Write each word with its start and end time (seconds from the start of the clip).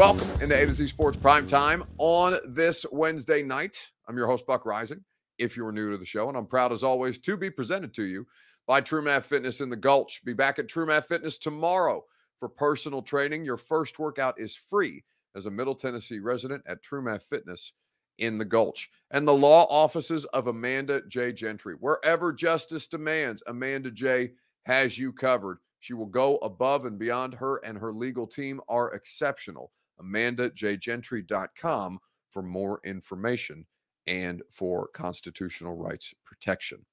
Welcome 0.00 0.30
into 0.40 0.56
A 0.56 0.64
to 0.64 0.72
Z 0.72 0.86
Sports 0.86 1.18
Prime 1.18 1.46
Time 1.46 1.84
on 1.98 2.38
this 2.48 2.86
Wednesday 2.90 3.42
night. 3.42 3.76
I'm 4.08 4.16
your 4.16 4.28
host, 4.28 4.46
Buck 4.46 4.64
Reising, 4.64 5.02
if 5.36 5.58
you 5.58 5.66
are 5.66 5.72
new 5.72 5.90
to 5.90 5.98
the 5.98 6.06
show, 6.06 6.26
and 6.26 6.38
I'm 6.38 6.46
proud 6.46 6.72
as 6.72 6.82
always 6.82 7.18
to 7.18 7.36
be 7.36 7.50
presented 7.50 7.92
to 7.92 8.04
you 8.04 8.26
by 8.66 8.80
True 8.80 9.02
Math 9.02 9.26
Fitness 9.26 9.60
in 9.60 9.68
the 9.68 9.76
Gulch. 9.76 10.24
Be 10.24 10.32
back 10.32 10.58
at 10.58 10.68
True 10.68 10.86
Math 10.86 11.04
Fitness 11.04 11.36
tomorrow 11.36 12.02
for 12.38 12.48
personal 12.48 13.02
training. 13.02 13.44
Your 13.44 13.58
first 13.58 13.98
workout 13.98 14.40
is 14.40 14.56
free 14.56 15.04
as 15.36 15.44
a 15.44 15.50
Middle 15.50 15.74
Tennessee 15.74 16.18
resident 16.18 16.62
at 16.66 16.82
True 16.82 17.02
Math 17.02 17.24
Fitness 17.24 17.74
in 18.16 18.38
the 18.38 18.46
Gulch. 18.46 18.88
And 19.10 19.28
the 19.28 19.34
law 19.34 19.66
offices 19.68 20.24
of 20.24 20.46
Amanda 20.46 21.02
J. 21.08 21.30
Gentry. 21.30 21.74
Wherever 21.78 22.32
justice 22.32 22.86
demands, 22.86 23.42
Amanda 23.46 23.90
J. 23.90 24.30
has 24.62 24.98
you 24.98 25.12
covered. 25.12 25.58
She 25.80 25.92
will 25.92 26.06
go 26.06 26.38
above 26.38 26.86
and 26.86 26.98
beyond 26.98 27.34
her, 27.34 27.58
and 27.66 27.76
her 27.76 27.92
legal 27.92 28.26
team 28.26 28.62
are 28.66 28.94
exceptional. 28.94 29.70
AmandaJGentry.com 30.02 31.98
for 32.30 32.42
more 32.42 32.80
information 32.84 33.66
and 34.06 34.42
for 34.50 34.88
constitutional 34.88 35.76
rights 35.76 36.14
protection. 36.24 36.84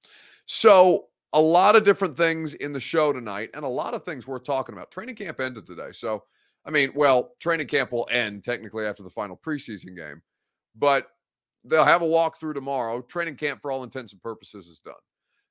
So, 0.46 1.06
a 1.34 1.42
lot 1.42 1.76
of 1.76 1.84
different 1.84 2.16
things 2.16 2.54
in 2.54 2.72
the 2.72 2.80
show 2.80 3.12
tonight, 3.12 3.50
and 3.54 3.66
a 3.66 3.70
lot 3.70 3.94
of 3.94 4.04
things 4.04 4.26
worth 4.28 4.46
talking 4.46 4.74
about. 4.74 4.92
Training 4.92 5.16
camp 5.16 5.42
ended 5.42 5.68
today. 5.68 5.90
So, 5.92 6.24
I 6.66 6.72
mean, 6.72 6.92
well, 6.96 7.34
training 7.40 7.68
camp 7.68 7.92
will 7.92 8.08
end 8.10 8.44
technically 8.44 8.86
after 8.86 9.04
the 9.04 9.10
final 9.10 9.38
preseason 9.38 9.96
game, 9.96 10.22
but 10.76 11.08
they'll 11.66 11.84
have 11.84 12.02
a 12.02 12.06
walkthrough 12.06 12.54
tomorrow. 12.54 13.02
Training 13.02 13.36
camp, 13.36 13.62
for 13.62 13.72
all 13.72 13.84
intents 13.84 14.14
and 14.14 14.22
purposes, 14.22 14.68
is 14.68 14.80
done. 14.80 14.96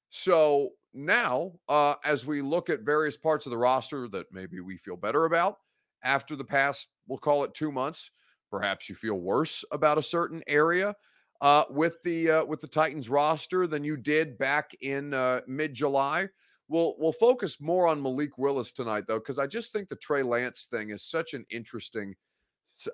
So 0.08 0.70
now, 0.94 1.52
uh, 1.68 1.94
as 2.04 2.26
we 2.26 2.40
look 2.40 2.70
at 2.70 2.80
various 2.80 3.16
parts 3.16 3.44
of 3.46 3.50
the 3.50 3.58
roster 3.58 4.08
that 4.08 4.26
maybe 4.32 4.60
we 4.60 4.78
feel 4.78 4.96
better 4.96 5.26
about 5.26 5.58
after 6.02 6.36
the 6.36 6.44
past, 6.44 6.88
we'll 7.06 7.18
call 7.18 7.44
it 7.44 7.54
two 7.54 7.72
months, 7.72 8.10
perhaps 8.50 8.88
you 8.88 8.94
feel 8.94 9.20
worse 9.20 9.64
about 9.72 9.98
a 9.98 10.02
certain 10.02 10.42
area 10.46 10.94
uh, 11.40 11.64
with 11.70 12.02
the 12.02 12.30
uh, 12.30 12.44
with 12.44 12.60
the 12.60 12.68
Titans 12.68 13.08
roster 13.08 13.66
than 13.66 13.84
you 13.84 13.96
did 13.96 14.38
back 14.38 14.70
in 14.80 15.14
uh, 15.14 15.40
mid 15.46 15.74
July. 15.74 16.28
We'll 16.68 16.94
we'll 16.98 17.12
focus 17.12 17.60
more 17.60 17.86
on 17.86 18.02
Malik 18.02 18.38
Willis 18.38 18.72
tonight, 18.72 19.04
though, 19.06 19.18
because 19.18 19.38
I 19.38 19.46
just 19.46 19.72
think 19.72 19.88
the 19.88 19.96
Trey 19.96 20.22
Lance 20.22 20.66
thing 20.70 20.90
is 20.90 21.04
such 21.04 21.34
an 21.34 21.44
interesting 21.50 22.14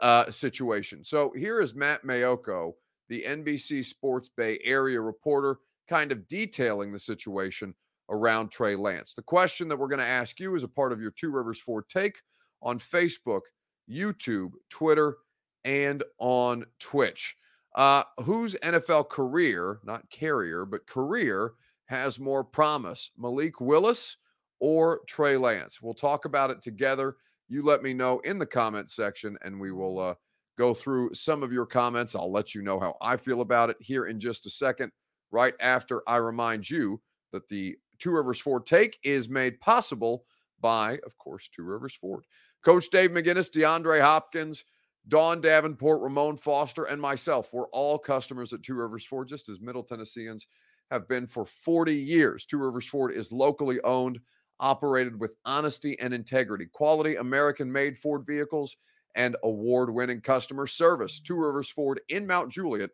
uh, 0.00 0.30
situation. 0.30 1.05
So 1.05 1.33
here 1.36 1.61
is 1.61 1.75
Matt 1.75 2.05
Maiocco, 2.05 2.73
the 3.08 3.25
NBC 3.27 3.84
Sports 3.84 4.28
Bay 4.36 4.58
Area 4.64 5.00
reporter, 5.00 5.58
kind 5.89 6.12
of 6.12 6.28
detailing 6.28 6.92
the 6.92 6.98
situation 6.98 7.75
around 8.11 8.50
Trey 8.50 8.77
Lance. 8.77 9.14
The 9.14 9.23
question 9.23 9.69
that 9.69 9.78
we're 9.78 9.89
going 9.89 9.98
to 10.00 10.05
ask 10.05 10.39
you 10.39 10.55
is 10.55 10.64
a 10.64 10.69
part 10.69 10.92
of 10.92 11.00
your 11.00 11.12
Two 11.12 11.30
Rivers 11.30 11.61
Ford 11.61 11.84
take 11.89 12.20
on 12.63 12.79
Facebook, 12.79 13.43
YouTube, 13.91 14.53
Twitter, 14.71 15.19
and 15.65 16.03
on 16.19 16.65
Twitch. 16.79 17.37
Uh, 17.75 18.03
whose 18.25 18.55
NFL 18.57 19.09
career, 19.09 19.81
not 19.85 20.09
carrier, 20.11 20.67
but 20.67 20.87
career, 20.87 21.53
has 21.87 22.19
more 22.19 22.45
promise? 22.45 23.11
Malik 23.17 23.61
Willis 23.61 24.19
or 24.61 25.01
Trey 25.07 25.37
Lance? 25.37 25.81
We'll 25.81 25.95
talk 25.95 26.25
about 26.25 26.51
it 26.51 26.61
together. 26.61 27.17
You 27.49 27.63
let 27.63 27.83
me 27.83 27.95
know 27.95 28.21
in 28.21 28.39
the 28.39 28.47
comment 28.47 28.91
section, 28.91 29.39
and 29.43 29.59
we 29.59 29.73
will 29.73 29.99
uh, 29.99 30.15
go 30.59 30.75
through 30.75 31.15
some 31.15 31.43
of 31.43 31.53
your 31.53 31.67
comments. 31.67 32.15
I'll 32.15 32.33
let 32.33 32.55
you 32.55 32.63
know 32.63 32.79
how 32.79 32.97
I 33.01 33.17
feel 33.17 33.41
about 33.41 33.71
it 33.71 33.77
here 33.81 34.07
in 34.07 34.21
just 34.21 34.47
a 34.47 34.51
second, 34.51 34.93
right 35.31 35.55
after 35.61 36.03
I 36.07 36.17
remind 36.17 36.69
you 36.69 37.01
that 37.33 37.49
the 37.49 37.77
Two 37.99 38.11
Rivers 38.11 38.41
Ford 38.41 38.67
take 38.67 38.99
is 39.05 39.29
made 39.29 39.61
possible 39.61 40.25
by, 40.61 40.99
of 41.07 41.17
course, 41.19 41.49
Two 41.49 41.63
Rivers 41.63 41.95
Ford. 41.95 42.25
Coach 42.65 42.91
Dave 42.91 43.11
McGinnis, 43.11 43.51
DeAndre 43.51 44.01
Hopkins, 44.01 44.65
Don 45.09 45.41
Davenport, 45.41 46.01
Ramon 46.01 46.37
Foster, 46.37 46.85
and 46.85 47.01
myself, 47.01 47.53
we're 47.53 47.69
all 47.69 47.98
customers 47.98 48.53
at 48.53 48.63
Two 48.63 48.75
Rivers 48.75 49.05
Ford, 49.05 49.29
just 49.29 49.48
as 49.48 49.61
Middle 49.61 49.83
Tennesseans 49.83 50.47
have 50.91 51.09
been 51.09 51.27
for 51.27 51.45
40 51.45 51.95
years. 51.95 52.47
Two 52.47 52.59
Rivers 52.59 52.86
Ford 52.86 53.13
is 53.13 53.33
locally 53.33 53.81
owned, 53.83 54.20
operated 54.61 55.19
with 55.19 55.35
honesty 55.45 55.98
and 55.98 56.14
integrity, 56.14 56.67
quality 56.67 57.17
American 57.17 57.73
made 57.73 57.97
Ford 57.97 58.25
vehicles, 58.25 58.77
and 59.15 59.36
award 59.42 59.92
winning 59.92 60.20
customer 60.20 60.67
service. 60.67 61.20
Two 61.20 61.36
Rivers 61.36 61.70
Ford 61.70 62.01
in 62.09 62.27
Mount 62.27 62.51
Juliet 62.51 62.91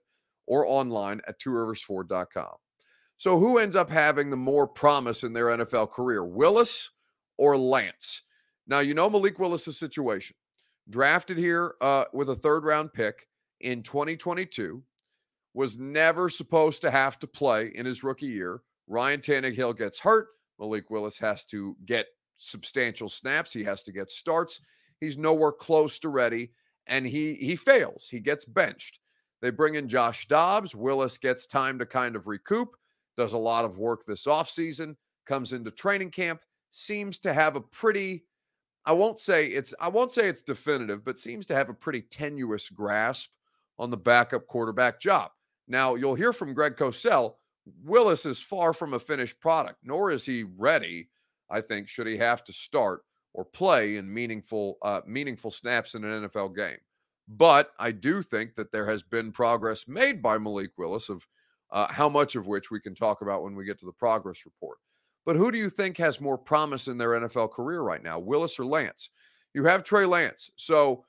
or 0.47 0.67
online 0.67 1.21
at 1.29 1.39
tworiversford.com. 1.41 2.55
So, 3.19 3.39
who 3.39 3.59
ends 3.59 3.77
up 3.77 3.91
having 3.91 4.31
the 4.31 4.37
more 4.37 4.67
promise 4.67 5.25
in 5.25 5.33
their 5.33 5.47
NFL 5.47 5.91
career, 5.91 6.25
Willis 6.25 6.91
or 7.37 7.57
Lance? 7.57 8.23
Now, 8.69 8.81
you 8.81 8.95
know 8.95 9.09
Malik 9.09 9.39
Willis' 9.39 9.79
situation 9.79 10.37
drafted 10.91 11.37
here 11.37 11.75
uh, 11.81 12.05
with 12.13 12.31
a 12.31 12.35
third 12.35 12.65
round 12.65 12.93
pick 12.93 13.27
in 13.61 13.83
2022, 13.83 14.83
was 15.55 15.79
never 15.79 16.29
supposed 16.29 16.83
to 16.83 16.91
have 16.91 17.19
to 17.19 17.27
play 17.27 17.73
in 17.75 17.85
his 17.85 18.05
rookie 18.05 18.27
year. 18.27 18.63
Ryan 18.87 19.21
Tannehill 19.21 19.77
gets 19.77 19.99
hurt. 19.99 20.29
Malik 20.61 20.91
Willis 20.91 21.19
has 21.19 21.45
to 21.47 21.77
get 21.85 22.07
substantial 22.39 23.09
snaps. 23.09 23.53
He 23.53 23.65
has 23.65 23.83
to 23.85 23.93
get 23.93 24.11
starts. 24.11 24.61
He's 25.01 25.19
nowhere 25.19 25.53
close 25.53 25.99
to 26.01 26.09
ready, 26.09 26.53
and 26.87 27.07
he 27.07 27.35
he 27.35 27.57
fails. 27.57 28.09
He 28.11 28.21
gets 28.21 28.45
benched. 28.45 29.01
They 29.41 29.51
bring 29.51 29.77
in 29.77 29.89
Josh 29.89 30.27
Dobbs. 30.27 30.75
Willis 30.75 31.19
gets 31.19 31.47
time 31.47 31.79
to 31.79 31.87
kind 31.87 32.17
of 32.17 32.27
recoup. 32.27 32.77
Does 33.17 33.33
a 33.33 33.39
lot 33.39 33.65
of 33.65 33.79
work 33.79 34.05
this 34.07 34.27
offseason. 34.27 34.97
Comes 35.27 35.53
into 35.53 35.71
training 35.71 36.11
camp. 36.11 36.41
Seems 36.71 37.19
to 37.21 37.33
have 37.33 37.57
a 37.57 37.61
pretty 37.61 38.25
I 38.89 38.93
won't 38.93 39.21
say 39.21 39.45
it's 39.45 39.75
I 39.83 39.89
won't 39.89 40.11
say 40.11 40.29
it's 40.29 40.41
definitive, 40.41 41.05
but 41.05 41.19
seems 41.19 41.45
to 41.47 41.55
have 41.55 41.69
a 41.69 41.75
pretty 41.75 42.01
tenuous 42.01 42.71
grasp 42.71 43.29
on 43.79 43.91
the 43.91 43.99
backup 43.99 44.47
quarterback 44.47 44.99
job. 44.99 45.31
Now, 45.69 45.95
you'll 45.95 46.15
hear 46.15 46.33
from 46.33 46.55
Greg 46.55 46.77
Cosell. 46.77 47.35
Willis 47.85 48.25
is 48.25 48.41
far 48.41 48.73
from 48.73 48.95
a 48.95 48.99
finished 48.99 49.39
product, 49.41 49.81
nor 49.85 50.11
is 50.11 50.25
he 50.25 50.47
ready, 50.57 51.11
I 51.51 51.61
think, 51.61 51.87
should 51.87 52.07
he 52.07 52.17
have 52.17 52.43
to 52.45 52.53
start 52.55 53.03
or 53.35 53.45
play 53.45 53.97
in 53.97 54.13
meaningful 54.13 54.79
uh, 54.81 55.03
meaningful 55.07 55.51
snaps 55.51 55.95
in 55.95 56.03
an 56.03 56.27
NFL 56.27 56.57
game. 56.57 56.79
But 57.29 57.73
I 57.79 57.93
do 57.93 58.23
think 58.23 58.55
that 58.55 58.73
there 58.73 58.89
has 58.89 59.03
been 59.03 59.33
progress 59.33 59.87
made 59.87 60.23
by 60.23 60.39
Malik 60.39 60.71
Willis 60.79 61.11
of 61.11 61.27
uh, 61.71 61.93
how 61.93 62.09
much 62.09 62.37
of 62.37 62.47
which 62.47 62.71
we 62.71 62.81
can 62.81 62.95
talk 62.95 63.21
about 63.21 63.43
when 63.43 63.55
we 63.55 63.67
get 63.67 63.79
to 63.81 63.87
the 63.87 63.93
progress 63.93 64.47
report. 64.47 64.79
But 65.29 65.37
who 65.37 65.53
do 65.53 65.59
you 65.59 65.69
think 65.69 65.99
has 65.99 66.23
more 66.23 66.39
promise 66.39 66.89
in 66.89 66.97
their 66.97 67.11
NFL 67.11 67.51
career 67.51 67.83
right 67.83 68.03
now, 68.03 68.19
Willis 68.19 68.59
or 68.59 68.65
Lance? 68.65 69.11
You 69.53 69.63
have 69.65 69.85
Trey 69.85 70.07
Lance. 70.07 70.51
So 70.57 71.05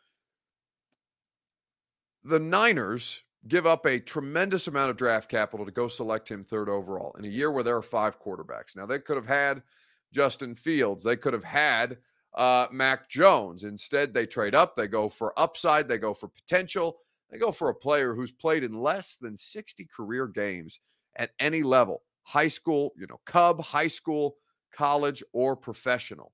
the 2.25 2.37
Niners 2.37 3.23
give 3.47 3.65
up 3.65 3.85
a 3.85 3.97
tremendous 3.97 4.67
amount 4.67 4.89
of 4.89 4.97
draft 4.97 5.31
capital 5.31 5.65
to 5.65 5.71
go 5.71 5.87
select 5.87 6.29
him 6.29 6.43
third 6.43 6.67
overall 6.67 7.15
in 7.17 7.23
a 7.23 7.29
year 7.29 7.49
where 7.49 7.63
there 7.63 7.77
are 7.77 7.81
five 7.81 8.19
quarterbacks. 8.19 8.75
Now, 8.75 8.85
they 8.85 8.99
could 8.99 9.15
have 9.15 9.25
had 9.25 9.63
Justin 10.11 10.53
Fields, 10.53 11.01
they 11.01 11.15
could 11.15 11.31
have 11.31 11.45
had 11.45 11.97
uh, 12.33 12.67
Mac 12.73 13.07
Jones. 13.09 13.63
Instead, 13.63 14.13
they 14.13 14.25
trade 14.25 14.53
up, 14.53 14.75
they 14.75 14.89
go 14.89 15.07
for 15.07 15.31
upside, 15.39 15.87
they 15.87 15.97
go 15.97 16.13
for 16.13 16.27
potential, 16.27 16.97
they 17.29 17.39
go 17.39 17.53
for 17.53 17.69
a 17.69 17.73
player 17.73 18.13
who's 18.13 18.33
played 18.33 18.65
in 18.65 18.81
less 18.81 19.15
than 19.15 19.37
60 19.37 19.85
career 19.85 20.27
games 20.27 20.81
at 21.15 21.31
any 21.39 21.63
level 21.63 22.01
high 22.29 22.47
school, 22.47 22.93
you 22.95 23.07
know, 23.07 23.19
Cub, 23.25 23.59
high 23.59 23.87
school, 23.87 24.35
college, 24.71 25.23
or 25.33 25.55
professional. 25.55 26.31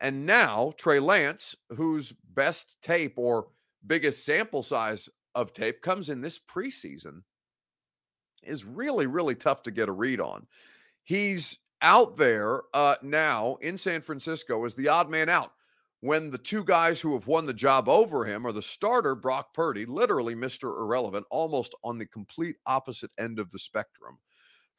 And 0.00 0.24
now 0.24 0.72
Trey 0.78 1.00
Lance, 1.00 1.56
whose 1.70 2.14
best 2.34 2.80
tape 2.80 3.14
or 3.16 3.48
biggest 3.84 4.24
sample 4.24 4.62
size 4.62 5.08
of 5.34 5.52
tape 5.52 5.82
comes 5.82 6.10
in 6.10 6.20
this 6.20 6.38
preseason, 6.38 7.22
is 8.44 8.64
really, 8.64 9.08
really 9.08 9.34
tough 9.34 9.64
to 9.64 9.72
get 9.72 9.88
a 9.88 9.92
read 9.92 10.20
on. 10.20 10.46
He's 11.02 11.58
out 11.80 12.16
there 12.16 12.60
uh, 12.72 12.94
now 13.02 13.56
in 13.62 13.76
San 13.76 14.00
Francisco 14.00 14.64
as 14.64 14.76
the 14.76 14.86
odd 14.86 15.10
man 15.10 15.28
out 15.28 15.50
when 16.02 16.30
the 16.30 16.38
two 16.38 16.62
guys 16.62 17.00
who 17.00 17.14
have 17.14 17.26
won 17.26 17.46
the 17.46 17.54
job 17.54 17.88
over 17.88 18.24
him 18.24 18.46
are 18.46 18.52
the 18.52 18.62
starter, 18.62 19.16
Brock 19.16 19.54
Purdy, 19.54 19.86
literally 19.86 20.36
Mr. 20.36 20.80
Irrelevant, 20.80 21.26
almost 21.30 21.74
on 21.82 21.98
the 21.98 22.06
complete 22.06 22.56
opposite 22.64 23.10
end 23.18 23.40
of 23.40 23.50
the 23.50 23.58
spectrum 23.58 24.18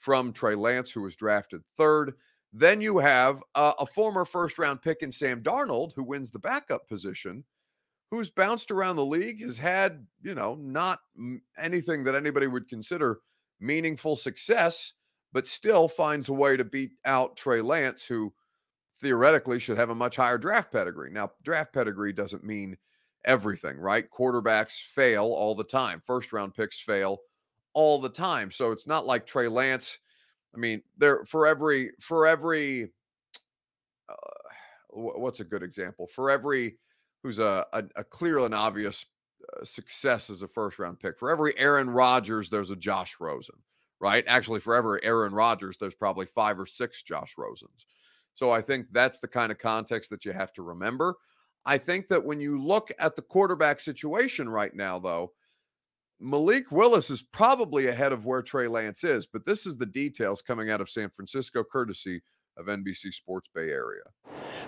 from 0.03 0.33
Trey 0.33 0.53
Lance, 0.53 0.91
who 0.91 1.01
was 1.01 1.15
drafted 1.15 1.61
third. 1.77 2.15
Then 2.51 2.81
you 2.81 2.97
have 2.97 3.41
uh, 3.55 3.71
a 3.79 3.85
former 3.85 4.25
first 4.25 4.59
round 4.59 4.81
pick 4.81 5.01
in 5.01 5.09
Sam 5.09 5.41
Darnold, 5.41 5.93
who 5.95 6.03
wins 6.03 6.29
the 6.29 6.39
backup 6.39 6.89
position, 6.89 7.45
who's 8.11 8.29
bounced 8.29 8.69
around 8.69 8.97
the 8.97 9.05
league, 9.05 9.41
has 9.41 9.57
had, 9.57 10.05
you 10.21 10.35
know, 10.35 10.55
not 10.59 10.99
anything 11.57 12.03
that 12.03 12.15
anybody 12.15 12.47
would 12.47 12.67
consider 12.67 13.21
meaningful 13.61 14.17
success, 14.17 14.91
but 15.31 15.47
still 15.47 15.87
finds 15.87 16.27
a 16.27 16.33
way 16.33 16.57
to 16.57 16.65
beat 16.65 16.91
out 17.05 17.37
Trey 17.37 17.61
Lance, 17.61 18.05
who 18.05 18.33
theoretically 18.99 19.57
should 19.57 19.77
have 19.77 19.89
a 19.89 19.95
much 19.95 20.17
higher 20.17 20.37
draft 20.37 20.73
pedigree. 20.73 21.11
Now, 21.11 21.31
draft 21.43 21.73
pedigree 21.73 22.11
doesn't 22.11 22.43
mean 22.43 22.75
everything, 23.23 23.77
right? 23.77 24.05
Quarterbacks 24.11 24.81
fail 24.81 25.23
all 25.23 25.55
the 25.55 25.63
time, 25.63 26.01
first 26.03 26.33
round 26.33 26.53
picks 26.53 26.81
fail 26.81 27.19
all 27.73 27.99
the 27.99 28.09
time. 28.09 28.51
So 28.51 28.71
it's 28.71 28.87
not 28.87 29.05
like 29.05 29.25
Trey 29.25 29.47
Lance. 29.47 29.99
I 30.55 30.57
mean, 30.57 30.81
there 30.97 31.23
for 31.25 31.47
every 31.47 31.91
for 31.99 32.27
every 32.27 32.91
uh, 34.09 34.15
what's 34.89 35.39
a 35.39 35.45
good 35.45 35.63
example? 35.63 36.07
For 36.07 36.29
every 36.29 36.77
who's 37.23 37.39
a, 37.39 37.65
a, 37.73 37.83
a 37.95 38.03
clear 38.03 38.39
and 38.39 38.53
obvious 38.53 39.05
uh, 39.57 39.63
success 39.63 40.29
as 40.29 40.41
a 40.41 40.47
first 40.47 40.79
round 40.79 40.99
pick. 40.99 41.17
For 41.17 41.31
every 41.31 41.57
Aaron 41.57 41.89
Rodgers, 41.89 42.49
there's 42.49 42.69
a 42.69 42.75
Josh 42.75 43.15
Rosen, 43.19 43.55
right? 43.99 44.23
Actually, 44.27 44.59
for 44.59 44.75
every 44.75 45.03
Aaron 45.03 45.33
Rodgers, 45.33 45.77
there's 45.77 45.95
probably 45.95 46.25
five 46.25 46.59
or 46.59 46.65
six 46.65 47.01
Josh 47.01 47.35
Rosens. 47.37 47.85
So 48.35 48.51
I 48.51 48.61
think 48.61 48.87
that's 48.91 49.19
the 49.19 49.27
kind 49.27 49.51
of 49.51 49.57
context 49.57 50.09
that 50.09 50.25
you 50.25 50.33
have 50.33 50.53
to 50.53 50.63
remember. 50.63 51.15
I 51.65 51.77
think 51.77 52.07
that 52.07 52.23
when 52.23 52.39
you 52.39 52.61
look 52.61 52.91
at 52.99 53.15
the 53.15 53.21
quarterback 53.21 53.79
situation 53.79 54.49
right 54.49 54.75
now, 54.75 54.99
though, 54.99 55.31
Malik 56.23 56.71
Willis 56.71 57.09
is 57.09 57.21
probably 57.21 57.87
ahead 57.87 58.13
of 58.13 58.25
where 58.25 58.41
Trey 58.41 58.69
Lance 58.69 59.03
is, 59.03 59.27
but 59.27 59.45
this 59.45 59.65
is 59.65 59.75
the 59.75 59.85
details 59.85 60.41
coming 60.41 60.69
out 60.69 60.79
of 60.79 60.89
San 60.89 61.09
Francisco, 61.09 61.65
courtesy 61.65 62.21
of 62.55 62.67
NBC 62.67 63.11
Sports 63.11 63.49
Bay 63.53 63.69
Area. 63.69 64.03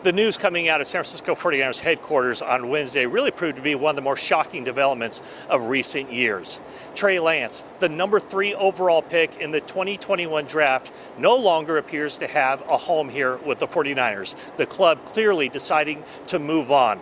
The 0.04 0.12
news 0.12 0.38
coming 0.38 0.68
out 0.68 0.82
of 0.82 0.88
San 0.88 1.04
Francisco 1.04 1.34
49ers 1.34 1.80
headquarters 1.80 2.42
on 2.42 2.68
Wednesday 2.68 3.06
really 3.06 3.32
proved 3.32 3.56
to 3.56 3.62
be 3.62 3.74
one 3.74 3.92
of 3.92 3.96
the 3.96 4.02
more 4.02 4.18
shocking 4.18 4.66
developments 4.66 5.22
of 5.48 5.64
recent 5.70 6.12
years. 6.12 6.60
Trey 6.94 7.20
Lance, 7.20 7.64
the 7.80 7.88
number 7.88 8.20
three 8.20 8.54
overall 8.54 9.02
pick 9.02 9.38
in 9.38 9.52
the 9.52 9.62
2021 9.62 10.46
draft, 10.48 10.92
no 11.18 11.38
longer 11.38 11.78
appears 11.78 12.18
to 12.18 12.28
have 12.28 12.64
a 12.68 12.76
home 12.76 13.08
here 13.08 13.38
with 13.38 13.60
the 13.60 13.68
49ers. 13.68 14.36
The 14.58 14.66
club 14.66 15.06
clearly 15.06 15.48
deciding 15.48 16.04
to 16.28 16.38
move 16.38 16.70
on. 16.70 17.00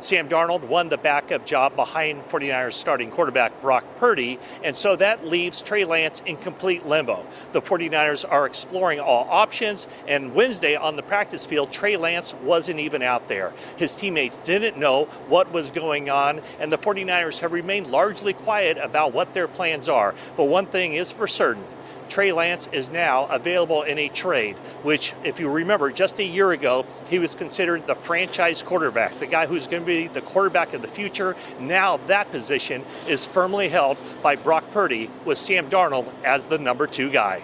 Sam 0.00 0.28
Darnold 0.28 0.62
won 0.62 0.88
the 0.88 0.96
backup 0.96 1.44
job 1.44 1.74
behind 1.74 2.28
49ers 2.28 2.74
starting 2.74 3.10
quarterback 3.10 3.60
Brock 3.60 3.84
Purdy, 3.96 4.38
and 4.62 4.76
so 4.76 4.94
that 4.96 5.26
leaves 5.26 5.60
Trey 5.60 5.84
Lance 5.84 6.22
in 6.24 6.36
complete 6.36 6.86
limbo. 6.86 7.26
The 7.52 7.60
49ers 7.60 8.24
are 8.28 8.46
exploring 8.46 9.00
all 9.00 9.26
options, 9.28 9.88
and 10.06 10.34
Wednesday 10.34 10.76
on 10.76 10.96
the 10.96 11.02
practice 11.02 11.46
field, 11.46 11.72
Trey 11.72 11.96
Lance 11.96 12.34
wasn't 12.42 12.78
even 12.78 13.02
out 13.02 13.26
there. 13.28 13.52
His 13.76 13.96
teammates 13.96 14.38
didn't 14.44 14.78
know 14.78 15.06
what 15.28 15.52
was 15.52 15.70
going 15.70 16.08
on, 16.08 16.42
and 16.60 16.72
the 16.72 16.78
49ers 16.78 17.40
have 17.40 17.52
remained 17.52 17.88
largely 17.88 18.32
quiet 18.32 18.78
about 18.78 19.12
what 19.12 19.34
their 19.34 19.48
plans 19.48 19.88
are. 19.88 20.14
But 20.36 20.44
one 20.44 20.66
thing 20.66 20.92
is 20.92 21.10
for 21.10 21.26
certain 21.26 21.64
Trey 22.08 22.32
Lance 22.32 22.68
is 22.72 22.90
now 22.90 23.26
available 23.26 23.82
in 23.82 23.98
a 23.98 24.08
trade, 24.08 24.56
which, 24.82 25.14
if 25.24 25.38
you 25.38 25.48
remember, 25.48 25.90
just 25.90 26.18
a 26.18 26.24
year 26.24 26.52
ago, 26.52 26.86
he 27.08 27.18
was 27.18 27.34
considered 27.34 27.86
the 27.86 27.94
franchise 27.94 28.62
quarterback, 28.62 29.18
the 29.20 29.26
guy 29.26 29.46
who's 29.46 29.66
going 29.66 29.82
to 29.82 29.86
be 29.86 30.08
the 30.08 30.22
quarterback 30.22 30.74
of 30.74 30.82
the 30.82 30.88
future. 30.88 31.36
Now 31.60 31.98
that 32.08 32.30
position 32.30 32.84
is 33.06 33.26
firmly 33.26 33.68
held 33.68 33.98
by 34.22 34.36
Brock 34.36 34.70
Purdy, 34.70 35.10
with 35.24 35.38
Sam 35.38 35.68
Darnold 35.70 36.12
as 36.24 36.46
the 36.46 36.58
number 36.58 36.86
two 36.86 37.10
guy. 37.10 37.42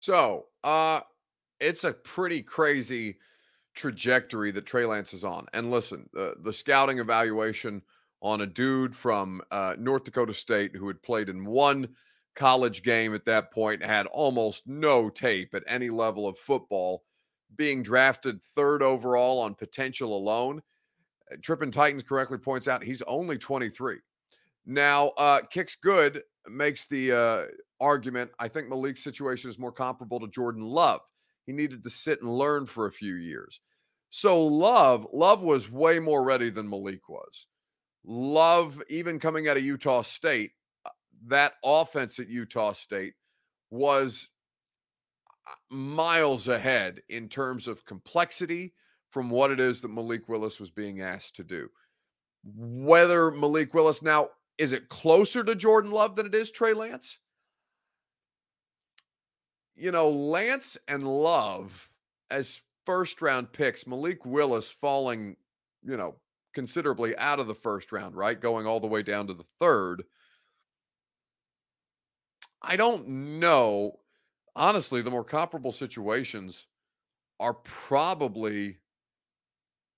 So, 0.00 0.46
uh, 0.64 1.00
it's 1.60 1.84
a 1.84 1.92
pretty 1.92 2.42
crazy 2.42 3.18
trajectory 3.74 4.50
that 4.50 4.66
Trey 4.66 4.86
Lance 4.86 5.12
is 5.12 5.24
on. 5.24 5.46
And 5.52 5.70
listen, 5.70 6.08
the, 6.12 6.36
the 6.40 6.52
scouting 6.52 6.98
evaluation 6.98 7.82
on 8.22 8.42
a 8.42 8.46
dude 8.46 8.94
from 8.94 9.40
uh, 9.50 9.74
North 9.78 10.04
Dakota 10.04 10.34
State 10.34 10.76
who 10.76 10.86
had 10.86 11.02
played 11.02 11.28
in 11.28 11.44
one 11.44 11.88
college 12.34 12.82
game 12.82 13.14
at 13.14 13.24
that 13.24 13.52
point, 13.52 13.84
had 13.84 14.06
almost 14.06 14.66
no 14.66 15.08
tape 15.08 15.54
at 15.54 15.64
any 15.66 15.90
level 15.90 16.26
of 16.26 16.38
football, 16.38 17.02
being 17.56 17.82
drafted 17.82 18.42
third 18.42 18.82
overall 18.82 19.40
on 19.40 19.54
potential 19.54 20.16
alone. 20.16 20.62
Uh, 21.30 21.36
Trippin 21.42 21.70
Titans 21.70 22.02
correctly 22.02 22.38
points 22.38 22.68
out 22.68 22.84
he's 22.84 23.02
only 23.02 23.38
23. 23.38 23.96
Now, 24.66 25.08
uh, 25.16 25.40
Kicks 25.50 25.76
Good 25.76 26.22
makes 26.48 26.86
the 26.86 27.12
uh, 27.12 27.44
argument 27.80 28.30
I 28.38 28.48
think 28.48 28.68
Malik's 28.68 29.02
situation 29.02 29.50
is 29.50 29.58
more 29.58 29.72
comparable 29.72 30.20
to 30.20 30.28
Jordan 30.28 30.62
Love. 30.62 31.00
He 31.46 31.52
needed 31.52 31.82
to 31.82 31.90
sit 31.90 32.20
and 32.20 32.30
learn 32.30 32.66
for 32.66 32.86
a 32.86 32.92
few 32.92 33.14
years. 33.14 33.60
So 34.10 34.44
Love, 34.44 35.06
Love 35.12 35.42
was 35.42 35.70
way 35.70 35.98
more 35.98 36.22
ready 36.24 36.50
than 36.50 36.68
Malik 36.68 37.08
was. 37.08 37.46
Love, 38.04 38.82
even 38.88 39.18
coming 39.18 39.48
out 39.48 39.56
of 39.56 39.64
Utah 39.64 40.02
State, 40.02 40.52
uh, 40.86 40.90
that 41.26 41.54
offense 41.64 42.18
at 42.18 42.28
Utah 42.28 42.72
State 42.72 43.14
was 43.70 44.28
uh, 45.46 45.74
miles 45.74 46.48
ahead 46.48 47.02
in 47.08 47.28
terms 47.28 47.68
of 47.68 47.84
complexity 47.84 48.72
from 49.10 49.28
what 49.28 49.50
it 49.50 49.60
is 49.60 49.80
that 49.80 49.88
Malik 49.88 50.28
Willis 50.28 50.60
was 50.60 50.70
being 50.70 51.00
asked 51.00 51.36
to 51.36 51.44
do. 51.44 51.68
Whether 52.44 53.30
Malik 53.30 53.74
Willis 53.74 54.02
now 54.02 54.30
is 54.56 54.74
it 54.74 54.90
closer 54.90 55.42
to 55.42 55.54
Jordan 55.54 55.90
Love 55.90 56.16
than 56.16 56.26
it 56.26 56.34
is 56.34 56.50
Trey 56.50 56.74
Lance? 56.74 57.18
You 59.74 59.90
know, 59.90 60.10
Lance 60.10 60.76
and 60.86 61.08
Love 61.08 61.90
as 62.30 62.60
first 62.84 63.22
round 63.22 63.52
picks, 63.52 63.86
Malik 63.86 64.26
Willis 64.26 64.70
falling, 64.70 65.36
you 65.82 65.96
know, 65.96 66.16
considerably 66.52 67.16
out 67.16 67.40
of 67.40 67.46
the 67.46 67.54
first 67.54 67.92
round, 67.92 68.14
right? 68.14 68.40
Going 68.40 68.66
all 68.66 68.80
the 68.80 68.86
way 68.86 69.02
down 69.02 69.26
to 69.28 69.34
the 69.34 69.44
third. 69.60 70.04
I 72.62 72.76
don't 72.76 73.08
know. 73.38 74.00
Honestly, 74.56 75.00
the 75.02 75.10
more 75.10 75.24
comparable 75.24 75.72
situations 75.72 76.66
are 77.38 77.54
probably 77.54 78.78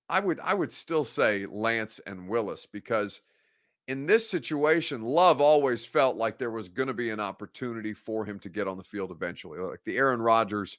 I 0.08 0.20
would 0.20 0.40
I 0.40 0.54
would 0.54 0.70
still 0.70 1.04
say 1.04 1.46
Lance 1.46 2.00
and 2.06 2.28
Willis 2.28 2.66
because 2.66 3.22
in 3.88 4.06
this 4.06 4.28
situation, 4.28 5.02
Love 5.02 5.40
always 5.40 5.84
felt 5.84 6.16
like 6.16 6.38
there 6.38 6.50
was 6.50 6.68
going 6.68 6.86
to 6.86 6.94
be 6.94 7.10
an 7.10 7.18
opportunity 7.18 7.92
for 7.92 8.24
him 8.24 8.38
to 8.40 8.48
get 8.48 8.68
on 8.68 8.76
the 8.76 8.84
field 8.84 9.10
eventually. 9.10 9.58
Like 9.58 9.82
the 9.84 9.96
Aaron 9.96 10.22
Rodgers 10.22 10.78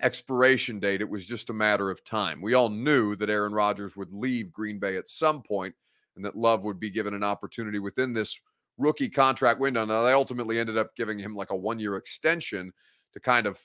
expiration 0.00 0.80
date. 0.80 1.00
It 1.00 1.08
was 1.08 1.26
just 1.26 1.50
a 1.50 1.54
matter 1.54 1.90
of 1.90 2.04
time. 2.04 2.40
We 2.42 2.54
all 2.54 2.68
knew 2.68 3.14
that 3.16 3.30
Aaron 3.30 3.52
Rodgers 3.52 3.96
would 3.96 4.12
leave 4.12 4.52
Green 4.52 4.78
Bay 4.78 4.96
at 4.96 5.08
some 5.08 5.42
point 5.42 5.74
and 6.16 6.24
that 6.24 6.36
Love 6.36 6.64
would 6.64 6.80
be 6.80 6.90
given 6.90 7.14
an 7.14 7.22
opportunity 7.22 7.78
within 7.78 8.12
this 8.12 8.38
rookie 8.78 9.08
contract 9.08 9.60
window. 9.60 9.84
Now, 9.84 10.02
they 10.02 10.12
ultimately 10.12 10.58
ended 10.58 10.78
up 10.78 10.94
giving 10.96 11.18
him 11.18 11.34
like 11.34 11.50
a 11.50 11.56
one 11.56 11.78
year 11.78 11.96
extension 11.96 12.72
to 13.12 13.20
kind 13.20 13.46
of 13.46 13.60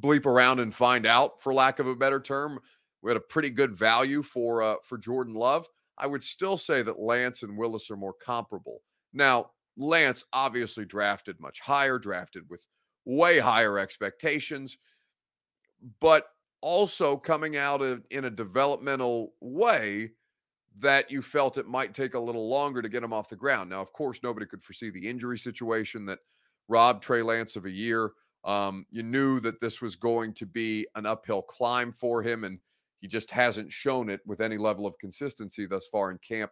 bleep 0.00 0.26
around 0.26 0.60
and 0.60 0.74
find 0.74 1.06
out, 1.06 1.40
for 1.40 1.54
lack 1.54 1.78
of 1.78 1.86
a 1.86 1.94
better 1.94 2.20
term. 2.20 2.58
We 3.02 3.10
had 3.10 3.16
a 3.16 3.20
pretty 3.20 3.50
good 3.50 3.76
value 3.76 4.22
for 4.22 4.62
uh, 4.62 4.76
for 4.82 4.96
Jordan 4.96 5.34
Love. 5.34 5.68
I 5.98 6.06
would 6.06 6.22
still 6.22 6.58
say 6.58 6.82
that 6.82 6.98
Lance 6.98 7.42
and 7.42 7.56
Willis 7.56 7.90
are 7.90 7.96
more 7.96 8.14
comparable. 8.14 8.80
Now, 9.12 9.50
Lance 9.76 10.24
obviously 10.32 10.84
drafted 10.84 11.38
much 11.38 11.60
higher, 11.60 11.98
drafted 11.98 12.44
with 12.48 12.66
way 13.04 13.38
higher 13.38 13.78
expectations 13.78 14.78
but 16.00 16.28
also 16.60 17.16
coming 17.16 17.56
out 17.56 17.82
of, 17.82 18.02
in 18.10 18.24
a 18.24 18.30
developmental 18.30 19.34
way 19.40 20.10
that 20.78 21.10
you 21.10 21.22
felt 21.22 21.58
it 21.58 21.66
might 21.66 21.94
take 21.94 22.14
a 22.14 22.18
little 22.18 22.48
longer 22.48 22.82
to 22.82 22.88
get 22.88 23.02
him 23.02 23.12
off 23.12 23.28
the 23.28 23.36
ground. 23.36 23.70
Now, 23.70 23.80
of 23.80 23.92
course, 23.92 24.20
nobody 24.22 24.46
could 24.46 24.62
foresee 24.62 24.90
the 24.90 25.08
injury 25.08 25.38
situation 25.38 26.06
that 26.06 26.18
robbed 26.68 27.02
Trey 27.02 27.22
Lance 27.22 27.56
of 27.56 27.66
a 27.66 27.70
year. 27.70 28.12
Um, 28.44 28.86
you 28.90 29.02
knew 29.02 29.40
that 29.40 29.60
this 29.60 29.80
was 29.80 29.96
going 29.96 30.34
to 30.34 30.46
be 30.46 30.86
an 30.96 31.06
uphill 31.06 31.42
climb 31.42 31.92
for 31.92 32.22
him, 32.22 32.44
and 32.44 32.58
he 33.00 33.08
just 33.08 33.30
hasn't 33.30 33.70
shown 33.70 34.10
it 34.10 34.20
with 34.26 34.40
any 34.40 34.56
level 34.58 34.86
of 34.86 34.98
consistency 34.98 35.66
thus 35.66 35.86
far 35.86 36.10
in 36.10 36.18
camp 36.18 36.50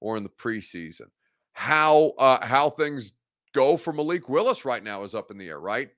or 0.00 0.16
in 0.16 0.22
the 0.22 0.30
preseason. 0.30 1.08
How 1.52 2.12
uh, 2.18 2.44
how 2.46 2.70
things 2.70 3.14
go 3.52 3.76
for 3.76 3.92
Malik 3.92 4.28
Willis 4.28 4.64
right 4.64 4.84
now 4.84 5.02
is 5.02 5.14
up 5.14 5.30
in 5.30 5.38
the 5.38 5.48
air, 5.48 5.60
right? 5.60 5.88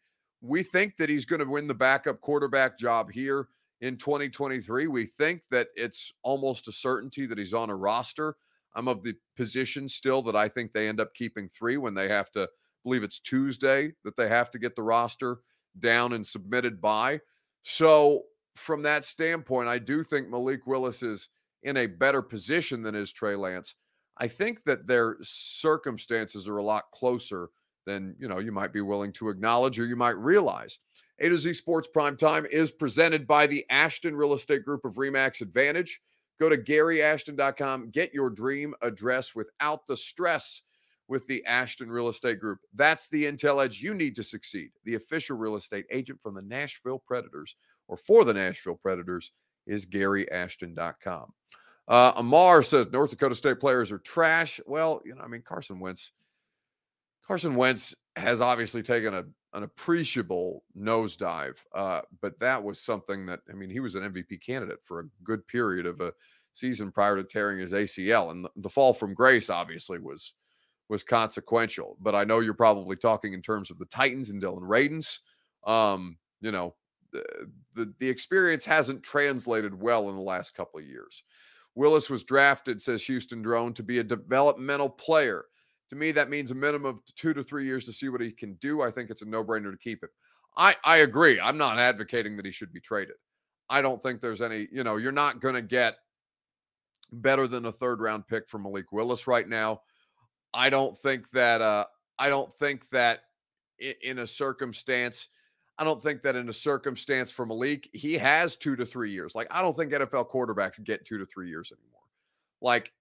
We 0.41 0.63
think 0.63 0.97
that 0.97 1.09
he's 1.09 1.25
going 1.25 1.41
to 1.41 1.47
win 1.47 1.67
the 1.67 1.75
backup 1.75 2.21
quarterback 2.21 2.79
job 2.79 3.11
here 3.11 3.49
in 3.81 3.97
2023. 3.97 4.87
We 4.87 5.07
think 5.07 5.43
that 5.51 5.69
it's 5.75 6.13
almost 6.23 6.69
a 6.69 6.73
certainty 6.73 7.27
that 7.27 7.39
he's 7.39 7.55
on 7.55 7.71
a 7.71 7.77
roster. 7.77 8.37
I'm 8.75 8.89
of 8.89 9.03
the 9.03 9.15
position 9.37 9.89
still 9.89 10.23
that 10.23 10.37
I 10.37 10.49
think 10.49 10.73
they 10.73 10.89
end 10.89 11.01
up 11.01 11.15
keeping 11.15 11.49
three 11.49 11.77
when 11.77 11.95
they 11.95 12.09
have 12.09 12.31
to 12.33 12.49
believe 12.85 13.03
it's 13.03 13.21
Tuesday 13.21 13.93
that 14.05 14.17
they 14.17 14.29
have 14.29 14.51
to 14.51 14.59
get 14.59 14.77
the 14.77 14.83
roster 14.83 15.41
down 15.79 16.13
and 16.13 16.27
submitted 16.27 16.81
by. 16.81 17.21
So, 17.63 18.25
from 18.55 18.83
that 18.83 19.05
standpoint, 19.05 19.69
I 19.69 19.79
do 19.79 20.03
think 20.03 20.29
Malik 20.29 20.67
Willis 20.67 21.03
is 21.03 21.29
in 21.63 21.77
a 21.77 21.87
better 21.87 22.23
position 22.23 22.83
than 22.83 22.95
is 22.95 23.13
Trey 23.13 23.37
Lance. 23.37 23.75
I 24.19 24.27
think 24.27 24.65
that 24.65 24.87
their 24.87 25.17
circumstances 25.23 26.49
are 26.49 26.57
a 26.57 26.63
lot 26.63 26.91
closer 26.93 27.51
than 27.89 28.15
you 28.19 28.29
know 28.29 28.39
you 28.39 28.53
might 28.53 28.73
be 28.73 28.83
willing 28.83 29.13
to 29.15 29.31
acknowledge 29.31 29.81
or 29.81 29.87
you 29.87 29.97
might 29.97 30.17
realize. 30.19 30.79
A 31.21 31.29
to 31.29 31.37
Z 31.37 31.55
Sports 31.55 31.89
Prime 31.89 32.17
Time 32.17 32.47
is 32.51 32.71
presented 32.71 33.27
by 33.27 33.47
the 33.47 33.65
Ashton 33.71 34.15
Real 34.15 34.35
Estate 34.35 34.65
Group 34.65 34.85
of 34.85 34.95
Remax 34.95 35.41
Advantage. 35.41 36.01
Go 36.39 36.49
to 36.49 36.57
GaryAshton.com, 36.57 37.91
get 37.91 38.15
your 38.15 38.31
dream 38.31 38.75
address 38.83 39.35
without 39.35 39.87
the 39.89 39.97
stress 39.97 40.63
with 41.09 41.27
the 41.27 41.45
Ashton 41.47 41.91
Real 41.91 42.11
Estate 42.11 42.39
Group. 42.39 42.61
That's 42.75 43.09
the 43.09 43.25
intel 43.25 43.65
edge 43.65 43.83
you 43.83 43.95
need 43.95 44.15
to 44.17 44.23
succeed. 44.23 44.71
The 44.85 44.95
official 44.95 45.37
real 45.37 45.57
estate 45.57 45.87
agent 45.91 46.21
from 46.23 46.35
the 46.35 46.43
Nashville 46.43 47.03
Predators 47.05 47.57
or 47.89 47.97
for 47.97 48.25
the 48.25 48.35
Nashville 48.35 48.77
Predators 48.77 49.33
is 49.67 49.87
GaryAshton.com. 49.87 51.33
Uh, 51.89 52.13
Amar 52.17 52.63
says 52.63 52.87
North 52.93 53.11
Dakota 53.11 53.35
State 53.35 53.59
players 53.59 53.91
are 53.91 53.99
trash. 53.99 54.61
Well, 54.67 55.01
you 55.07 55.15
know, 55.15 55.23
I 55.23 55.27
mean, 55.27 55.43
Carson 55.43 55.81
Wentz 55.81 56.13
Carson 57.29 57.55
Wentz 57.55 57.95
has 58.17 58.41
obviously 58.41 58.83
taken 58.83 59.15
a 59.15 59.25
an 59.55 59.63
appreciable 59.63 60.63
nosedive. 60.77 61.57
Uh, 61.75 62.01
but 62.21 62.39
that 62.41 62.63
was 62.63 62.81
something 62.81 63.27
that 63.27 63.41
I 63.51 63.55
mean, 63.55 63.71
he 63.71 63.81
was 63.81 63.95
an 63.95 64.03
MVP 64.03 64.43
candidate 64.45 64.79
for 64.83 65.01
a 65.01 65.09
good 65.25 65.47
period 65.47 65.87
of 65.87 66.01
a 66.01 66.13
season 66.53 66.91
prior 66.91 67.17
to 67.17 67.25
tearing 67.25 67.59
his 67.59 67.73
ACL, 67.73 68.31
and 68.31 68.45
the, 68.45 68.51
the 68.57 68.69
fall 68.69 68.93
from 68.93 69.15
grace 69.15 69.51
obviously 69.51 69.99
was 69.99 70.35
was 70.89 71.03
consequential. 71.03 71.97
But 72.01 72.15
I 72.15 72.25
know 72.25 72.41
you're 72.41 72.55
probably 72.55 72.97
talking 72.97 73.33
in 73.35 73.43
terms 73.43 73.71
of 73.71 73.79
the 73.79 73.87
Titans 73.87 74.31
and 74.31 74.41
Dillon 74.41 74.65
Radunz. 74.65 75.19
Um, 75.67 76.17
you 76.41 76.51
know, 76.51 76.75
the, 77.13 77.25
the 77.75 77.95
the 77.99 78.09
experience 78.09 78.65
hasn't 78.65 79.03
translated 79.03 79.81
well 79.81 80.09
in 80.09 80.17
the 80.17 80.23
last 80.23 80.55
couple 80.55 80.81
of 80.81 80.87
years. 80.87 81.23
Willis 81.75 82.11
was 82.11 82.25
drafted, 82.25 82.83
says 82.83 83.05
Houston 83.05 83.41
Drone, 83.41 83.73
to 83.75 83.83
be 83.83 83.99
a 83.99 84.05
developmental 84.05 84.89
player. 84.89 85.45
To 85.91 85.97
me, 85.97 86.13
that 86.13 86.29
means 86.29 86.51
a 86.51 86.55
minimum 86.55 86.87
of 86.87 87.03
two 87.17 87.33
to 87.35 87.43
three 87.43 87.65
years 87.65 87.87
to 87.87 87.93
see 87.93 88.09
what 88.09 88.21
he 88.21 88.31
can 88.31 88.55
do. 88.55 88.83
I 88.83 88.91
think 88.91 89.11
it's 89.11 89.23
a 89.23 89.29
no 89.29 89.43
brainer 89.43 89.71
to 89.71 89.79
keep 89.79 90.03
him. 90.03 90.11
I, 90.57 90.75
I 90.85 90.99
agree. 90.99 91.41
I'm 91.41 91.57
not 91.57 91.79
advocating 91.79 92.37
that 92.37 92.45
he 92.45 92.53
should 92.53 92.73
be 92.73 92.81
traded. 92.81 93.17
I 93.71 93.81
don't 93.81 94.03
think 94.03 94.21
there's 94.21 94.43
any, 94.43 94.69
you 94.73 94.85
know, 94.85 94.97
you're 94.97 95.13
not 95.13 95.41
going 95.41 95.55
to 95.55 95.63
get 95.63 95.97
better 97.13 97.47
than 97.47 97.67
a 97.67 97.73
third 97.73 98.01
round 98.01 98.27
pick 98.27 98.49
for 98.49 98.59
Malik 98.59 98.93
Willis 98.93 99.27
right 99.27 99.49
now. 99.49 99.83
I 100.53 100.71
don't 100.71 100.97
think 100.99 101.31
that, 101.31 101.61
uh, 101.63 101.85
I 102.19 102.29
don't 102.29 102.53
think 102.55 102.89
that 102.91 103.21
in, 103.79 103.95
in 104.03 104.19
a 104.19 104.27
circumstance, 104.27 105.29
I 105.79 105.85
don't 105.85 106.03
think 106.03 106.23
that 106.23 106.35
in 106.35 106.49
a 106.49 106.53
circumstance 106.53 107.31
for 107.31 107.47
Malik, 107.47 107.89
he 107.93 108.15
has 108.15 108.57
two 108.57 108.75
to 108.77 108.85
three 108.85 109.13
years. 109.13 109.35
Like, 109.35 109.47
I 109.55 109.63
don't 109.63 109.77
think 109.77 109.93
NFL 109.93 110.29
quarterbacks 110.29 110.83
get 110.83 111.05
two 111.05 111.19
to 111.19 111.27
three 111.27 111.49
years 111.49 111.73
anymore. 111.73 112.03
Like, 112.61 112.93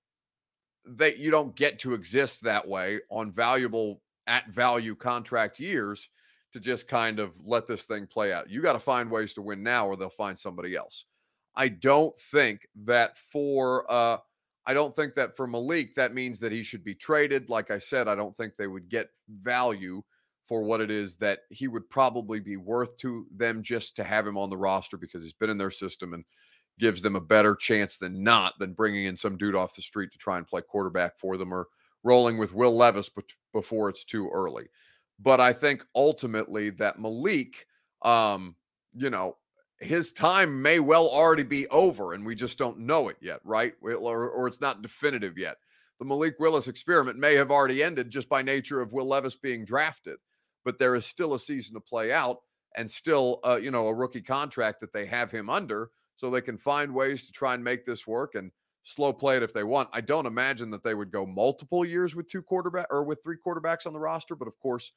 that 0.95 1.17
you 1.17 1.31
don't 1.31 1.55
get 1.55 1.79
to 1.79 1.93
exist 1.93 2.43
that 2.43 2.67
way 2.67 2.99
on 3.09 3.31
valuable 3.31 4.01
at 4.27 4.47
value 4.49 4.95
contract 4.95 5.59
years 5.59 6.09
to 6.53 6.59
just 6.59 6.87
kind 6.87 7.19
of 7.19 7.33
let 7.45 7.67
this 7.67 7.85
thing 7.85 8.07
play 8.07 8.33
out. 8.33 8.49
You 8.49 8.61
got 8.61 8.73
to 8.73 8.79
find 8.79 9.11
ways 9.11 9.33
to 9.33 9.41
win 9.41 9.63
now 9.63 9.87
or 9.87 9.95
they'll 9.95 10.09
find 10.09 10.37
somebody 10.37 10.75
else. 10.75 11.05
I 11.55 11.69
don't 11.69 12.17
think 12.19 12.67
that 12.85 13.17
for 13.17 13.91
uh 13.91 14.17
I 14.65 14.73
don't 14.73 14.95
think 14.95 15.15
that 15.15 15.35
for 15.35 15.47
Malik 15.47 15.95
that 15.95 16.13
means 16.13 16.39
that 16.39 16.51
he 16.51 16.61
should 16.61 16.83
be 16.83 16.93
traded. 16.93 17.49
Like 17.49 17.71
I 17.71 17.77
said, 17.77 18.07
I 18.07 18.15
don't 18.15 18.35
think 18.35 18.55
they 18.55 18.67
would 18.67 18.89
get 18.89 19.09
value 19.29 20.03
for 20.45 20.63
what 20.63 20.81
it 20.81 20.91
is 20.91 21.17
that 21.17 21.39
he 21.49 21.67
would 21.67 21.89
probably 21.89 22.39
be 22.39 22.57
worth 22.57 22.95
to 22.97 23.25
them 23.35 23.61
just 23.61 23.95
to 23.95 24.03
have 24.03 24.25
him 24.25 24.37
on 24.37 24.49
the 24.49 24.57
roster 24.57 24.97
because 24.97 25.23
he's 25.23 25.33
been 25.33 25.49
in 25.49 25.57
their 25.57 25.71
system 25.71 26.13
and 26.13 26.23
gives 26.79 27.01
them 27.01 27.15
a 27.15 27.21
better 27.21 27.55
chance 27.55 27.97
than 27.97 28.23
not 28.23 28.53
than 28.59 28.73
bringing 28.73 29.05
in 29.05 29.17
some 29.17 29.37
dude 29.37 29.55
off 29.55 29.75
the 29.75 29.81
street 29.81 30.11
to 30.11 30.17
try 30.17 30.37
and 30.37 30.47
play 30.47 30.61
quarterback 30.61 31.17
for 31.17 31.37
them 31.37 31.53
or 31.53 31.67
rolling 32.03 32.37
with 32.37 32.53
Will 32.53 32.75
Levis 32.75 33.09
before 33.53 33.89
it's 33.89 34.05
too 34.05 34.29
early. 34.33 34.67
But 35.19 35.41
I 35.41 35.53
think 35.53 35.83
ultimately 35.95 36.69
that 36.71 36.99
Malik, 36.99 37.65
um, 38.03 38.55
you 38.93 39.09
know, 39.09 39.37
his 39.79 40.11
time 40.11 40.61
may 40.61 40.79
well 40.79 41.07
already 41.07 41.43
be 41.43 41.67
over 41.67 42.13
and 42.13 42.25
we 42.25 42.35
just 42.35 42.57
don't 42.57 42.79
know 42.79 43.09
it 43.09 43.17
yet, 43.21 43.39
right? 43.43 43.73
Or, 43.81 44.29
or 44.29 44.47
it's 44.47 44.61
not 44.61 44.81
definitive 44.81 45.37
yet. 45.37 45.57
The 45.99 46.05
Malik 46.05 46.35
Willis 46.39 46.67
experiment 46.67 47.17
may 47.17 47.35
have 47.35 47.51
already 47.51 47.83
ended 47.83 48.09
just 48.09 48.29
by 48.29 48.41
nature 48.43 48.81
of 48.81 48.93
Will 48.93 49.07
Levis 49.07 49.35
being 49.35 49.65
drafted, 49.65 50.17
but 50.63 50.77
there 50.77 50.95
is 50.95 51.05
still 51.05 51.33
a 51.33 51.39
season 51.39 51.73
to 51.73 51.79
play 51.79 52.11
out 52.11 52.37
and 52.75 52.89
still, 52.89 53.39
uh, 53.43 53.59
you 53.61 53.71
know, 53.71 53.87
a 53.87 53.93
rookie 53.93 54.21
contract 54.21 54.81
that 54.81 54.93
they 54.93 55.07
have 55.07 55.31
him 55.31 55.49
under 55.49 55.89
so 56.17 56.29
they 56.29 56.41
can 56.41 56.57
find 56.57 56.93
ways 56.93 57.25
to 57.25 57.31
try 57.31 57.53
and 57.53 57.63
make 57.63 57.85
this 57.85 58.05
work 58.05 58.35
and 58.35 58.51
slow 58.83 59.13
play 59.13 59.37
it 59.37 59.43
if 59.43 59.53
they 59.53 59.63
want. 59.63 59.89
I 59.93 60.01
don't 60.01 60.25
imagine 60.25 60.69
that 60.71 60.83
they 60.83 60.95
would 60.95 61.11
go 61.11 61.25
multiple 61.25 61.85
years 61.85 62.15
with 62.15 62.27
two 62.27 62.41
quarterback 62.41 62.87
or 62.89 63.03
with 63.03 63.23
three 63.23 63.37
quarterbacks 63.37 63.85
on 63.85 63.93
the 63.93 63.99
roster, 63.99 64.35
but 64.35 64.47
of 64.47 64.57
course, 64.59 64.91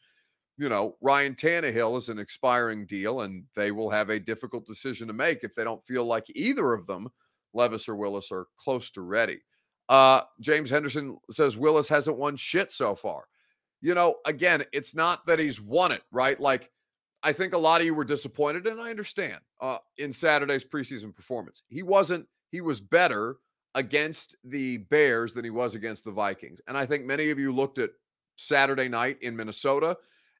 you 0.56 0.68
know, 0.68 0.96
Ryan 1.00 1.34
Tannehill 1.34 1.96
is 1.96 2.08
an 2.08 2.18
expiring 2.18 2.84
deal, 2.84 3.22
and 3.22 3.44
they 3.56 3.70
will 3.70 3.88
have 3.88 4.10
a 4.10 4.20
difficult 4.20 4.66
decision 4.66 5.06
to 5.06 5.14
make 5.14 5.42
if 5.42 5.54
they 5.54 5.64
don't 5.64 5.84
feel 5.86 6.04
like 6.04 6.26
either 6.34 6.72
of 6.72 6.86
them, 6.86 7.08
Levis 7.54 7.88
or 7.88 7.96
Willis, 7.96 8.30
are 8.30 8.46
close 8.58 8.90
to 8.90 9.00
ready. 9.00 9.40
Uh, 9.88 10.20
James 10.40 10.70
Henderson 10.70 11.18
says 11.30 11.56
Willis 11.56 11.88
hasn't 11.88 12.18
won 12.18 12.36
shit 12.36 12.70
so 12.70 12.94
far. 12.94 13.24
You 13.80 13.94
know, 13.94 14.16
again, 14.26 14.64
it's 14.72 14.94
not 14.94 15.24
that 15.26 15.38
he's 15.38 15.60
won 15.60 15.92
it, 15.92 16.02
right? 16.12 16.38
Like 16.38 16.70
I 17.22 17.32
think 17.32 17.52
a 17.52 17.58
lot 17.58 17.80
of 17.80 17.86
you 17.86 17.94
were 17.94 18.04
disappointed, 18.04 18.66
and 18.66 18.80
I 18.80 18.90
understand 18.90 19.40
uh, 19.60 19.78
in 19.98 20.12
Saturday's 20.12 20.64
preseason 20.64 21.14
performance. 21.14 21.62
He 21.68 21.82
wasn't, 21.82 22.26
he 22.50 22.60
was 22.60 22.80
better 22.80 23.36
against 23.74 24.36
the 24.42 24.78
Bears 24.78 25.34
than 25.34 25.44
he 25.44 25.50
was 25.50 25.74
against 25.74 26.04
the 26.04 26.12
Vikings. 26.12 26.60
And 26.66 26.76
I 26.76 26.86
think 26.86 27.04
many 27.04 27.30
of 27.30 27.38
you 27.38 27.52
looked 27.52 27.78
at 27.78 27.90
Saturday 28.36 28.88
night 28.88 29.18
in 29.20 29.36
Minnesota 29.36 29.96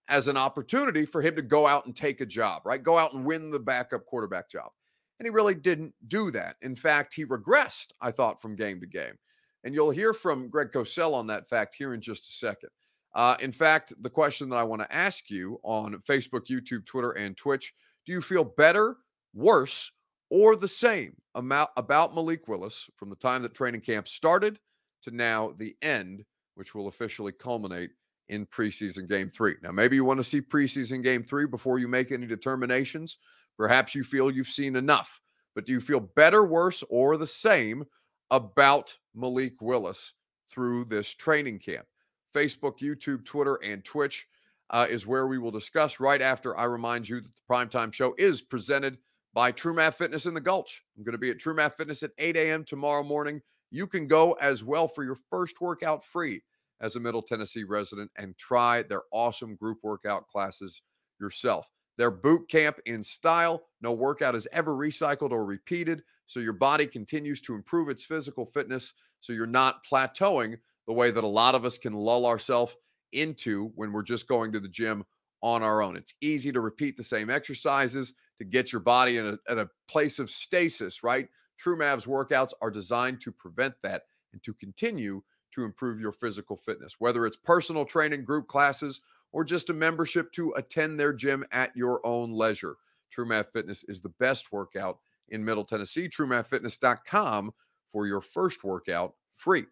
as 0.09 0.27
an 0.27 0.37
opportunity 0.37 1.07
for 1.07 1.23
him 1.23 1.37
to 1.37 1.43
go 1.43 1.67
out 1.67 1.87
and 1.87 1.95
take 1.95 2.21
a 2.21 2.27
job, 2.27 2.63
right? 2.65 2.83
Go 2.83 2.99
out 2.99 3.13
and 3.13 3.25
win 3.25 3.51
the 3.51 3.61
backup 3.61 4.07
quarterback 4.07 4.51
job. 4.51 4.71
And 5.19 5.27
he 5.27 5.31
really 5.31 5.55
didn't 5.55 5.95
do 6.09 6.31
that. 6.33 6.57
In 6.63 6.75
fact, 6.75 7.15
he 7.15 7.27
regressed, 7.27 7.89
I 8.01 8.11
thought, 8.11 8.41
from 8.41 8.57
game 8.57 8.81
to 8.81 8.87
game. 8.87 9.19
And 9.65 9.75
you'll 9.75 9.91
hear 9.91 10.13
from 10.15 10.49
Greg 10.49 10.73
Cosell 10.73 11.15
on 11.15 11.27
that 11.27 11.49
fact 11.49 11.75
here 11.77 11.93
in 11.95 12.01
just 12.01 12.25
a 12.25 12.33
second. 12.33 12.71
Uh, 13.15 13.37
in 13.41 13.53
fact, 13.53 13.93
the 14.03 14.11
question 14.11 14.49
that 14.49 14.57
I 14.57 14.65
want 14.65 14.83
to 14.83 14.95
ask 14.95 15.31
you 15.31 15.59
on 15.63 15.95
Facebook, 16.09 16.47
YouTube, 16.47 16.87
Twitter, 16.87 17.13
and 17.13 17.37
Twitch 17.37 17.75
do 18.07 18.13
you 18.13 18.21
feel 18.21 18.45
better, 18.45 18.97
worse, 19.35 19.93
or 20.31 20.57
the 20.57 20.69
same 20.69 21.15
about, 21.35 21.71
about 21.77 22.15
Malik 22.15 22.49
Willis 22.49 22.89
from 22.97 23.11
the 23.11 23.17
time 23.17 23.43
that 23.43 23.55
training 23.55 23.83
camp 23.83 24.09
started 24.09 24.59
to 25.03 25.11
now 25.11 25.55
the 25.59 25.77
end, 25.83 26.25
which 26.55 26.75
will 26.75 26.89
officially 26.89 27.33
culminate 27.33 27.91
in 28.29 28.47
preseason 28.47 29.09
game 29.09 29.29
three? 29.29 29.57
Now, 29.63 29.73
maybe 29.73 29.97
you 29.97 30.05
want 30.05 30.19
to 30.19 30.25
see 30.25 30.41
preseason 30.41 31.03
game 31.03 31.23
three 31.23 31.47
before 31.47 31.79
you 31.79 31.89
make 31.89 32.11
any 32.11 32.27
determinations. 32.27 33.19
Perhaps 33.57 33.95
you 33.95 34.03
feel 34.03 34.31
you've 34.31 34.47
seen 34.47 34.77
enough, 34.77 35.21
but 35.55 35.67
do 35.67 35.73
you 35.73 35.81
feel 35.81 36.01
better, 36.01 36.45
worse, 36.45 36.83
or 36.89 37.17
the 37.17 37.27
same 37.27 37.85
about 38.31 38.97
Malik 39.15 39.61
Willis 39.61 40.15
through 40.51 40.87
this 40.87 41.15
training 41.15 41.59
camp? 41.59 41.87
Facebook, 42.35 42.79
YouTube, 42.81 43.25
Twitter, 43.25 43.57
and 43.57 43.85
Twitch 43.85 44.27
uh, 44.71 44.87
is 44.89 45.07
where 45.07 45.27
we 45.27 45.39
will 45.39 45.51
discuss 45.51 46.01
right 46.01 46.23
after 46.23 46.57
I 46.57 46.65
remind 46.65 47.09
you 47.09 47.21
that 47.21 47.35
the 47.35 47.43
primetime 47.55 47.93
show 47.93 48.15
is 48.19 48.41
presented 48.41 48.99
by 49.35 49.53
True 49.53 49.75
Math 49.75 49.97
Fitness 49.97 50.27
in 50.27 50.35
the 50.35 50.41
Gulch. 50.41 50.85
I'm 50.97 51.05
going 51.05 51.13
to 51.13 51.19
be 51.19 51.31
at 51.31 51.39
True 51.39 51.55
Math 51.55 51.77
Fitness 51.77 52.03
at 52.03 52.13
8 52.19 52.37
a.m. 52.37 52.65
tomorrow 52.65 53.03
morning. 53.03 53.41
You 53.71 53.87
can 53.87 54.07
go 54.07 54.33
as 54.35 54.65
well 54.65 54.89
for 54.89 55.05
your 55.05 55.17
first 55.31 55.61
workout 55.61 56.05
free 56.05 56.43
as 56.81 56.97
a 56.97 57.01
Middle 57.01 57.23
Tennessee 57.23 57.65
resident 57.65 58.11
and 58.17 58.37
try 58.37 58.83
their 58.83 59.03
awesome 59.13 59.55
group 59.55 59.79
workout 59.83 60.27
classes 60.29 60.83
yourself. 61.21 61.69
Their 61.99 62.11
boot 62.11 62.49
camp 62.49 62.79
in 62.87 63.03
style. 63.03 63.67
No 63.83 63.93
workout 63.93 64.35
is 64.35 64.49
ever 64.53 64.75
recycled 64.75 65.33
or 65.33 65.45
repeated. 65.45 66.03
So 66.27 66.41
your 66.41 66.55
body 66.55 66.87
continues 66.87 67.41
to 67.43 67.55
improve 67.55 67.89
its 67.89 68.05
physical 68.05 68.47
fitness. 68.47 68.95
So 69.21 69.33
you're 69.33 69.47
not 69.47 69.85
plateauing 69.85 70.59
the 70.91 70.95
way 70.95 71.13
that 71.13 71.23
a 71.23 71.29
lot 71.29 71.55
of 71.55 71.65
us 71.65 71.79
can 71.79 71.93
lull 71.93 72.27
ourselves 72.27 72.77
into 73.13 73.71
when 73.77 73.93
we're 73.93 74.03
just 74.03 74.27
going 74.27 74.51
to 74.51 74.59
the 74.59 74.67
gym 74.67 75.05
on 75.41 75.63
our 75.63 75.83
own. 75.83 75.95
It's 75.97 76.15
easy 76.21 76.51
to 76.51 76.61
repeat 76.61 76.97
the 76.97 77.05
same 77.05 77.31
exercises 77.31 78.13
to 78.41 78.45
get 78.45 78.73
your 78.73 78.81
body 78.81 79.19
in 79.19 79.39
a, 79.47 79.57
a 79.57 79.69
place 79.87 80.19
of 80.19 80.29
stasis, 80.29 81.05
right? 81.05 81.29
True 81.57 81.79
Mavs 81.79 82.09
workouts 82.09 82.51
are 82.61 82.73
designed 82.73 83.21
to 83.21 83.31
prevent 83.31 83.75
that 83.85 84.03
and 84.33 84.43
to 84.43 84.53
continue 84.53 85.23
to 85.53 85.63
improve 85.63 86.01
your 86.01 86.11
physical 86.11 86.57
fitness, 86.57 86.97
whether 86.99 87.25
it's 87.25 87.37
personal 87.37 87.85
training, 87.85 88.25
group 88.25 88.49
classes, 88.49 89.01
or 89.31 89.45
just 89.45 89.71
a 89.71 89.73
membership 89.73 90.33
to 90.33 90.53
attend 90.57 90.99
their 90.99 91.13
gym 91.13 91.45
at 91.53 91.71
your 91.77 92.05
own 92.05 92.33
leisure. 92.33 92.75
True 93.13 93.27
Math 93.27 93.53
Fitness 93.53 93.85
is 93.85 94.01
the 94.01 94.13
best 94.19 94.51
workout 94.51 94.99
in 95.29 95.45
Middle 95.45 95.65
Tennessee. 95.65 96.09
TrueMathFitness.com 96.09 97.53
for 97.93 98.09
your 98.09 98.21
first 98.21 98.65
workout 98.65 99.15
free. 99.37 99.67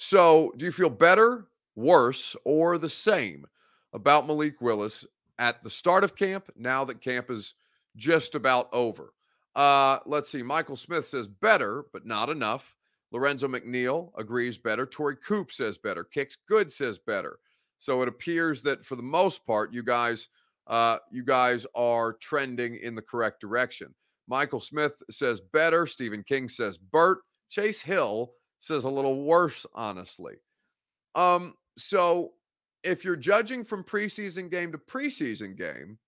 So, 0.00 0.52
do 0.56 0.64
you 0.64 0.70
feel 0.70 0.90
better, 0.90 1.48
worse, 1.74 2.36
or 2.44 2.78
the 2.78 2.88
same 2.88 3.44
about 3.92 4.28
Malik 4.28 4.60
Willis 4.60 5.04
at 5.40 5.60
the 5.64 5.70
start 5.70 6.04
of 6.04 6.14
camp 6.14 6.48
now 6.54 6.84
that 6.84 7.00
camp 7.00 7.32
is 7.32 7.56
just 7.96 8.36
about 8.36 8.68
over? 8.72 9.12
Uh, 9.56 9.98
let's 10.06 10.30
see. 10.30 10.40
Michael 10.40 10.76
Smith 10.76 11.04
says 11.04 11.26
better, 11.26 11.86
but 11.92 12.06
not 12.06 12.28
enough. 12.28 12.76
Lorenzo 13.10 13.48
McNeil 13.48 14.12
agrees 14.16 14.56
better. 14.56 14.86
Tori 14.86 15.16
Coop 15.16 15.50
says 15.50 15.76
better. 15.76 16.04
Kicks 16.04 16.36
Good 16.46 16.70
says 16.70 16.96
better. 16.96 17.40
So 17.78 18.00
it 18.00 18.06
appears 18.06 18.62
that 18.62 18.84
for 18.84 18.94
the 18.94 19.02
most 19.02 19.44
part, 19.44 19.72
you 19.72 19.82
guys, 19.82 20.28
uh, 20.68 20.98
you 21.10 21.24
guys 21.24 21.66
are 21.74 22.12
trending 22.12 22.76
in 22.76 22.94
the 22.94 23.02
correct 23.02 23.40
direction. 23.40 23.92
Michael 24.28 24.60
Smith 24.60 25.02
says 25.10 25.40
better. 25.40 25.86
Stephen 25.86 26.22
King 26.22 26.48
says 26.48 26.78
Bert. 26.78 27.18
Chase 27.50 27.82
Hill 27.82 28.30
says 28.60 28.84
a 28.84 28.90
little 28.90 29.24
worse, 29.24 29.66
honestly. 29.74 30.34
Um, 31.14 31.54
so 31.76 32.32
if 32.84 33.04
you're 33.04 33.16
judging 33.16 33.64
from 33.64 33.84
preseason 33.84 34.50
game 34.50 34.72
to 34.72 34.78
preseason 34.78 35.56
game, 35.56 35.98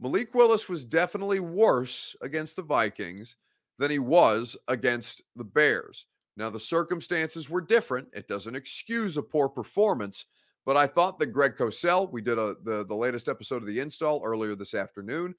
Malik 0.00 0.34
Willis 0.34 0.68
was 0.68 0.84
definitely 0.84 1.40
worse 1.40 2.14
against 2.22 2.56
the 2.56 2.62
Vikings 2.62 3.36
than 3.78 3.90
he 3.90 3.98
was 3.98 4.56
against 4.68 5.22
the 5.36 5.44
Bears. 5.44 6.06
Now, 6.36 6.50
the 6.50 6.60
circumstances 6.60 7.50
were 7.50 7.60
different. 7.60 8.08
It 8.12 8.28
doesn't 8.28 8.54
excuse 8.54 9.16
a 9.16 9.22
poor 9.22 9.48
performance, 9.48 10.26
But 10.68 10.76
I 10.76 10.86
thought 10.86 11.18
that 11.18 11.32
Greg 11.32 11.56
Cosell, 11.56 12.12
we 12.12 12.20
did 12.20 12.38
a 12.38 12.54
the, 12.62 12.84
the 12.84 12.94
latest 12.94 13.26
episode 13.26 13.62
of 13.62 13.66
the 13.66 13.80
install 13.80 14.20
earlier 14.22 14.54
this 14.54 14.74
afternoon, 14.74 15.34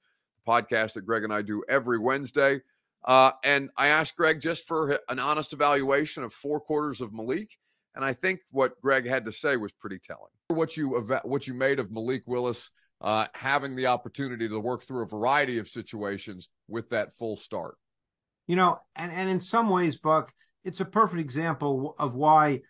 podcast 0.47 0.93
that 0.93 1.05
Greg 1.05 1.23
and 1.23 1.31
I 1.31 1.43
do 1.43 1.63
every 1.69 1.99
Wednesday. 1.99 2.59
Uh, 3.05 3.31
and 3.43 3.69
I 3.77 3.87
asked 3.87 4.15
Greg 4.15 4.41
just 4.41 4.67
for 4.67 4.99
an 5.09 5.19
honest 5.19 5.53
evaluation 5.53 6.23
of 6.23 6.33
four 6.33 6.59
quarters 6.59 7.01
of 7.01 7.13
Malik. 7.13 7.57
And 7.95 8.05
I 8.05 8.13
think 8.13 8.41
what 8.51 8.79
Greg 8.81 9.07
had 9.07 9.25
to 9.25 9.31
say 9.31 9.57
was 9.57 9.71
pretty 9.71 9.99
telling. 9.99 10.31
What 10.49 10.77
you 10.77 10.89
what 11.23 11.47
you 11.47 11.53
made 11.53 11.79
of 11.79 11.91
Malik 11.91 12.23
Willis 12.25 12.69
uh, 13.01 13.27
having 13.33 13.75
the 13.75 13.87
opportunity 13.87 14.47
to 14.47 14.59
work 14.59 14.83
through 14.83 15.03
a 15.03 15.07
variety 15.07 15.57
of 15.57 15.67
situations 15.67 16.49
with 16.67 16.89
that 16.89 17.13
full 17.13 17.37
start. 17.37 17.75
You 18.47 18.55
know, 18.55 18.79
and, 18.95 19.11
and 19.11 19.29
in 19.29 19.41
some 19.41 19.69
ways, 19.69 19.97
Buck, 19.97 20.33
it's 20.63 20.79
a 20.79 20.85
perfect 20.85 21.21
example 21.21 21.95
of 21.99 22.15
why 22.15 22.61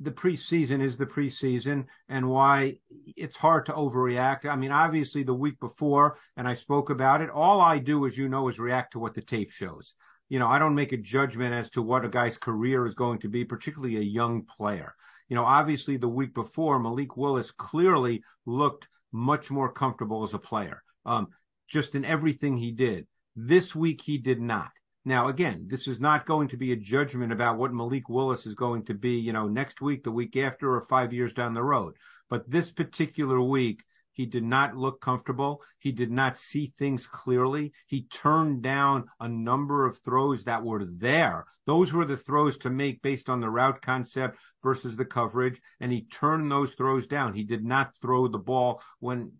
the 0.00 0.10
preseason 0.12 0.80
is 0.80 0.96
the 0.96 1.06
preseason 1.06 1.86
and 2.08 2.28
why 2.28 2.78
it's 3.16 3.36
hard 3.36 3.66
to 3.66 3.72
overreact. 3.72 4.46
I 4.46 4.54
mean, 4.54 4.70
obviously, 4.70 5.24
the 5.24 5.34
week 5.34 5.58
before, 5.58 6.16
and 6.36 6.46
I 6.46 6.54
spoke 6.54 6.90
about 6.90 7.20
it, 7.20 7.30
all 7.30 7.60
I 7.60 7.78
do, 7.78 8.06
as 8.06 8.16
you 8.16 8.28
know, 8.28 8.48
is 8.48 8.58
react 8.58 8.92
to 8.92 9.00
what 9.00 9.14
the 9.14 9.22
tape 9.22 9.50
shows. 9.50 9.94
You 10.28 10.38
know, 10.38 10.46
I 10.46 10.58
don't 10.58 10.74
make 10.74 10.92
a 10.92 10.98
judgment 10.98 11.54
as 11.54 11.70
to 11.70 11.82
what 11.82 12.04
a 12.04 12.08
guy's 12.08 12.36
career 12.36 12.86
is 12.86 12.94
going 12.94 13.18
to 13.20 13.28
be, 13.28 13.44
particularly 13.44 13.96
a 13.96 14.00
young 14.00 14.44
player. 14.44 14.94
You 15.28 15.36
know, 15.36 15.44
obviously, 15.44 15.96
the 15.96 16.08
week 16.08 16.32
before, 16.32 16.78
Malik 16.78 17.16
Willis 17.16 17.50
clearly 17.50 18.22
looked 18.46 18.88
much 19.10 19.50
more 19.50 19.72
comfortable 19.72 20.22
as 20.22 20.34
a 20.34 20.38
player, 20.38 20.82
um, 21.06 21.28
just 21.66 21.94
in 21.94 22.04
everything 22.04 22.56
he 22.56 22.70
did. 22.70 23.06
This 23.34 23.74
week, 23.74 24.02
he 24.02 24.18
did 24.18 24.40
not. 24.40 24.70
Now, 25.08 25.28
again, 25.28 25.68
this 25.68 25.88
is 25.88 26.00
not 26.00 26.26
going 26.26 26.48
to 26.48 26.58
be 26.58 26.70
a 26.70 26.76
judgment 26.76 27.32
about 27.32 27.56
what 27.56 27.72
Malik 27.72 28.10
Willis 28.10 28.44
is 28.44 28.54
going 28.54 28.84
to 28.84 28.94
be, 28.94 29.12
you 29.12 29.32
know, 29.32 29.48
next 29.48 29.80
week, 29.80 30.04
the 30.04 30.12
week 30.12 30.36
after, 30.36 30.74
or 30.74 30.82
five 30.82 31.14
years 31.14 31.32
down 31.32 31.54
the 31.54 31.62
road. 31.62 31.94
But 32.28 32.50
this 32.50 32.70
particular 32.72 33.40
week, 33.40 33.84
he 34.12 34.26
did 34.26 34.44
not 34.44 34.76
look 34.76 35.00
comfortable. 35.00 35.62
He 35.78 35.92
did 35.92 36.10
not 36.10 36.36
see 36.36 36.74
things 36.76 37.06
clearly. 37.06 37.72
He 37.86 38.02
turned 38.02 38.60
down 38.60 39.06
a 39.18 39.30
number 39.30 39.86
of 39.86 39.96
throws 39.96 40.44
that 40.44 40.62
were 40.62 40.84
there. 40.84 41.46
Those 41.64 41.90
were 41.90 42.04
the 42.04 42.18
throws 42.18 42.58
to 42.58 42.68
make 42.68 43.00
based 43.00 43.30
on 43.30 43.40
the 43.40 43.48
route 43.48 43.80
concept 43.80 44.38
versus 44.62 44.96
the 44.96 45.06
coverage. 45.06 45.58
And 45.80 45.90
he 45.90 46.02
turned 46.02 46.52
those 46.52 46.74
throws 46.74 47.06
down. 47.06 47.32
He 47.32 47.44
did 47.44 47.64
not 47.64 47.94
throw 48.02 48.28
the 48.28 48.36
ball 48.36 48.82
when 49.00 49.32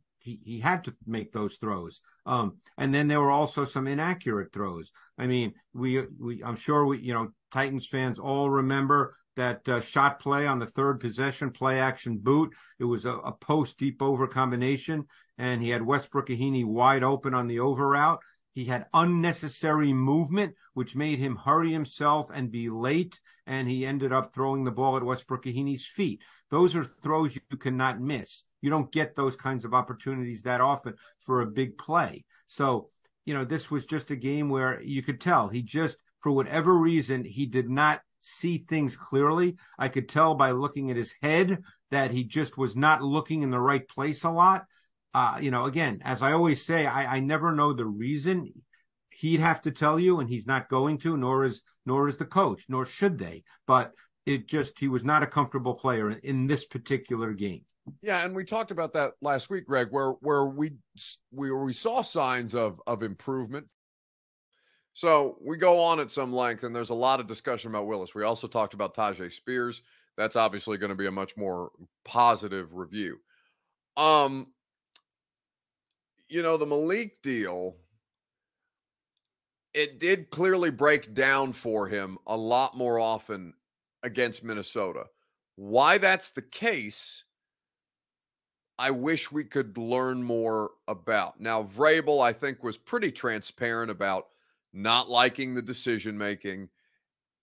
he, 0.44 0.61
had 0.61 0.85
to 0.85 0.94
make 1.06 1.32
those 1.32 1.56
throws. 1.56 2.00
Um, 2.26 2.58
and 2.76 2.92
then 2.92 3.08
there 3.08 3.20
were 3.20 3.30
also 3.30 3.64
some 3.64 3.87
inaccurate 3.87 4.52
throws. 4.52 4.90
I 5.16 5.26
mean, 5.26 5.54
we, 5.73 6.02
we, 6.18 6.42
I'm 6.42 6.56
sure 6.56 6.85
we, 6.85 6.99
you 6.99 7.14
know, 7.14 7.30
Titans 7.52 7.87
fans 7.87 8.18
all 8.18 8.50
remember 8.50 9.14
that 9.37 9.68
uh, 9.68 9.80
shot 9.80 10.18
play 10.18 10.47
on 10.47 10.58
the 10.58 10.66
third 10.66 11.00
possession, 11.00 11.50
play 11.50 11.78
action 11.80 12.18
boot. 12.18 12.52
It 12.78 12.85
was 12.85 13.06
a, 13.06 13.14
a 13.18 13.32
post 13.32 13.78
deep 13.78 14.02
over 14.02 14.26
combination, 14.26 15.06
and 15.38 15.62
he 15.62 15.70
had 15.70 15.82
Westbrook-Ikhine 15.82 16.66
wide 16.66 17.04
open 17.04 17.35
on 17.35 17.47
the 17.47 17.61
over 17.61 17.88
route. 17.88 18.18
He 18.58 18.64
had 18.64 18.86
unnecessary 18.92 19.92
movement, 19.92 20.56
which 20.74 20.96
made 20.96 21.20
him 21.20 21.36
hurry 21.36 21.70
himself 21.70 22.28
and 22.34 22.50
be 22.50 22.68
late, 22.68 23.20
and 23.46 23.68
he 23.68 23.86
ended 23.86 24.12
up 24.12 24.34
throwing 24.34 24.64
the 24.64 24.72
ball 24.72 24.96
at 24.96 25.04
Westbrook-Ikhine's 25.04 25.86
feet. 25.86 26.22
Those 26.50 26.74
are 26.74 26.82
throws 26.82 27.36
you 27.36 27.56
cannot 27.56 28.00
miss. 28.00 28.42
You 28.60 28.68
don't 28.68 28.90
get 28.90 29.14
those 29.14 29.36
kinds 29.36 29.64
of 29.64 29.74
opportunities 29.74 30.42
that 30.42 30.60
often 30.60 30.94
for 31.20 31.40
a 31.40 31.46
big 31.46 31.78
play. 31.78 32.24
So, 32.48 32.88
you 33.24 33.32
know, 33.32 33.44
this 33.44 33.70
was 33.70 33.86
just 33.86 34.10
a 34.10 34.16
game 34.16 34.48
where 34.48 34.82
you 34.82 35.02
could 35.02 35.20
tell 35.20 35.46
he 35.46 35.62
just, 35.62 35.98
for 36.18 36.32
whatever 36.32 36.74
reason, 36.74 37.22
he 37.22 37.46
did 37.46 37.70
not 37.70 38.00
see 38.18 38.58
things 38.58 38.96
clearly. 38.96 39.54
I 39.78 39.86
could 39.86 40.08
tell 40.08 40.34
by 40.34 40.50
looking 40.50 40.90
at 40.90 40.96
his 40.96 41.14
head 41.22 41.62
that 41.92 42.10
he 42.10 42.24
just 42.24 42.58
was 42.58 42.74
not 42.74 43.04
looking 43.04 43.42
in 43.42 43.52
the 43.52 43.60
right 43.60 43.86
place 43.86 44.24
a 44.24 44.32
lot. 44.32 44.64
Uh, 45.14 45.38
you 45.40 45.50
know, 45.50 45.64
again, 45.64 46.00
as 46.04 46.22
I 46.22 46.32
always 46.32 46.64
say, 46.64 46.86
I, 46.86 47.16
I 47.16 47.20
never 47.20 47.52
know 47.52 47.72
the 47.72 47.86
reason. 47.86 48.52
He'd 49.10 49.40
have 49.40 49.60
to 49.62 49.70
tell 49.70 49.98
you, 49.98 50.20
and 50.20 50.28
he's 50.28 50.46
not 50.46 50.68
going 50.68 50.98
to, 50.98 51.16
nor 51.16 51.44
is 51.44 51.62
nor 51.85 52.09
is 52.09 52.18
the 52.18 52.24
coach, 52.24 52.66
nor 52.68 52.85
should 52.85 53.18
they. 53.18 53.42
But 53.66 53.92
it 54.26 54.46
just 54.46 54.78
he 54.78 54.88
was 54.88 55.04
not 55.04 55.22
a 55.22 55.26
comfortable 55.26 55.74
player 55.74 56.11
in 56.11 56.46
this 56.46 56.64
particular 56.64 57.33
game. 57.33 57.62
Yeah, 58.02 58.24
and 58.24 58.37
we 58.37 58.44
talked 58.44 58.70
about 58.70 58.92
that 58.92 59.14
last 59.22 59.50
week, 59.50 59.66
Greg, 59.66 59.88
where 59.90 60.11
where 60.20 60.44
we 60.44 60.72
we 61.33 61.50
we 61.50 61.72
saw 61.72 62.02
signs 62.02 62.54
of 62.54 62.80
of 62.87 63.02
improvement. 63.02 63.66
So 64.92 65.38
we 65.40 65.56
go 65.56 65.80
on 65.80 66.00
at 66.00 66.11
some 66.11 66.33
length, 66.33 66.64
and 66.64 66.74
there's 66.74 66.90
a 66.90 66.94
lot 66.94 67.20
of 67.20 67.26
discussion 67.26 67.70
about 67.70 67.87
Willis. 67.87 68.14
We 68.14 68.24
also 68.24 68.48
talked 68.48 68.74
about 68.74 68.94
Tyjae 68.94 69.33
Spears. 69.33 69.83
That's 70.16 70.37
obviously 70.37 70.76
going 70.76 70.90
to 70.90 70.96
be 70.96 71.06
a 71.06 71.12
much 71.12 71.37
more 71.37 71.70
positive 72.04 72.74
review. 72.74 73.18
Um, 73.96 74.48
you 76.28 76.42
know, 76.42 76.56
the 76.56 76.66
Malik 76.66 77.22
deal, 77.22 77.76
it 79.74 79.98
did 79.98 80.30
clearly 80.30 80.70
break 80.70 81.14
down 81.14 81.52
for 81.52 81.86
him 81.88 82.18
a 82.26 82.36
lot 82.36 82.76
more 82.76 82.98
often 82.98 83.54
against 84.02 84.44
Minnesota. 84.44 85.04
Why 85.56 85.98
that's 85.98 86.30
the 86.30 86.42
case 86.42 87.24
I 88.78 88.92
wish 88.92 89.32
we 89.32 89.44
could 89.44 89.76
learn 89.76 90.22
more 90.22 90.70
about. 90.86 91.40
Now, 91.40 91.64
Vrabel, 91.64 92.22
I 92.22 92.32
think, 92.32 92.62
was 92.62 92.78
pretty 92.78 93.10
transparent 93.10 93.90
about 93.90 94.28
not 94.72 95.10
liking 95.10 95.54
the 95.54 95.62
decision 95.62 96.16
making 96.16 96.68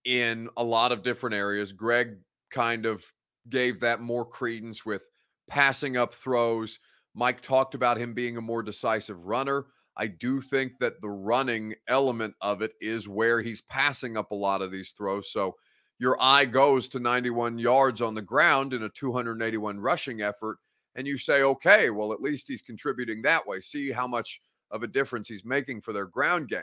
in 0.06 0.50
a 0.56 0.64
lot 0.64 0.94
of 0.94 1.04
different 1.04 1.36
areas. 1.36 1.74
Greg 1.74 2.18
kind 2.52 2.86
of 2.86 3.04
gave 3.50 3.82
that 3.82 4.00
more 4.00 4.26
credence 4.26 4.86
with 4.86 5.02
passing 5.50 5.98
up 5.98 6.14
throws. 6.14 6.80
Mike 7.16 7.42
talked 7.42 7.74
about 7.74 7.98
him 7.98 8.14
being 8.14 8.38
a 8.38 8.42
more 8.42 8.62
decisive 8.62 9.26
runner. 9.26 9.66
I 9.98 10.08
do 10.08 10.42
think 10.42 10.74
that 10.80 11.02
the 11.02 11.10
running 11.10 11.74
element 11.88 12.36
of 12.42 12.62
it 12.62 12.74
is 12.82 13.08
where 13.08 13.42
he's 13.42 13.62
passing 13.62 14.18
up 14.18 14.32
a 14.32 14.36
lot 14.36 14.62
of 14.62 14.72
these 14.72 14.92
throws. 14.92 15.32
So 15.32 15.56
your 15.98 16.18
eye 16.20 16.46
goes 16.46 16.90
to 16.90 17.00
91 17.00 17.58
yards 17.58 18.02
on 18.02 18.14
the 18.14 18.22
ground 18.22 18.74
in 18.74 18.84
a 18.84 18.90
281 18.90 19.80
rushing 19.80 20.22
effort 20.22 20.58
and 20.96 21.06
you 21.06 21.18
say, 21.18 21.44
okay, 21.44 21.90
well, 21.90 22.14
at 22.14 22.22
least 22.22 22.48
he's 22.48 22.62
contributing 22.62 23.22
that 23.22 23.46
way. 23.46 23.60
See 23.60 23.92
how 23.92 24.08
much 24.08 24.42
of 24.72 24.84
a 24.84 24.88
difference 24.88 25.28
he's 25.28 25.46
making 25.46 25.82
for 25.82 25.94
their 25.94 26.06
ground 26.06 26.48
game. 26.48 26.62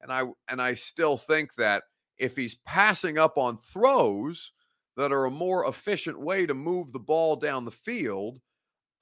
And 0.00 0.12
I 0.12 0.24
and 0.48 0.60
I 0.60 0.74
still 0.74 1.16
think 1.16 1.54
that 1.54 1.84
if 2.18 2.36
he's 2.36 2.56
passing 2.66 3.18
up 3.18 3.38
on 3.38 3.58
throws 3.58 4.52
that 4.96 5.12
are 5.12 5.24
a 5.24 5.30
more 5.30 5.66
efficient 5.66 6.20
way 6.20 6.46
to 6.46 6.54
move 6.54 6.92
the 6.92 6.98
ball 6.98 7.36
down 7.36 7.64
the 7.64 7.70
field, 7.70 8.40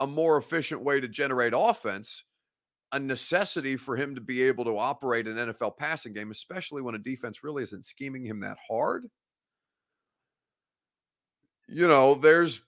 a 0.00 0.06
more 0.06 0.38
efficient 0.38 0.82
way 0.82 0.98
to 0.98 1.08
generate 1.08 1.52
offense, 1.54 2.24
a 2.92 2.98
necessity 2.98 3.76
for 3.76 3.96
him 3.96 4.14
to 4.14 4.20
be 4.20 4.42
able 4.42 4.64
to 4.64 4.76
operate 4.76 5.28
an 5.28 5.36
NFL 5.36 5.76
passing 5.76 6.12
game, 6.12 6.30
especially 6.30 6.82
when 6.82 6.94
a 6.94 6.98
defense 6.98 7.44
really 7.44 7.62
isn't 7.62 7.84
scheming 7.84 8.24
him 8.24 8.40
that 8.40 8.56
hard. 8.68 9.06
You 11.68 11.86
know, 11.86 12.14
there's 12.14 12.62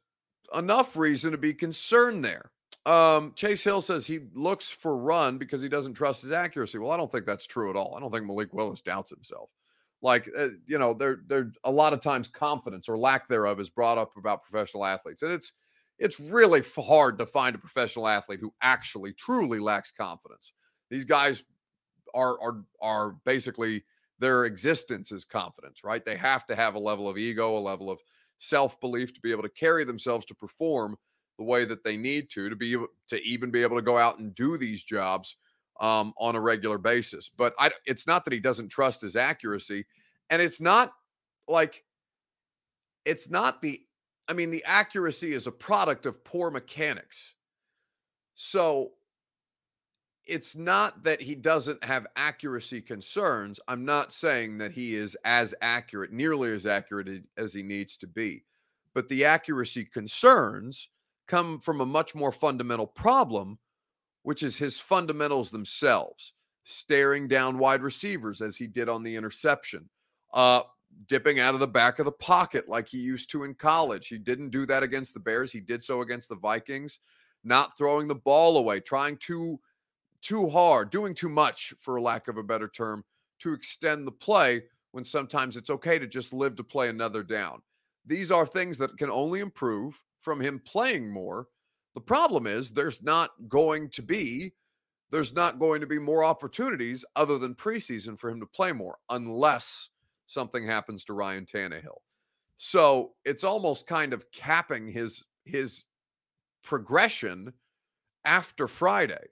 enough 0.54 0.96
reason 0.96 1.32
to 1.32 1.38
be 1.38 1.54
concerned 1.54 2.24
there. 2.24 2.52
Um, 2.84 3.32
Chase 3.34 3.64
Hill 3.64 3.80
says 3.80 4.06
he 4.06 4.20
looks 4.34 4.70
for 4.70 4.96
run 4.96 5.38
because 5.38 5.60
he 5.62 5.68
doesn't 5.68 5.94
trust 5.94 6.22
his 6.22 6.32
accuracy. 6.32 6.78
Well, 6.78 6.90
I 6.90 6.96
don't 6.96 7.10
think 7.10 7.26
that's 7.26 7.46
true 7.46 7.70
at 7.70 7.76
all. 7.76 7.94
I 7.96 8.00
don't 8.00 8.12
think 8.12 8.26
Malik 8.26 8.52
Willis 8.52 8.80
doubts 8.80 9.10
himself. 9.10 9.50
Like, 10.02 10.28
uh, 10.36 10.48
you 10.66 10.78
know, 10.78 10.92
there, 10.92 11.20
there, 11.28 11.52
a 11.62 11.70
lot 11.70 11.92
of 11.92 12.00
times 12.00 12.26
confidence 12.26 12.88
or 12.88 12.98
lack 12.98 13.28
thereof 13.28 13.60
is 13.60 13.70
brought 13.70 13.98
up 13.98 14.16
about 14.16 14.42
professional 14.42 14.84
athletes, 14.84 15.22
and 15.22 15.32
it's, 15.32 15.52
it's 16.02 16.18
really 16.18 16.62
hard 16.76 17.16
to 17.18 17.26
find 17.26 17.54
a 17.54 17.58
professional 17.58 18.08
athlete 18.08 18.40
who 18.40 18.52
actually 18.60 19.12
truly 19.12 19.60
lacks 19.60 19.92
confidence. 19.92 20.52
These 20.90 21.04
guys 21.04 21.44
are, 22.12 22.40
are, 22.42 22.64
are 22.80 23.16
basically 23.24 23.84
their 24.18 24.44
existence 24.44 25.12
is 25.12 25.24
confidence, 25.24 25.84
right? 25.84 26.04
They 26.04 26.16
have 26.16 26.44
to 26.46 26.56
have 26.56 26.74
a 26.74 26.78
level 26.78 27.08
of 27.08 27.18
ego, 27.18 27.56
a 27.56 27.58
level 27.58 27.88
of 27.88 28.00
self 28.38 28.80
belief 28.80 29.14
to 29.14 29.20
be 29.20 29.30
able 29.30 29.44
to 29.44 29.48
carry 29.48 29.84
themselves 29.84 30.26
to 30.26 30.34
perform 30.34 30.96
the 31.38 31.44
way 31.44 31.64
that 31.64 31.84
they 31.84 31.96
need 31.96 32.28
to 32.30 32.48
to 32.48 32.56
be 32.56 32.76
to 33.08 33.22
even 33.22 33.50
be 33.50 33.62
able 33.62 33.76
to 33.76 33.82
go 33.82 33.96
out 33.96 34.18
and 34.18 34.34
do 34.34 34.58
these 34.58 34.84
jobs 34.84 35.36
um, 35.80 36.12
on 36.18 36.34
a 36.36 36.40
regular 36.40 36.78
basis. 36.78 37.30
But 37.30 37.54
I, 37.58 37.70
it's 37.86 38.06
not 38.06 38.24
that 38.24 38.32
he 38.32 38.40
doesn't 38.40 38.68
trust 38.68 39.00
his 39.00 39.16
accuracy, 39.16 39.86
and 40.30 40.42
it's 40.42 40.60
not 40.60 40.92
like 41.48 41.84
it's 43.04 43.30
not 43.30 43.62
the. 43.62 43.80
I 44.28 44.34
mean, 44.34 44.50
the 44.50 44.64
accuracy 44.66 45.32
is 45.32 45.46
a 45.46 45.52
product 45.52 46.06
of 46.06 46.24
poor 46.24 46.50
mechanics. 46.50 47.34
So 48.34 48.92
it's 50.26 50.56
not 50.56 51.02
that 51.02 51.20
he 51.20 51.34
doesn't 51.34 51.82
have 51.84 52.06
accuracy 52.16 52.80
concerns. 52.80 53.58
I'm 53.66 53.84
not 53.84 54.12
saying 54.12 54.58
that 54.58 54.72
he 54.72 54.94
is 54.94 55.16
as 55.24 55.54
accurate, 55.60 56.12
nearly 56.12 56.52
as 56.52 56.66
accurate 56.66 57.24
as 57.36 57.52
he 57.52 57.62
needs 57.62 57.96
to 57.98 58.06
be. 58.06 58.44
But 58.94 59.08
the 59.08 59.24
accuracy 59.24 59.84
concerns 59.84 60.88
come 61.26 61.58
from 61.58 61.80
a 61.80 61.86
much 61.86 62.14
more 62.14 62.32
fundamental 62.32 62.86
problem, 62.86 63.58
which 64.22 64.42
is 64.42 64.56
his 64.56 64.78
fundamentals 64.78 65.50
themselves. 65.50 66.32
Staring 66.64 67.26
down 67.26 67.58
wide 67.58 67.82
receivers 67.82 68.40
as 68.40 68.56
he 68.56 68.68
did 68.68 68.88
on 68.88 69.02
the 69.02 69.16
interception. 69.16 69.88
Uh, 70.32 70.60
dipping 71.06 71.40
out 71.40 71.54
of 71.54 71.60
the 71.60 71.66
back 71.66 71.98
of 71.98 72.04
the 72.04 72.12
pocket 72.12 72.68
like 72.68 72.88
he 72.88 72.98
used 72.98 73.30
to 73.30 73.44
in 73.44 73.54
college. 73.54 74.08
He 74.08 74.18
didn't 74.18 74.50
do 74.50 74.66
that 74.66 74.82
against 74.82 75.14
the 75.14 75.20
Bears. 75.20 75.52
He 75.52 75.60
did 75.60 75.82
so 75.82 76.00
against 76.00 76.28
the 76.28 76.36
Vikings. 76.36 77.00
Not 77.44 77.76
throwing 77.76 78.08
the 78.08 78.14
ball 78.14 78.56
away, 78.56 78.80
trying 78.80 79.16
too 79.16 79.58
too 80.20 80.48
hard, 80.48 80.90
doing 80.90 81.14
too 81.14 81.28
much 81.28 81.74
for 81.80 82.00
lack 82.00 82.28
of 82.28 82.36
a 82.36 82.42
better 82.42 82.68
term 82.68 83.04
to 83.40 83.52
extend 83.52 84.06
the 84.06 84.12
play 84.12 84.62
when 84.92 85.04
sometimes 85.04 85.56
it's 85.56 85.70
okay 85.70 85.98
to 85.98 86.06
just 86.06 86.32
live 86.32 86.54
to 86.54 86.62
play 86.62 86.88
another 86.88 87.24
down. 87.24 87.60
These 88.06 88.30
are 88.30 88.46
things 88.46 88.78
that 88.78 88.96
can 88.96 89.10
only 89.10 89.40
improve 89.40 90.00
from 90.20 90.40
him 90.40 90.60
playing 90.64 91.10
more. 91.10 91.48
The 91.94 92.00
problem 92.00 92.46
is 92.46 92.70
there's 92.70 93.02
not 93.02 93.30
going 93.48 93.90
to 93.90 94.02
be 94.02 94.52
there's 95.10 95.34
not 95.34 95.58
going 95.58 95.82
to 95.82 95.86
be 95.86 95.98
more 95.98 96.24
opportunities 96.24 97.04
other 97.16 97.36
than 97.38 97.54
preseason 97.54 98.18
for 98.18 98.30
him 98.30 98.40
to 98.40 98.46
play 98.46 98.72
more 98.72 98.96
unless 99.10 99.90
something 100.32 100.66
happens 100.66 101.04
to 101.04 101.12
Ryan 101.12 101.44
Tannehill. 101.44 101.98
So 102.56 103.12
it's 103.24 103.44
almost 103.44 103.86
kind 103.86 104.12
of 104.12 104.30
capping 104.30 104.88
his 104.88 105.24
his 105.44 105.84
progression 106.62 107.52
after 108.24 108.68
Friday 108.68 109.26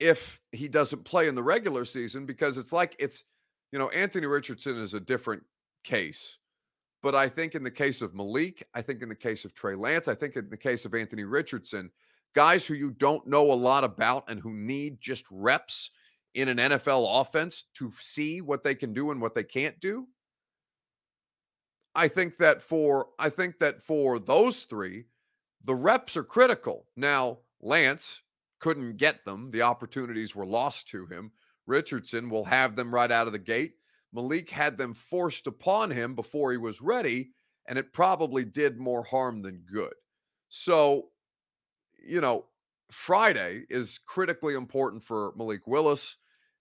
if 0.00 0.40
he 0.52 0.68
doesn't 0.68 1.04
play 1.04 1.28
in 1.28 1.34
the 1.34 1.42
regular 1.42 1.84
season 1.84 2.26
because 2.26 2.58
it's 2.58 2.72
like 2.72 2.96
it's 2.98 3.24
you 3.72 3.78
know 3.78 3.88
Anthony 3.90 4.26
Richardson 4.26 4.78
is 4.78 4.94
a 4.94 5.00
different 5.00 5.42
case. 5.84 6.38
But 7.02 7.14
I 7.14 7.28
think 7.28 7.54
in 7.54 7.62
the 7.62 7.70
case 7.70 8.02
of 8.02 8.14
Malik, 8.14 8.66
I 8.74 8.82
think 8.82 9.02
in 9.02 9.08
the 9.08 9.14
case 9.14 9.44
of 9.44 9.54
Trey 9.54 9.74
Lance, 9.74 10.08
I 10.08 10.14
think 10.14 10.34
in 10.36 10.48
the 10.50 10.56
case 10.56 10.84
of 10.84 10.94
Anthony 10.94 11.24
Richardson, 11.24 11.90
guys 12.34 12.66
who 12.66 12.74
you 12.74 12.90
don't 12.90 13.26
know 13.26 13.52
a 13.52 13.54
lot 13.54 13.84
about 13.84 14.24
and 14.28 14.40
who 14.40 14.52
need 14.52 15.00
just 15.00 15.24
reps 15.30 15.90
in 16.34 16.48
an 16.48 16.58
NFL 16.58 17.20
offense 17.20 17.64
to 17.74 17.90
see 17.98 18.40
what 18.40 18.64
they 18.64 18.74
can 18.74 18.92
do 18.92 19.10
and 19.10 19.20
what 19.20 19.34
they 19.34 19.44
can't 19.44 19.78
do. 19.80 20.06
I 21.96 22.08
think 22.08 22.36
that 22.36 22.62
for 22.62 23.08
I 23.18 23.30
think 23.30 23.58
that 23.60 23.82
for 23.82 24.18
those 24.18 24.64
three, 24.64 25.06
the 25.64 25.74
reps 25.74 26.16
are 26.16 26.22
critical. 26.22 26.86
Now, 26.94 27.38
Lance 27.60 28.22
couldn't 28.60 28.98
get 28.98 29.24
them. 29.24 29.50
The 29.50 29.62
opportunities 29.62 30.36
were 30.36 30.46
lost 30.46 30.88
to 30.88 31.06
him. 31.06 31.32
Richardson 31.66 32.28
will 32.28 32.44
have 32.44 32.76
them 32.76 32.94
right 32.94 33.10
out 33.10 33.26
of 33.26 33.32
the 33.32 33.38
gate. 33.38 33.74
Malik 34.12 34.50
had 34.50 34.76
them 34.76 34.94
forced 34.94 35.46
upon 35.46 35.90
him 35.90 36.14
before 36.14 36.52
he 36.52 36.58
was 36.58 36.80
ready, 36.80 37.30
and 37.66 37.78
it 37.78 37.92
probably 37.92 38.44
did 38.44 38.78
more 38.78 39.02
harm 39.02 39.42
than 39.42 39.64
good. 39.70 39.94
So, 40.48 41.08
you 42.06 42.20
know, 42.20 42.46
Friday 42.90 43.64
is 43.68 43.98
critically 44.06 44.54
important 44.54 45.02
for 45.02 45.32
Malik 45.36 45.66
Willis. 45.66 46.16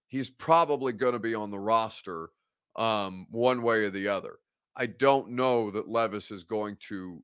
He's 0.07 0.29
probably 0.29 0.93
going 0.93 1.13
to 1.13 1.19
be 1.19 1.35
on 1.35 1.51
the 1.51 1.59
roster 1.59 2.29
um, 2.75 3.27
one 3.29 3.61
way 3.61 3.83
or 3.83 3.89
the 3.89 4.07
other. 4.07 4.37
I 4.77 4.88
don't 4.88 5.31
know 5.31 5.71
that 5.71 5.89
Levis 5.89 6.31
is 6.31 6.43
going 6.43 6.77
to 6.88 7.23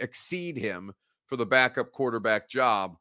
exceed 0.00 0.56
him 0.56 0.92
for 1.26 1.36
the 1.36 1.46
backup 1.46 1.92
quarterback 1.92 2.48
job 2.48 2.96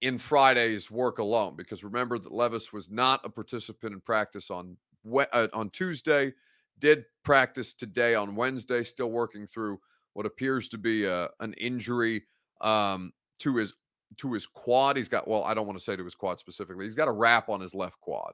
in 0.00 0.18
Friday's 0.18 0.90
work 0.90 1.18
alone. 1.18 1.54
Because 1.56 1.84
remember 1.84 2.18
that 2.18 2.32
Levis 2.32 2.72
was 2.72 2.90
not 2.90 3.20
a 3.24 3.30
participant 3.30 3.94
in 3.94 4.00
practice 4.00 4.50
on 4.50 4.76
uh, 5.16 5.48
on 5.52 5.70
Tuesday, 5.70 6.32
did 6.78 7.04
practice 7.24 7.74
today 7.74 8.14
on 8.14 8.36
Wednesday, 8.36 8.82
still 8.82 9.10
working 9.10 9.46
through 9.46 9.80
what 10.14 10.26
appears 10.26 10.68
to 10.68 10.78
be 10.78 11.04
a, 11.04 11.28
an 11.40 11.54
injury 11.54 12.22
um, 12.60 13.12
to 13.38 13.56
his 13.56 13.74
to 14.18 14.32
his 14.32 14.46
quad. 14.46 14.96
He's 14.96 15.08
got 15.08 15.26
well, 15.26 15.44
I 15.44 15.54
don't 15.54 15.66
want 15.66 15.78
to 15.78 15.84
say 15.84 15.96
to 15.96 16.04
his 16.04 16.14
quad 16.14 16.38
specifically. 16.38 16.84
He's 16.84 16.94
got 16.94 17.08
a 17.08 17.12
wrap 17.12 17.48
on 17.48 17.60
his 17.60 17.74
left 17.74 18.00
quad, 18.00 18.32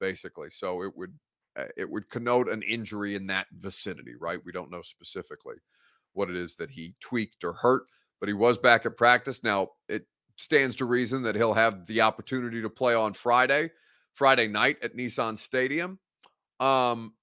basically. 0.00 0.50
So 0.50 0.82
it 0.82 0.96
would 0.96 1.10
uh, 1.10 1.33
it 1.76 1.88
would 1.88 2.10
connote 2.10 2.48
an 2.48 2.62
injury 2.62 3.14
in 3.14 3.26
that 3.28 3.46
vicinity, 3.52 4.14
right? 4.18 4.40
We 4.44 4.52
don't 4.52 4.70
know 4.70 4.82
specifically 4.82 5.56
what 6.12 6.30
it 6.30 6.36
is 6.36 6.56
that 6.56 6.70
he 6.70 6.94
tweaked 7.00 7.44
or 7.44 7.52
hurt, 7.52 7.84
but 8.20 8.28
he 8.28 8.32
was 8.32 8.58
back 8.58 8.86
at 8.86 8.96
practice. 8.96 9.42
Now, 9.44 9.70
it 9.88 10.06
stands 10.36 10.76
to 10.76 10.84
reason 10.84 11.22
that 11.22 11.34
he'll 11.34 11.54
have 11.54 11.86
the 11.86 12.00
opportunity 12.00 12.62
to 12.62 12.70
play 12.70 12.94
on 12.94 13.12
Friday, 13.12 13.70
Friday 14.14 14.48
night 14.48 14.78
at 14.82 14.96
Nissan 14.96 15.38
Stadium. 15.38 15.98
Um, 16.60 17.14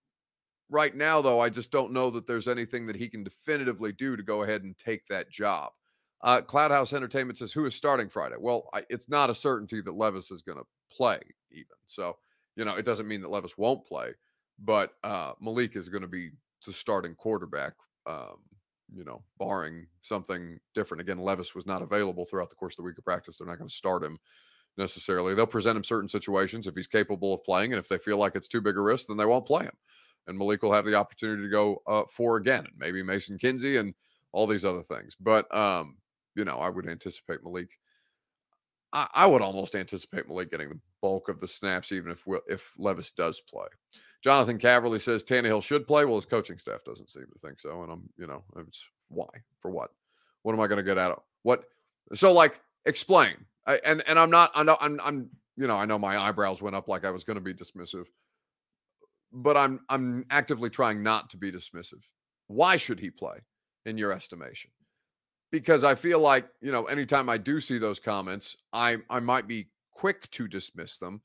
right 0.70 0.96
now, 0.96 1.22
though, 1.22 1.40
I 1.40 1.50
just 1.50 1.72
don't 1.72 1.94
know 1.94 2.10
that 2.12 2.28
there's 2.28 2.48
anything 2.48 2.88
that 2.88 2.96
he 2.96 3.10
can 3.10 3.24
definitively 3.24 3.92
do 3.92 4.16
to 4.16 4.24
go 4.24 4.44
ahead 4.44 4.64
and 4.64 4.78
take 4.78 5.06
that 5.08 5.30
job. 5.30 5.72
Uh, 6.24 6.42
Cloud 6.42 6.72
House 6.72 6.94
Entertainment 6.94 7.40
says, 7.40 7.52
Who 7.52 7.66
is 7.66 7.76
starting 7.76 8.08
Friday? 8.08 8.36
Well, 8.40 8.70
I, 8.74 8.84
it's 8.90 9.10
not 9.10 9.30
a 9.30 9.36
certainty 9.36 9.82
that 9.82 9.96
Levis 9.96 10.32
is 10.32 10.42
going 10.42 10.60
to 10.60 10.66
play, 10.96 11.20
even. 11.52 11.66
So, 11.88 12.18
you 12.56 12.66
know, 12.66 12.76
it 12.76 12.86
doesn't 12.86 13.08
mean 13.08 13.22
that 13.22 13.32
Levis 13.32 13.58
won't 13.58 13.86
play, 13.86 14.12
but 14.60 14.92
uh, 15.04 15.34
Malik 15.40 15.76
is 15.76 15.90
going 15.90 16.02
to 16.02 16.08
be 16.08 16.32
the 16.66 16.74
starting 16.74 17.16
quarterback, 17.16 17.74
um, 18.08 18.38
you 18.94 19.04
know, 19.04 19.24
barring 19.40 19.88
something 20.02 20.60
different. 20.76 21.02
Again, 21.02 21.20
Levis 21.20 21.56
was 21.56 21.66
not 21.66 21.82
available 21.82 22.26
throughout 22.26 22.50
the 22.50 22.56
course 22.56 22.74
of 22.74 22.78
the 22.78 22.84
week 22.84 22.98
of 22.98 23.06
practice. 23.06 23.38
They're 23.38 23.48
not 23.48 23.58
going 23.58 23.70
to 23.70 23.76
start 23.76 24.04
him 24.04 24.20
necessarily. 24.78 25.34
They'll 25.34 25.48
present 25.48 25.78
him 25.78 25.84
certain 25.84 26.10
situations 26.10 26.68
if 26.68 26.76
he's 26.76 26.88
capable 26.88 27.34
of 27.34 27.44
playing, 27.44 27.74
and 27.74 27.80
if 27.80 27.88
they 27.88 27.98
feel 27.98 28.18
like 28.18 28.36
it's 28.36 28.48
too 28.48 28.62
big 28.62 28.78
a 28.78 28.82
risk, 28.82 29.08
then 29.08 29.18
they 29.18 29.26
won't 29.26 29.48
play 29.48 29.64
him. 29.64 29.76
And 30.28 30.38
Malik 30.38 30.62
will 30.62 30.74
have 30.74 30.86
the 30.86 30.96
opportunity 30.96 31.44
to 31.44 31.50
go 31.50 31.82
uh, 31.88 32.04
for 32.10 32.38
again, 32.38 32.66
and 32.66 32.78
maybe 32.78 33.02
Mason 33.02 33.38
Kinsey 33.38 33.78
and 33.78 33.94
all 34.32 34.48
these 34.48 34.66
other 34.66 34.84
things. 34.84 35.16
But 35.20 35.54
um, 35.56 35.98
you 36.36 36.46
know, 36.46 36.58
I 36.58 36.70
would 36.70 36.88
anticipate 36.88 37.44
Malik 37.44 37.80
I, 38.94 39.08
I, 39.14 39.26
would 39.26 39.42
almost 39.42 39.76
anticipate 39.76 40.28
Malik 40.28 40.52
getting 40.52 40.70
the 40.70 40.80
bulk 41.02 41.30
of 41.30 41.40
the 41.40 41.48
snaps, 41.48 41.92
even 41.92 42.12
if 42.12 42.26
if 42.48 42.74
Levis 42.78 43.12
does 43.12 43.42
play. 43.42 43.68
Jonathan 44.22 44.60
Caverly 44.60 45.00
says 45.00 45.24
Tannehill 45.24 45.64
should 45.64 45.88
play. 45.88 46.06
Well, 46.06 46.16
his 46.16 46.26
coaching 46.26 46.58
staff 46.58 46.84
doesn't 46.84 47.10
seem 47.10 47.26
to 47.32 47.40
think 47.40 47.60
so, 47.60 47.84
and 47.84 47.92
I'm, 47.92 48.10
you 48.18 48.28
know, 48.28 48.44
it's 48.58 48.88
why 49.10 49.28
for 49.60 49.72
what? 49.72 49.92
What 50.44 50.54
am 50.54 50.60
I 50.60 50.68
going 50.68 50.78
to 50.78 50.84
get 50.84 50.98
out 50.98 51.12
of 51.12 51.20
what? 51.44 51.64
So, 52.14 52.34
like, 52.34 52.60
explain. 52.86 53.36
I, 53.66 53.80
and 53.86 54.04
and 54.08 54.20
I'm 54.20 54.30
not. 54.30 54.52
I 54.56 54.64
know 54.64 54.78
I'm. 54.80 55.00
I'm. 55.04 55.30
You 55.58 55.68
know, 55.68 55.78
I 55.78 55.86
know 55.86 56.00
my 56.00 56.18
eyebrows 56.18 56.62
went 56.62 56.76
up 56.76 56.88
like 56.88 57.06
I 57.06 57.12
was 57.12 57.24
going 57.24 57.36
to 57.36 57.42
be 57.42 57.54
dismissive, 57.54 58.06
but 59.32 59.58
I'm. 59.58 59.82
I'm 59.90 60.26
actively 60.30 60.70
trying 60.70 61.04
not 61.04 61.30
to 61.32 61.38
be 61.38 61.52
dismissive. 61.52 62.04
Why 62.48 62.78
should 62.78 63.00
he 63.00 63.10
play, 63.10 63.38
in 63.86 63.98
your 63.98 64.12
estimation? 64.12 64.72
Because 65.52 65.84
I 65.84 65.96
feel 65.96 66.20
like, 66.20 66.48
you 66.62 66.72
know, 66.72 66.86
anytime 66.86 67.30
I 67.30 67.38
do 67.38 67.60
see 67.60 67.78
those 67.78 68.00
comments, 68.00 68.58
I 68.74 68.98
I 69.10 69.20
might 69.20 69.48
be 69.48 69.68
quick 69.92 70.30
to 70.32 70.48
dismiss 70.48 70.98
them. 70.98 71.22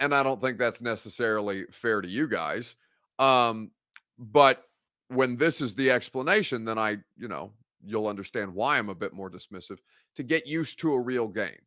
And 0.00 0.14
I 0.14 0.22
don't 0.22 0.40
think 0.40 0.58
that's 0.58 0.82
necessarily 0.82 1.64
fair 1.70 2.00
to 2.02 2.08
you 2.08 2.28
guys. 2.28 2.76
Um, 3.18 3.70
but 4.18 4.64
when 5.08 5.36
this 5.36 5.60
is 5.60 5.74
the 5.74 5.90
explanation, 5.90 6.64
then 6.64 6.78
I, 6.78 6.98
you 7.16 7.28
know, 7.28 7.52
you'll 7.84 8.08
understand 8.08 8.52
why 8.52 8.78
I'm 8.78 8.88
a 8.88 8.94
bit 8.94 9.12
more 9.12 9.30
dismissive 9.30 9.78
to 10.16 10.22
get 10.22 10.46
used 10.46 10.80
to 10.80 10.92
a 10.92 11.00
real 11.00 11.28
game. 11.28 11.60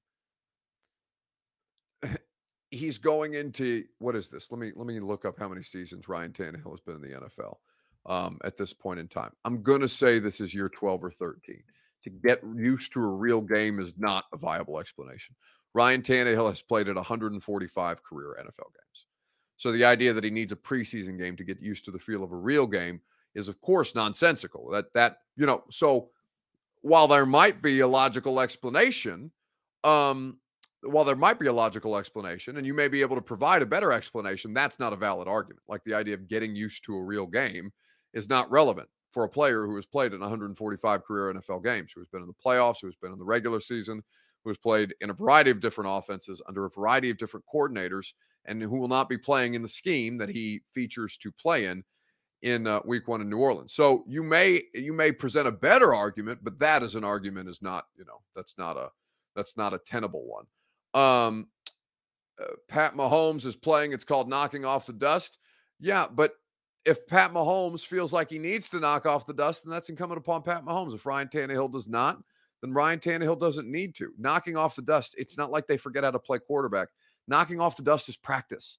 He's 2.72 2.98
going 2.98 3.34
into 3.34 3.86
what 3.98 4.16
is 4.16 4.30
this? 4.30 4.52
Let 4.52 4.60
me 4.60 4.72
let 4.76 4.86
me 4.86 5.00
look 5.00 5.26
up 5.26 5.40
how 5.40 5.48
many 5.50 5.64
seasons 5.64 6.08
Ryan 6.08 6.32
Tannehill 6.32 6.72
has 6.72 6.82
been 6.82 6.96
in 6.96 7.02
the 7.02 7.20
NFL 7.22 7.56
um, 8.06 8.38
at 8.44 8.58
this 8.58 8.74
point 8.74 9.00
in 9.00 9.08
time. 9.08 9.32
I'm 9.44 9.64
to 9.82 9.88
say 9.88 10.20
this 10.20 10.40
is 10.40 10.54
year 10.54 10.70
12 10.70 11.04
or 11.04 11.12
13 11.12 11.64
to 12.04 12.10
get 12.10 12.42
used 12.56 12.94
to 12.94 13.02
a 13.02 13.08
real 13.08 13.42
game 13.42 13.80
is 13.80 13.94
not 13.98 14.26
a 14.34 14.38
viable 14.38 14.80
explanation. 14.80 15.36
Ryan 15.74 16.02
Tannehill 16.02 16.50
has 16.50 16.62
played 16.62 16.88
at 16.88 16.96
145 16.96 18.04
career 18.04 18.38
NFL 18.40 18.74
games. 18.74 19.06
So 19.58 19.72
the 19.72 19.86
idea 19.86 20.14
that 20.14 20.24
he 20.24 20.30
needs 20.30 20.52
a 20.52 20.56
preseason 20.56 21.18
game 21.18 21.36
to 21.36 21.44
get 21.44 21.62
used 21.62 21.86
to 21.86 21.92
the 21.92 22.00
feel 22.00 22.24
of 22.24 22.32
a 22.32 22.38
real 22.38 22.66
game 22.66 23.02
is 23.36 23.48
of 23.48 23.60
course 23.62 23.94
nonsensical. 23.94 24.70
That 24.72 24.94
that, 24.94 25.18
you 25.36 25.46
know, 25.46 25.64
so 25.70 26.10
while 26.82 27.08
there 27.08 27.26
might 27.26 27.62
be 27.62 27.82
a 27.82 27.88
logical 27.88 28.40
explanation, 28.40 29.32
um 29.84 30.40
while 30.82 31.04
there 31.04 31.16
might 31.16 31.38
be 31.38 31.48
a 31.48 31.54
logical 31.54 31.98
explanation 31.98 32.56
and 32.56 32.66
you 32.66 32.74
may 32.74 32.88
be 32.88 33.02
able 33.02 33.18
to 33.18 33.22
provide 33.22 33.62
a 33.62 33.66
better 33.66 33.92
explanation, 33.92 34.54
that's 34.54 34.80
not 34.80 34.94
a 34.94 34.96
valid 34.96 35.28
argument. 35.28 35.62
Like 35.68 35.84
the 35.84 35.94
idea 35.94 36.14
of 36.14 36.30
getting 36.30 36.56
used 36.56 36.86
to 36.86 36.96
a 36.96 37.04
real 37.04 37.28
game 37.28 37.72
is 38.14 38.30
not 38.30 38.50
relevant 38.50 38.88
for 39.12 39.24
a 39.24 39.30
player 39.30 39.66
who 39.66 39.76
has 39.76 39.86
played 39.86 40.14
in 40.14 40.20
145 40.20 41.04
career 41.04 41.34
NFL 41.34 41.64
games, 41.64 41.92
who 41.94 42.02
has 42.02 42.08
been 42.08 42.22
in 42.22 42.28
the 42.28 42.34
playoffs, 42.34 42.78
who 42.82 42.88
has 42.88 42.96
been 42.96 43.12
in 43.12 43.20
the 43.20 43.26
regular 43.26 43.60
season, 43.60 44.04
who 44.44 44.50
has 44.50 44.58
played 44.58 44.94
in 45.02 45.10
a 45.10 45.14
variety 45.14 45.52
of 45.52 45.60
different 45.60 45.90
offenses 45.92 46.42
under 46.48 46.66
a 46.66 46.70
variety 46.70 47.10
of 47.10 47.18
different 47.18 47.46
coordinators, 47.54 48.14
and 48.46 48.62
who 48.62 48.80
will 48.80 48.88
not 48.88 49.10
be 49.10 49.18
playing 49.18 49.54
in 49.54 49.62
the 49.62 49.68
scheme 49.68 50.18
that 50.18 50.30
he 50.30 50.62
features 50.74 51.18
to 51.18 51.32
play 51.32 51.66
in 51.66 51.84
in 52.42 52.68
uh, 52.68 52.80
Week 52.86 53.08
One 53.08 53.22
in 53.22 53.30
New 53.30 53.40
Orleans. 53.40 53.74
So 53.74 54.04
you 54.08 54.24
may 54.24 54.62
you 54.74 54.94
may 54.94 55.12
present 55.12 55.48
a 55.48 55.52
better 55.52 55.94
argument, 55.94 56.40
but 56.42 56.60
that 56.60 56.84
as 56.84 56.96
an 56.96 57.04
argument 57.04 57.50
is 57.50 57.62
not 57.62 57.86
you 57.98 58.06
know 58.06 58.22
that's 58.36 58.58
not 58.58 58.78
a 58.78 58.90
that's 59.36 59.58
not 59.58 59.74
a 59.74 59.80
tenable 59.80 60.26
one. 60.26 60.46
Um, 60.94 61.48
uh, 62.42 62.56
Pat 62.68 62.96
Mahomes 62.96 63.46
is 63.46 63.56
playing. 63.56 63.92
It's 63.92 64.06
called 64.06 64.30
knocking 64.30 64.66
off 64.66 64.86
the 64.86 64.94
dust. 64.94 65.38
Yeah, 65.80 66.08
but 66.12 66.34
if 66.86 67.06
Pat 67.08 67.32
Mahomes 67.32 67.86
feels 67.86 68.14
like 68.14 68.30
he 68.30 68.40
needs 68.40 68.70
to 68.70 68.80
knock 68.80 69.06
off 69.06 69.28
the 69.28 69.34
dust, 69.34 69.64
then 69.64 69.72
that's 69.72 69.90
incumbent 69.90 70.20
upon 70.20 70.42
Pat 70.42 70.66
Mahomes. 70.66 70.96
If 70.96 71.06
Ryan 71.06 71.28
Tannehill 71.28 71.72
does 71.72 71.88
not, 71.88 72.20
then 72.62 72.74
Ryan 72.74 73.00
Tannehill 73.00 73.40
doesn't 73.40 73.70
need 73.70 73.96
to. 73.96 74.12
Knocking 74.18 74.58
off 74.58 74.76
the 74.76 74.82
dust, 74.82 75.16
it's 75.18 75.38
not 75.38 75.52
like 75.52 75.68
they 75.68 75.78
forget 75.78 76.04
how 76.04 76.12
to 76.12 76.20
play 76.20 76.40
quarterback. 76.40 76.90
Knocking 77.28 77.60
off 77.60 77.76
the 77.76 77.84
dust 77.84 78.10
is 78.10 78.18
practice. 78.18 78.78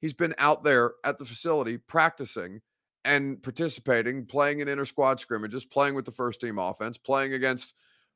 He's 0.00 0.14
been 0.14 0.34
out 0.38 0.62
there 0.62 0.92
at 1.04 1.18
the 1.18 1.24
facility 1.24 1.78
practicing 1.78 2.60
and 3.04 3.42
participating, 3.42 4.26
playing 4.26 4.60
in 4.60 4.68
inter 4.68 4.84
squad 4.84 5.20
scrimmages, 5.20 5.64
playing 5.64 5.94
with 5.94 6.04
the 6.04 6.12
first 6.12 6.40
team 6.40 6.58
offense, 6.58 6.98
playing 6.98 7.34
against 7.34 7.74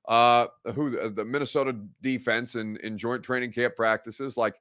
uh 0.09 0.47
who 0.75 1.11
the 1.11 1.25
Minnesota 1.25 1.77
defense 2.01 2.57
in 2.57 2.77
in 2.79 2.99
joint 2.99 3.23
training 3.23 3.53
camp 3.53 3.77
practices 3.77 4.37
like 4.37 4.57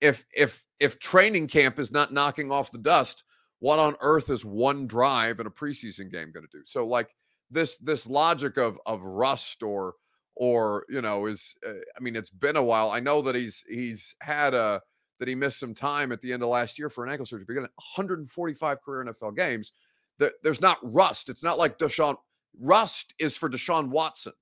if 0.00 0.24
if 0.34 0.64
if 0.80 0.98
training 0.98 1.46
camp 1.46 1.78
is 1.78 1.92
not 1.92 2.12
knocking 2.12 2.50
off 2.50 2.72
the 2.72 2.78
dust 2.78 3.22
what 3.60 3.78
on 3.78 3.94
earth 4.00 4.30
is 4.30 4.44
one 4.44 4.86
drive 4.86 5.38
in 5.38 5.46
a 5.46 5.50
preseason 5.50 6.10
game 6.10 6.32
going 6.32 6.46
to 6.46 6.58
do? 6.58 6.64
So 6.64 6.86
like 6.86 7.14
this 7.50 7.78
this 7.78 8.08
logic 8.08 8.56
of 8.58 8.78
of 8.86 9.02
rust 9.02 9.62
or 9.62 9.94
or 10.36 10.86
you 10.88 11.02
know 11.02 11.26
is 11.26 11.54
uh, 11.66 11.72
i 11.96 12.00
mean 12.00 12.16
it's 12.16 12.30
been 12.30 12.56
a 12.56 12.62
while. 12.62 12.90
I 12.90 13.00
know 13.00 13.22
that 13.22 13.34
he's 13.34 13.64
he's 13.68 14.14
had 14.20 14.54
a 14.54 14.80
that 15.18 15.28
he 15.28 15.34
missed 15.34 15.60
some 15.60 15.74
time 15.74 16.12
at 16.12 16.22
the 16.22 16.32
end 16.32 16.42
of 16.42 16.48
last 16.48 16.78
year 16.78 16.88
for 16.88 17.04
an 17.04 17.10
ankle 17.10 17.26
surgery 17.26 17.44
beginning 17.46 17.68
145 17.76 18.82
career 18.82 19.04
nfl 19.04 19.36
games. 19.36 19.72
That 20.18 20.34
there's 20.42 20.60
not 20.60 20.78
rust. 20.82 21.28
It's 21.28 21.44
not 21.44 21.58
like 21.58 21.78
deshaun 21.78 22.16
rust 22.58 23.14
is 23.18 23.36
for 23.36 23.48
deshaun 23.48 23.90
watson. 23.90 24.32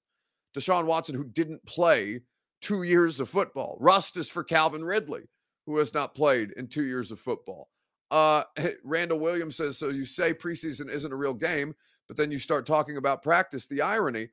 Deshaun 0.57 0.87
watson 0.87 1.15
who 1.15 1.25
didn't 1.25 1.65
play 1.67 2.21
two 2.61 2.83
years 2.83 3.21
of 3.21 3.29
football. 3.29 3.77
Rust 3.81 4.17
is 4.17 4.29
for 4.29 4.43
calvin 4.43 4.85
ridley 4.85 5.23
who 5.67 5.79
has 5.79 5.95
not 5.95 6.15
played 6.15 6.53
in 6.57 6.67
two 6.67 6.85
years 6.85 7.13
of 7.13 7.21
football 7.21 7.69
uh 8.11 8.43
randall 8.85 9.19
williams 9.19 9.57
says 9.57 9.77
so 9.77 9.89
you 9.89 10.05
say 10.05 10.33
preseason 10.33 10.89
isn't 10.91 11.13
a 11.13 11.17
real 11.17 11.35
game 11.35 11.75
but 12.07 12.17
then 12.17 12.31
you 12.31 12.39
start 12.39 12.67
talking 12.67 12.97
about 12.97 13.23
practice 13.23 13.67
the 13.67 13.83
irony 13.83 14.29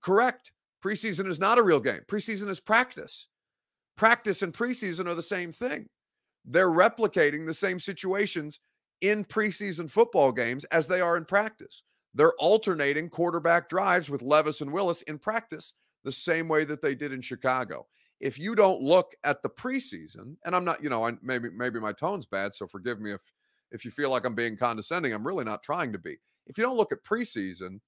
correct 0.00 0.52
Preseason 0.82 1.26
is 1.26 1.38
not 1.38 1.58
a 1.58 1.62
real 1.62 1.80
game. 1.80 2.00
Preseason 2.08 2.48
is 2.48 2.60
practice. 2.60 3.28
Practice 3.96 4.42
and 4.42 4.52
preseason 4.52 5.06
are 5.06 5.14
the 5.14 5.22
same 5.22 5.52
thing. 5.52 5.88
They're 6.44 6.70
replicating 6.70 7.46
the 7.46 7.54
same 7.54 7.78
situations 7.78 8.58
in 9.00 9.24
preseason 9.24 9.88
football 9.88 10.32
games 10.32 10.64
as 10.66 10.88
they 10.88 11.00
are 11.00 11.16
in 11.16 11.24
practice. 11.24 11.84
They're 12.14 12.34
alternating 12.38 13.08
quarterback 13.08 13.68
drives 13.68 14.10
with 14.10 14.22
Levis 14.22 14.60
and 14.60 14.72
Willis 14.72 15.02
in 15.02 15.18
practice 15.18 15.74
the 16.04 16.12
same 16.12 16.48
way 16.48 16.64
that 16.64 16.82
they 16.82 16.96
did 16.96 17.12
in 17.12 17.20
Chicago. 17.20 17.86
If 18.22 18.38
you 18.38 18.54
don't 18.54 18.80
look 18.80 19.16
at 19.24 19.42
the 19.42 19.50
preseason, 19.50 20.36
and 20.44 20.54
I'm 20.54 20.64
not, 20.64 20.82
you 20.82 20.88
know, 20.88 21.06
I, 21.06 21.12
maybe 21.22 21.50
maybe 21.50 21.80
my 21.80 21.92
tone's 21.92 22.24
bad, 22.24 22.54
so 22.54 22.66
forgive 22.66 23.00
me 23.00 23.12
if 23.12 23.20
if 23.72 23.84
you 23.84 23.90
feel 23.90 24.10
like 24.10 24.24
I'm 24.24 24.36
being 24.36 24.56
condescending. 24.56 25.12
I'm 25.12 25.26
really 25.26 25.44
not 25.44 25.64
trying 25.64 25.92
to 25.92 25.98
be. 25.98 26.16
If 26.46 26.56
you 26.56 26.62
don't 26.62 26.76
look 26.76 26.92
at 26.92 27.02
preseason 27.04 27.80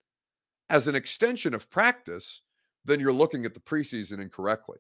as 0.71 0.89
an 0.89 0.97
extension 0.97 1.55
of 1.55 1.71
practice, 1.71 2.43
then 2.85 2.99
you're 2.99 3.13
looking 3.13 3.45
at 3.45 3.55
the 3.55 3.61
preseason 3.61 4.21
incorrectly. 4.21 4.79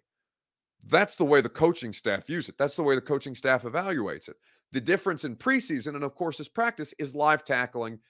That's 0.86 1.14
the 1.14 1.24
way 1.24 1.40
the 1.40 1.48
coaching 1.48 1.92
staff 1.92 2.28
use 2.28 2.48
it. 2.48 2.58
That's 2.58 2.76
the 2.76 2.82
way 2.82 2.96
the 2.96 3.00
coaching 3.00 3.34
staff 3.34 3.62
evaluates 3.62 4.28
it. 4.28 4.36
The 4.72 4.80
difference 4.80 5.24
in 5.24 5.36
preseason 5.36 5.94
and, 5.94 6.04
of 6.04 6.14
course, 6.14 6.40
is 6.40 6.48
practice 6.48 6.92
is 6.98 7.14
live 7.14 7.44
tackling 7.44 8.00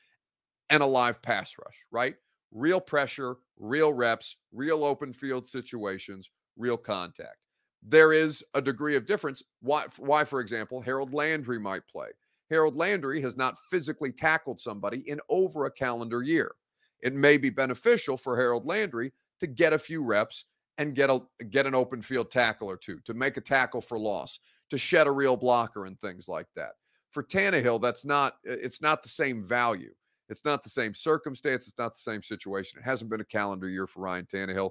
and 0.71 0.83
a 0.83 0.87
live 0.87 1.21
pass 1.21 1.55
rush, 1.63 1.85
right? 1.91 2.15
Real 2.53 2.81
pressure, 2.81 3.37
real 3.59 3.93
reps, 3.93 4.37
real 4.53 4.83
open 4.83 5.13
field 5.13 5.47
situations, 5.47 6.31
real 6.57 6.77
contact. 6.77 7.37
There 7.83 8.13
is 8.13 8.43
a 8.55 8.63
degree 8.63 8.97
of 8.97 9.07
difference. 9.07 9.43
Why, 9.61 9.85
why, 9.99 10.25
for 10.25 10.41
example, 10.41 10.81
Harold 10.81 11.13
Landry 11.13 11.61
might 11.61 11.87
play. 11.87 12.09
Harold 12.51 12.77
Landry 12.77 13.21
has 13.21 13.37
not 13.37 13.59
physically 13.71 14.13
tackled 14.13 14.61
somebody 14.61 15.09
in 15.09 15.21
over 15.29 15.67
a 15.67 15.71
calendar 15.71 16.23
year. 16.23 16.55
It 17.03 17.13
may 17.13 17.37
be 17.37 17.51
beneficial 17.51 18.17
for 18.17 18.37
Harold 18.37 18.65
Landry 18.65 19.13
to 19.41 19.47
get 19.47 19.73
a 19.73 19.79
few 19.79 20.03
reps 20.03 20.45
and 20.79 20.95
get 20.95 21.11
a 21.11 21.21
get 21.51 21.67
an 21.67 21.75
open 21.75 22.03
field 22.03 22.31
tackle 22.31 22.69
or 22.69 22.77
two, 22.77 22.99
to 23.05 23.15
make 23.15 23.37
a 23.37 23.41
tackle 23.41 23.81
for 23.81 23.99
loss, 23.99 24.41
to 24.71 24.79
shed 24.79 25.07
a 25.07 25.11
real 25.11 25.37
blocker 25.37 25.87
and 25.87 26.01
things 26.01 26.29
like 26.29 26.47
that. 26.57 26.73
For 27.11 27.23
Tannehill, 27.23 27.81
that's 27.81 28.05
not 28.05 28.37
it's 28.45 28.83
not 28.83 29.03
the 29.03 29.09
same 29.09 29.45
value. 29.45 29.95
It's 30.29 30.45
not 30.45 30.63
the 30.63 30.71
same 30.71 30.95
circumstance. 30.95 31.69
It's 31.69 31.79
not 31.79 31.93
the 31.93 32.01
same 32.01 32.23
situation. 32.23 32.81
It 32.81 32.85
hasn't 32.85 33.11
been 33.11 33.21
a 33.21 33.27
calendar 33.27 33.69
year 33.69 33.87
for 33.87 34.01
Ryan 34.01 34.27
Tannehill. 34.27 34.71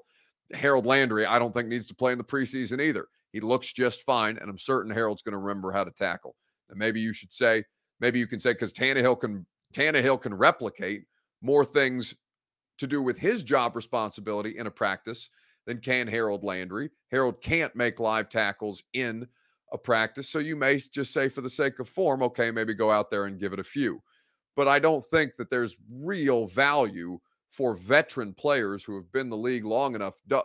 Harold 0.54 0.86
Landry, 0.86 1.26
I 1.26 1.40
don't 1.40 1.54
think 1.54 1.68
needs 1.68 1.88
to 1.88 1.96
play 1.96 2.12
in 2.12 2.18
the 2.18 2.24
preseason 2.24 2.82
either. 2.82 3.08
He 3.32 3.40
looks 3.40 3.74
just 3.74 4.04
fine, 4.04 4.38
and 4.38 4.50
I'm 4.50 4.58
certain 4.58 4.92
Harold's 4.92 5.24
going 5.24 5.34
to 5.34 5.40
remember 5.40 5.72
how 5.72 5.84
to 5.84 5.92
tackle. 5.92 6.36
And 6.70 6.78
maybe 6.78 7.02
you 7.02 7.14
should 7.14 7.34
say, 7.34 7.64
maybe 8.00 8.20
you 8.20 8.28
can 8.28 8.40
say 8.40 8.54
because 8.54 8.74
Tannehill 8.74 9.20
can 9.20 9.46
Tannehill 9.74 10.22
can 10.22 10.34
replicate 10.34 11.06
more 11.42 11.66
things 11.66 12.14
to 12.78 12.88
do 12.88 13.02
with 13.02 13.18
his 13.18 13.44
job 13.44 13.76
responsibility 13.76 14.58
in 14.58 14.68
a 14.68 14.72
practice 14.72 15.30
than 15.66 15.80
can 15.80 16.08
Harold 16.08 16.44
Landry. 16.44 16.90
Harold 17.12 17.42
can't 17.42 17.76
make 17.76 18.00
live 18.00 18.30
tackles 18.30 18.84
in 18.94 19.28
a 19.72 19.78
practice. 19.78 20.30
So 20.30 20.40
you 20.40 20.56
may 20.56 20.78
just 20.78 21.14
say, 21.14 21.30
for 21.30 21.42
the 21.42 21.50
sake 21.50 21.80
of 21.80 21.90
form, 21.90 22.22
okay, 22.24 22.52
maybe 22.52 22.74
go 22.74 22.92
out 22.92 23.10
there 23.10 23.26
and 23.26 23.40
give 23.40 23.54
it 23.54 23.60
a 23.60 23.64
few. 23.64 24.02
But 24.56 24.68
I 24.68 24.80
don't 24.80 25.04
think 25.06 25.36
that 25.38 25.50
there's 25.50 25.78
real 25.92 26.48
value 26.48 27.20
for 27.54 27.76
veteran 27.76 28.34
players 28.34 28.84
who 28.84 28.96
have 28.96 29.12
been 29.12 29.30
the 29.30 29.38
league 29.38 29.64
long 29.64 29.94
enough 29.94 30.16
to, 30.28 30.44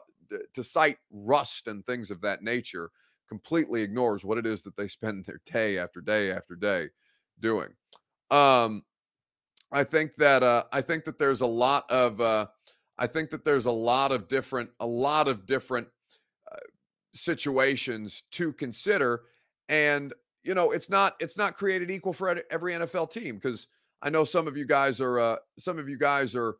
to 0.53 0.63
cite 0.63 0.99
rust 1.11 1.67
and 1.67 1.85
things 1.85 2.11
of 2.11 2.21
that 2.21 2.43
nature 2.43 2.91
completely 3.27 3.81
ignores 3.81 4.27
what 4.27 4.37
it 4.37 4.47
is 4.47 4.63
that 4.63 4.77
they 4.77 4.89
spend 4.89 5.25
their 5.27 5.41
day 5.51 5.79
after 5.79 6.03
day 6.03 6.31
after 6.31 6.55
day 6.55 6.89
doing. 7.41 7.69
Um, 8.31 8.85
I 9.73 9.85
think 9.85 10.17
that 10.17 10.43
uh, 10.43 10.65
I 10.71 10.83
think 10.83 11.05
that 11.05 11.19
there's 11.19 11.41
a 11.41 11.47
lot 11.47 11.91
of 11.91 12.21
uh, 12.21 12.47
I 12.99 13.07
think 13.07 13.31
that 13.31 13.45
there's 13.45 13.67
a 13.67 13.73
lot 13.73 14.13
of 14.13 14.29
different 14.29 14.71
a 14.81 14.87
lot 14.87 15.29
of 15.29 15.47
different 15.47 15.89
uh, 16.53 16.57
situations 17.15 18.25
to 18.33 18.53
consider, 18.53 19.23
and 19.71 20.13
you 20.43 20.55
know 20.55 20.73
it's 20.73 20.91
not 20.91 21.17
it's 21.21 21.39
not 21.39 21.55
created 21.55 21.91
equal 21.91 22.13
for 22.13 22.43
every 22.51 22.75
NFL 22.75 23.11
team 23.11 23.37
because 23.37 23.69
I 24.03 24.11
know 24.11 24.25
some 24.25 24.47
of 24.47 24.59
you 24.59 24.67
guys 24.67 25.01
are 25.01 25.19
uh, 25.19 25.37
some 25.59 25.79
of 25.79 25.89
you 25.89 25.99
guys 25.99 26.37
are 26.37 26.57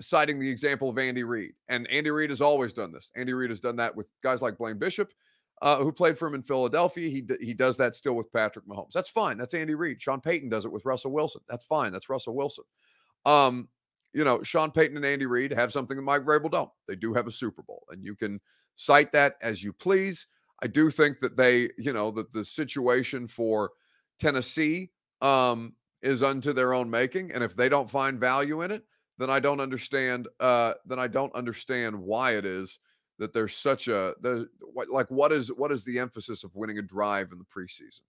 citing 0.00 0.38
the 0.38 0.48
example 0.48 0.88
of 0.90 0.98
Andy 0.98 1.24
Reid, 1.24 1.52
and 1.68 1.88
Andy 1.90 2.10
Reid 2.10 2.30
has 2.30 2.40
always 2.40 2.72
done 2.72 2.92
this. 2.92 3.10
Andy 3.16 3.32
Reid 3.32 3.50
has 3.50 3.60
done 3.60 3.76
that 3.76 3.94
with 3.94 4.10
guys 4.22 4.42
like 4.42 4.58
Blaine 4.58 4.78
Bishop 4.78 5.10
uh, 5.62 5.78
who 5.78 5.92
played 5.92 6.18
for 6.18 6.28
him 6.28 6.34
in 6.34 6.42
Philadelphia. 6.42 7.08
He 7.08 7.24
he 7.40 7.54
does 7.54 7.76
that 7.78 7.96
still 7.96 8.14
with 8.14 8.32
Patrick 8.32 8.66
Mahomes. 8.66 8.92
That's 8.92 9.08
fine. 9.08 9.38
That's 9.38 9.54
Andy 9.54 9.74
Reid. 9.74 10.00
Sean 10.00 10.20
Payton 10.20 10.48
does 10.48 10.64
it 10.64 10.72
with 10.72 10.84
Russell 10.84 11.12
Wilson. 11.12 11.42
That's 11.48 11.64
fine. 11.64 11.92
That's 11.92 12.08
Russell 12.08 12.34
Wilson. 12.34 12.64
Um, 13.24 13.68
you 14.12 14.24
know, 14.24 14.42
Sean 14.42 14.70
Payton 14.70 14.96
and 14.96 15.06
Andy 15.06 15.26
Reid 15.26 15.52
have 15.52 15.72
something 15.72 15.96
that 15.96 16.02
Mike 16.02 16.22
Vrabel 16.22 16.50
don't. 16.50 16.70
They 16.86 16.96
do 16.96 17.14
have 17.14 17.26
a 17.26 17.32
Super 17.32 17.62
Bowl, 17.62 17.84
and 17.90 18.04
you 18.04 18.14
can 18.14 18.40
cite 18.76 19.12
that 19.12 19.36
as 19.42 19.62
you 19.62 19.72
please. 19.72 20.26
I 20.62 20.68
do 20.68 20.90
think 20.90 21.18
that 21.18 21.36
they, 21.36 21.70
you 21.78 21.92
know, 21.92 22.10
that 22.12 22.32
the 22.32 22.44
situation 22.44 23.26
for 23.26 23.72
Tennessee 24.18 24.90
um, 25.20 25.74
is 26.02 26.22
unto 26.22 26.52
their 26.52 26.72
own 26.72 26.88
making, 26.88 27.32
and 27.32 27.42
if 27.42 27.56
they 27.56 27.68
don't 27.68 27.90
find 27.90 28.18
value 28.20 28.62
in 28.62 28.70
it, 28.70 28.84
then 29.18 29.30
I 29.30 29.40
don't 29.40 29.60
understand. 29.60 30.28
Uh, 30.40 30.74
then 30.84 30.98
I 30.98 31.08
don't 31.08 31.34
understand 31.34 31.96
why 31.96 32.32
it 32.32 32.44
is 32.44 32.78
that 33.18 33.32
there's 33.32 33.56
such 33.56 33.88
a 33.88 34.14
the 34.20 34.48
like 34.88 35.10
what 35.10 35.32
is 35.32 35.48
what 35.48 35.72
is 35.72 35.84
the 35.84 35.98
emphasis 35.98 36.44
of 36.44 36.54
winning 36.54 36.78
a 36.78 36.82
drive 36.82 37.32
in 37.32 37.38
the 37.38 37.44
preseason? 37.44 38.00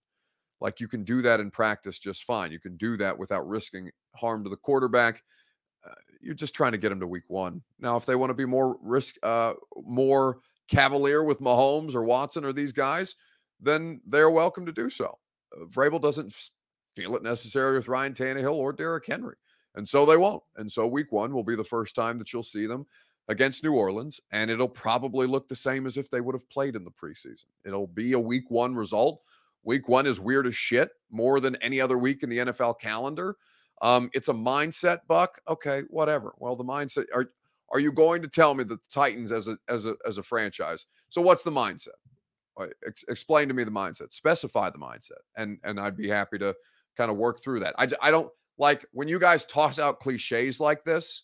Like 0.59 0.79
you 0.79 0.87
can 0.87 1.03
do 1.03 1.21
that 1.21 1.39
in 1.39 1.51
practice 1.51 1.99
just 1.99 2.23
fine. 2.23 2.51
You 2.51 2.59
can 2.59 2.77
do 2.77 2.97
that 2.97 3.17
without 3.17 3.47
risking 3.47 3.91
harm 4.15 4.43
to 4.43 4.49
the 4.49 4.57
quarterback. 4.57 5.23
Uh, 5.85 5.93
you're 6.19 6.33
just 6.33 6.55
trying 6.55 6.71
to 6.71 6.77
get 6.77 6.89
them 6.89 6.99
to 6.99 7.07
week 7.07 7.29
one. 7.29 7.61
Now, 7.79 7.95
if 7.95 8.05
they 8.05 8.15
want 8.15 8.31
to 8.31 8.35
be 8.35 8.45
more 8.45 8.77
risk, 8.81 9.15
uh, 9.23 9.53
more 9.77 10.39
cavalier 10.67 11.23
with 11.23 11.39
Mahomes 11.39 11.95
or 11.95 12.03
Watson 12.03 12.43
or 12.43 12.51
these 12.51 12.71
guys, 12.71 13.15
then 13.61 14.01
they're 14.05 14.31
welcome 14.31 14.65
to 14.65 14.71
do 14.71 14.89
so. 14.89 15.17
Uh, 15.55 15.65
Vrabel 15.65 16.01
doesn't 16.01 16.33
feel 16.95 17.15
it 17.15 17.23
necessary 17.23 17.77
with 17.77 17.87
Ryan 17.87 18.13
Tannehill 18.13 18.55
or 18.55 18.73
Derrick 18.73 19.05
Henry, 19.07 19.35
and 19.77 19.87
so 19.87 20.05
they 20.05 20.17
won't. 20.17 20.43
And 20.57 20.69
so 20.69 20.85
week 20.87 21.11
one 21.11 21.33
will 21.33 21.43
be 21.43 21.55
the 21.55 21.63
first 21.63 21.95
time 21.95 22.17
that 22.17 22.33
you'll 22.33 22.43
see 22.43 22.65
them 22.65 22.85
against 23.29 23.63
New 23.63 23.73
Orleans, 23.73 24.19
and 24.31 24.49
it'll 24.49 24.67
probably 24.67 25.27
look 25.27 25.47
the 25.47 25.55
same 25.55 25.85
as 25.85 25.97
if 25.97 26.09
they 26.09 26.19
would 26.19 26.33
have 26.35 26.49
played 26.49 26.75
in 26.75 26.83
the 26.83 26.91
preseason. 26.91 27.45
It'll 27.63 27.87
be 27.87 28.13
a 28.13 28.19
week 28.19 28.49
one 28.49 28.75
result. 28.75 29.21
Week 29.63 29.87
one 29.87 30.07
is 30.07 30.19
weird 30.19 30.47
as 30.47 30.55
shit, 30.55 30.91
more 31.11 31.39
than 31.39 31.55
any 31.57 31.79
other 31.79 31.97
week 31.97 32.23
in 32.23 32.29
the 32.29 32.39
NFL 32.39 32.79
calendar. 32.79 33.37
Um, 33.81 34.09
it's 34.13 34.29
a 34.29 34.33
mindset, 34.33 34.99
Buck. 35.07 35.39
Okay, 35.47 35.83
whatever. 35.89 36.33
Well, 36.39 36.55
the 36.55 36.63
mindset 36.63 37.05
are 37.13 37.31
are 37.69 37.79
you 37.79 37.91
going 37.91 38.21
to 38.21 38.29
tell 38.29 38.55
me 38.55 38.63
that 38.63 38.75
the 38.75 38.81
Titans 38.89 39.31
as 39.31 39.47
a 39.47 39.57
as 39.67 39.85
a 39.85 39.95
as 40.07 40.17
a 40.17 40.23
franchise? 40.23 40.85
So 41.09 41.21
what's 41.21 41.43
the 41.43 41.51
mindset? 41.51 41.89
Ex- 42.87 43.05
explain 43.07 43.47
to 43.49 43.53
me 43.53 43.63
the 43.63 43.71
mindset. 43.71 44.13
Specify 44.13 44.71
the 44.71 44.79
mindset, 44.79 45.21
and 45.35 45.59
and 45.63 45.79
I'd 45.79 45.97
be 45.97 46.07
happy 46.07 46.39
to 46.39 46.55
kind 46.95 47.11
of 47.11 47.17
work 47.17 47.41
through 47.41 47.59
that. 47.59 47.75
I 47.77 47.87
I 48.01 48.09
don't 48.09 48.31
like 48.57 48.85
when 48.91 49.07
you 49.07 49.19
guys 49.19 49.45
toss 49.45 49.79
out 49.79 49.99
cliches 49.99 50.59
like 50.59 50.83
this. 50.83 51.23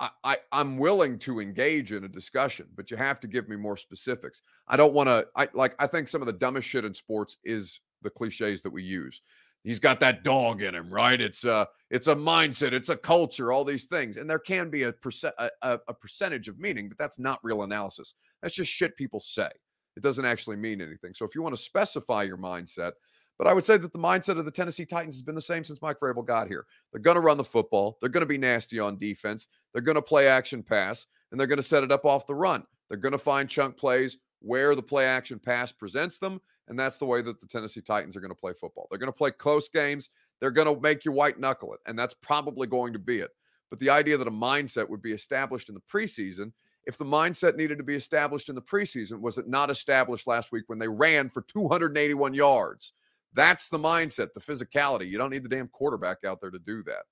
I, 0.00 0.10
I 0.22 0.36
I'm 0.52 0.78
willing 0.78 1.18
to 1.20 1.40
engage 1.40 1.90
in 1.92 2.04
a 2.04 2.08
discussion, 2.08 2.68
but 2.76 2.88
you 2.88 2.96
have 2.96 3.18
to 3.18 3.26
give 3.26 3.48
me 3.48 3.56
more 3.56 3.76
specifics. 3.76 4.42
I 4.68 4.76
don't 4.76 4.94
want 4.94 5.08
to. 5.08 5.26
I 5.34 5.48
like. 5.54 5.74
I 5.80 5.88
think 5.88 6.06
some 6.06 6.22
of 6.22 6.26
the 6.26 6.32
dumbest 6.32 6.68
shit 6.68 6.84
in 6.84 6.94
sports 6.94 7.38
is 7.42 7.80
the 8.02 8.10
cliches 8.10 8.62
that 8.62 8.70
we 8.70 8.84
use. 8.84 9.22
He's 9.64 9.80
got 9.80 9.98
that 10.00 10.22
dog 10.22 10.62
in 10.62 10.74
him, 10.74 10.88
right? 10.88 11.20
It's 11.20 11.44
a 11.44 11.66
it's 11.90 12.06
a 12.06 12.14
mindset, 12.14 12.72
it's 12.72 12.90
a 12.90 12.96
culture, 12.96 13.50
all 13.50 13.64
these 13.64 13.86
things, 13.86 14.16
and 14.16 14.30
there 14.30 14.38
can 14.38 14.70
be 14.70 14.84
a 14.84 14.92
percent 14.92 15.34
a, 15.38 15.50
a 15.62 15.94
percentage 15.94 16.46
of 16.46 16.60
meaning, 16.60 16.88
but 16.88 16.96
that's 16.96 17.18
not 17.18 17.40
real 17.42 17.64
analysis. 17.64 18.14
That's 18.40 18.54
just 18.54 18.70
shit 18.70 18.96
people 18.96 19.18
say. 19.18 19.50
It 19.96 20.02
doesn't 20.02 20.24
actually 20.24 20.56
mean 20.56 20.80
anything. 20.80 21.12
So 21.12 21.24
if 21.24 21.34
you 21.34 21.42
want 21.42 21.56
to 21.56 21.62
specify 21.62 22.22
your 22.22 22.38
mindset, 22.38 22.92
But 23.38 23.46
I 23.46 23.52
would 23.52 23.64
say 23.64 23.76
that 23.76 23.92
the 23.92 23.98
mindset 23.98 24.38
of 24.38 24.44
the 24.44 24.50
Tennessee 24.50 24.84
Titans 24.84 25.14
has 25.14 25.22
been 25.22 25.36
the 25.36 25.40
same 25.40 25.62
since 25.62 25.80
Mike 25.80 26.00
Vrabel 26.00 26.26
got 26.26 26.48
here. 26.48 26.66
They're 26.92 27.00
going 27.00 27.14
to 27.14 27.20
run 27.20 27.36
the 27.36 27.44
football. 27.44 27.96
They're 28.00 28.10
going 28.10 28.22
to 28.22 28.26
be 28.26 28.38
nasty 28.38 28.80
on 28.80 28.98
defense. 28.98 29.46
They're 29.72 29.82
going 29.82 29.94
to 29.94 30.02
play 30.02 30.26
action 30.26 30.62
pass, 30.62 31.06
and 31.30 31.38
they're 31.38 31.46
going 31.46 31.58
to 31.58 31.62
set 31.62 31.84
it 31.84 31.92
up 31.92 32.04
off 32.04 32.26
the 32.26 32.34
run. 32.34 32.64
They're 32.88 32.98
going 32.98 33.12
to 33.12 33.18
find 33.18 33.48
chunk 33.48 33.76
plays 33.76 34.18
where 34.40 34.74
the 34.74 34.82
play 34.82 35.04
action 35.04 35.38
pass 35.38 35.72
presents 35.72 36.18
them. 36.18 36.40
And 36.68 36.78
that's 36.78 36.98
the 36.98 37.06
way 37.06 37.22
that 37.22 37.40
the 37.40 37.46
Tennessee 37.46 37.80
Titans 37.80 38.16
are 38.16 38.20
going 38.20 38.30
to 38.30 38.36
play 38.36 38.52
football. 38.52 38.86
They're 38.90 38.98
going 38.98 39.12
to 39.12 39.16
play 39.16 39.30
close 39.30 39.68
games. 39.68 40.10
They're 40.40 40.50
going 40.50 40.72
to 40.72 40.80
make 40.80 41.04
you 41.04 41.12
white 41.12 41.40
knuckle 41.40 41.72
it. 41.72 41.80
And 41.86 41.98
that's 41.98 42.14
probably 42.14 42.66
going 42.66 42.92
to 42.92 42.98
be 42.98 43.18
it. 43.20 43.30
But 43.70 43.80
the 43.80 43.90
idea 43.90 44.16
that 44.16 44.28
a 44.28 44.32
mindset 44.32 44.88
would 44.88 45.02
be 45.02 45.12
established 45.12 45.68
in 45.68 45.74
the 45.74 45.80
preseason, 45.80 46.52
if 46.84 46.96
the 46.96 47.04
mindset 47.04 47.56
needed 47.56 47.78
to 47.78 47.84
be 47.84 47.96
established 47.96 48.48
in 48.48 48.54
the 48.54 48.62
preseason, 48.62 49.20
was 49.20 49.38
it 49.38 49.48
not 49.48 49.70
established 49.70 50.26
last 50.26 50.52
week 50.52 50.64
when 50.68 50.78
they 50.78 50.88
ran 50.88 51.28
for 51.28 51.42
281 51.42 52.34
yards? 52.34 52.92
That's 53.38 53.68
the 53.68 53.78
mindset, 53.78 54.32
the 54.34 54.40
physicality. 54.40 55.08
You 55.08 55.16
don't 55.16 55.30
need 55.30 55.44
the 55.44 55.48
damn 55.48 55.68
quarterback 55.68 56.24
out 56.26 56.40
there 56.40 56.50
to 56.50 56.58
do 56.58 56.82
that. 56.82 57.04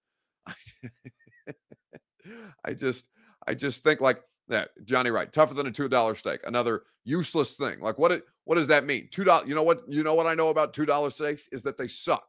I 2.65 2.75
just, 2.75 3.11
I 3.47 3.55
just 3.55 3.85
think 3.85 4.01
like 4.01 4.21
that 4.49 4.71
Johnny 4.85 5.11
Wright, 5.11 5.33
tougher 5.33 5.55
than 5.55 5.69
a 5.69 5.71
two 5.71 5.89
dollar 5.89 6.17
steak. 6.17 6.41
Another 6.45 6.83
useless 7.05 7.55
thing. 7.55 7.79
Like 7.79 7.97
what? 7.97 8.11
It, 8.11 8.25
what 8.43 8.57
does 8.57 8.67
that 8.67 8.85
mean? 8.85 9.09
Two 9.13 9.23
dollars. 9.23 9.49
You 9.49 9.55
know 9.55 9.63
what? 9.63 9.83
You 9.87 10.03
know 10.03 10.15
what 10.15 10.27
I 10.27 10.35
know 10.35 10.49
about 10.49 10.75
two 10.75 10.85
dollar 10.85 11.11
steaks 11.11 11.47
is 11.53 11.63
that 11.63 11.79
they 11.79 11.87
suck. 11.87 12.27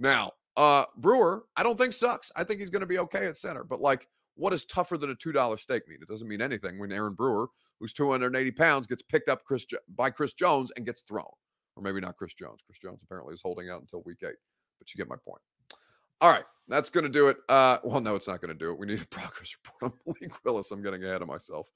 Now, 0.00 0.32
uh, 0.56 0.84
Brewer, 0.96 1.44
I 1.56 1.62
don't 1.62 1.78
think 1.78 1.92
sucks. 1.92 2.32
I 2.34 2.42
think 2.42 2.58
he's 2.58 2.70
going 2.70 2.80
to 2.80 2.86
be 2.86 2.98
okay 2.98 3.26
at 3.26 3.36
center. 3.36 3.62
But 3.62 3.80
like, 3.80 4.08
what 4.34 4.50
does 4.50 4.64
tougher 4.64 4.98
than 4.98 5.10
a 5.10 5.14
two 5.14 5.30
dollar 5.30 5.56
steak 5.56 5.86
mean? 5.88 5.98
It 6.02 6.08
doesn't 6.08 6.26
mean 6.26 6.42
anything 6.42 6.80
when 6.80 6.90
Aaron 6.90 7.14
Brewer, 7.14 7.48
who's 7.78 7.92
280 7.92 8.50
pounds, 8.50 8.88
gets 8.88 9.02
picked 9.02 9.28
up 9.28 9.44
Chris 9.44 9.64
by 9.94 10.10
Chris 10.10 10.32
Jones 10.32 10.72
and 10.76 10.84
gets 10.84 11.02
thrown, 11.02 11.30
or 11.76 11.82
maybe 11.82 12.00
not 12.00 12.16
Chris 12.16 12.34
Jones. 12.34 12.60
Chris 12.66 12.78
Jones 12.78 13.00
apparently 13.04 13.34
is 13.34 13.42
holding 13.42 13.70
out 13.70 13.80
until 13.80 14.02
week 14.04 14.18
eight. 14.22 14.36
But 14.78 14.92
you 14.92 14.98
get 14.98 15.08
my 15.08 15.16
point. 15.16 15.40
All 16.20 16.32
right, 16.32 16.44
that's 16.68 16.88
going 16.90 17.04
to 17.04 17.10
do 17.10 17.28
it. 17.28 17.36
Uh, 17.48 17.78
well, 17.84 18.00
no, 18.00 18.14
it's 18.14 18.26
not 18.28 18.40
going 18.40 18.52
to 18.52 18.58
do 18.58 18.70
it. 18.70 18.78
We 18.78 18.86
need 18.86 19.02
a 19.02 19.06
progress 19.10 19.56
report 19.62 19.92
on 19.92 19.98
Malik 20.20 20.44
Willis. 20.44 20.70
I'm 20.70 20.82
getting 20.82 21.04
ahead 21.04 21.22
of 21.22 21.28
myself 21.28 21.68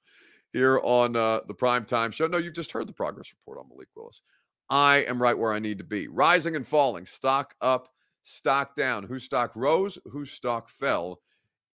here 0.52 0.80
on 0.82 1.14
uh, 1.14 1.40
the 1.46 1.54
prime 1.54 1.84
time 1.84 2.10
show. 2.10 2.26
No, 2.26 2.38
you've 2.38 2.54
just 2.54 2.72
heard 2.72 2.88
the 2.88 2.92
progress 2.92 3.32
report 3.32 3.58
on 3.58 3.68
Malik 3.68 3.88
Willis. 3.94 4.22
I 4.70 4.98
am 5.08 5.20
right 5.20 5.36
where 5.36 5.52
I 5.52 5.58
need 5.58 5.78
to 5.78 5.84
be. 5.84 6.08
Rising 6.08 6.56
and 6.56 6.66
falling, 6.66 7.04
stock 7.04 7.54
up, 7.60 7.88
stock 8.22 8.74
down. 8.76 9.02
Whose 9.02 9.24
stock 9.24 9.52
rose? 9.56 9.98
Whose 10.06 10.30
stock 10.30 10.68
fell 10.68 11.20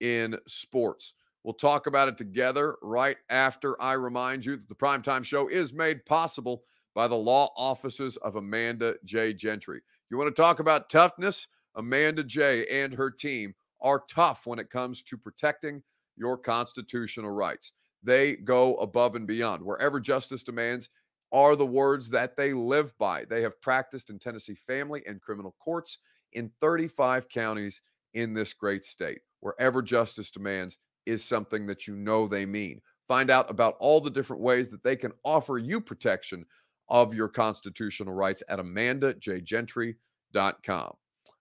in 0.01 0.37
sports? 0.47 1.13
We'll 1.43 1.53
talk 1.53 1.87
about 1.87 2.09
it 2.09 2.17
together 2.17 2.75
right 2.81 3.17
after 3.29 3.81
I 3.81 3.93
remind 3.93 4.45
you 4.45 4.57
that 4.57 4.67
the 4.67 4.75
primetime 4.75 5.23
show 5.23 5.47
is 5.47 5.73
made 5.73 6.05
possible 6.05 6.63
by 6.97 7.07
the 7.07 7.15
law 7.15 7.53
offices 7.55 8.17
of 8.17 8.37
Amanda 8.37 8.95
J. 9.05 9.31
Gentry. 9.31 9.81
You 10.09 10.17
want 10.17 10.35
to 10.35 10.41
talk 10.41 10.59
about 10.59 10.89
toughness? 10.89 11.47
Amanda 11.75 12.23
J. 12.23 12.65
and 12.65 12.91
her 12.91 13.11
team 13.11 13.53
are 13.79 14.03
tough 14.09 14.47
when 14.47 14.57
it 14.57 14.71
comes 14.71 15.03
to 15.03 15.15
protecting 15.15 15.83
your 16.15 16.39
constitutional 16.39 17.29
rights. 17.29 17.73
They 18.01 18.37
go 18.37 18.77
above 18.77 19.15
and 19.15 19.27
beyond. 19.27 19.61
Wherever 19.61 19.99
justice 19.99 20.41
demands 20.41 20.89
are 21.31 21.55
the 21.55 21.67
words 21.67 22.09
that 22.09 22.35
they 22.35 22.51
live 22.51 22.97
by. 22.97 23.25
They 23.25 23.43
have 23.43 23.61
practiced 23.61 24.09
in 24.09 24.17
Tennessee 24.17 24.55
family 24.55 25.03
and 25.05 25.21
criminal 25.21 25.55
courts 25.59 25.99
in 26.33 26.51
35 26.61 27.29
counties 27.29 27.79
in 28.15 28.33
this 28.33 28.53
great 28.53 28.83
state. 28.83 29.19
Wherever 29.41 29.83
justice 29.83 30.31
demands 30.31 30.79
is 31.05 31.23
something 31.23 31.67
that 31.67 31.85
you 31.85 31.95
know 31.95 32.27
they 32.27 32.47
mean. 32.47 32.81
Find 33.07 33.29
out 33.29 33.51
about 33.51 33.75
all 33.79 34.01
the 34.01 34.09
different 34.09 34.41
ways 34.41 34.69
that 34.69 34.83
they 34.83 34.95
can 34.95 35.13
offer 35.23 35.59
you 35.59 35.79
protection 35.79 36.43
of 36.89 37.13
your 37.13 37.27
constitutional 37.27 38.13
rights 38.13 38.43
at 38.49 38.59
amandajgentry.com. 38.59 40.93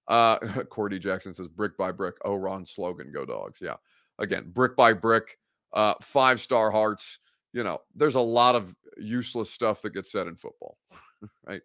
Uh, 0.09 0.39
Cordy 0.71 0.99
Jackson 0.99 1.35
says 1.35 1.49
brick 1.49 1.77
by 1.77 1.93
brick. 1.93 2.17
Oh, 2.25 2.37
Ron 2.37 2.67
slogan, 2.67 3.13
go 3.13 3.25
dogs. 3.25 3.61
Yeah. 3.61 3.77
Again, 4.19 4.51
brick 4.53 4.77
by 4.77 4.93
brick, 4.93 5.39
uh, 5.73 5.95
five 6.01 6.41
star 6.41 6.71
hearts. 6.71 7.19
You 7.53 7.65
know, 7.65 7.81
there's 7.95 8.15
a 8.15 8.21
lot 8.21 8.55
of 8.55 8.75
useless 8.99 9.51
stuff 9.51 9.83
that 9.83 9.95
gets 9.95 10.13
said 10.13 10.27
in 10.27 10.37
football, 10.37 10.79
right? 11.47 11.63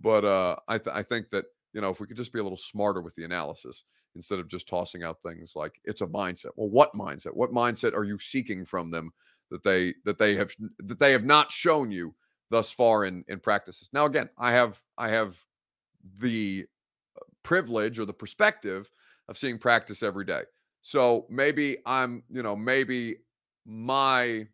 But 0.00 0.24
uh, 0.24 0.56
I, 0.68 0.78
th- 0.78 0.94
I 0.94 1.02
think 1.02 1.30
that, 1.30 1.46
you 1.72 1.80
know, 1.80 1.90
if 1.90 2.00
we 2.00 2.06
could 2.06 2.16
just 2.16 2.32
be 2.32 2.38
a 2.38 2.42
little 2.42 2.56
smarter 2.56 3.02
with 3.02 3.14
the 3.14 3.24
analysis 3.24 3.84
instead 4.14 4.38
of 4.38 4.48
just 4.48 4.66
tossing 4.66 5.04
out 5.04 5.18
things 5.22 5.52
like 5.54 5.78
it's 5.84 6.00
a 6.00 6.06
mindset. 6.06 6.50
Well, 6.56 6.70
what 6.70 6.94
mindset? 6.94 7.34
What 7.34 7.52
mindset 7.52 7.94
are 7.94 8.04
you 8.04 8.18
seeking 8.18 8.64
from 8.64 8.90
them 8.90 9.12
that 9.50 9.62
they 9.62 9.94
that 10.04 10.18
they 10.18 10.34
have 10.34 10.50
that 10.78 10.98
they 10.98 11.12
have 11.12 11.24
not 11.24 11.52
shown 11.52 11.90
you 11.90 12.14
thus 12.50 12.70
far 12.70 13.04
in 13.04 13.24
in 13.28 13.40
practices? 13.40 13.88
Now, 13.92 14.06
again, 14.06 14.28
I 14.38 14.52
have 14.52 14.80
I 14.98 15.08
have 15.08 15.38
the 16.18 16.66
privilege 17.42 17.98
or 17.98 18.04
the 18.04 18.12
perspective 18.12 18.90
of 19.28 19.38
seeing 19.38 19.58
practice 19.58 20.02
every 20.02 20.24
day. 20.24 20.42
So 20.82 21.26
maybe 21.28 21.78
I'm, 21.84 22.22
you 22.30 22.42
know, 22.42 22.54
maybe 22.54 23.16
my 23.64 24.46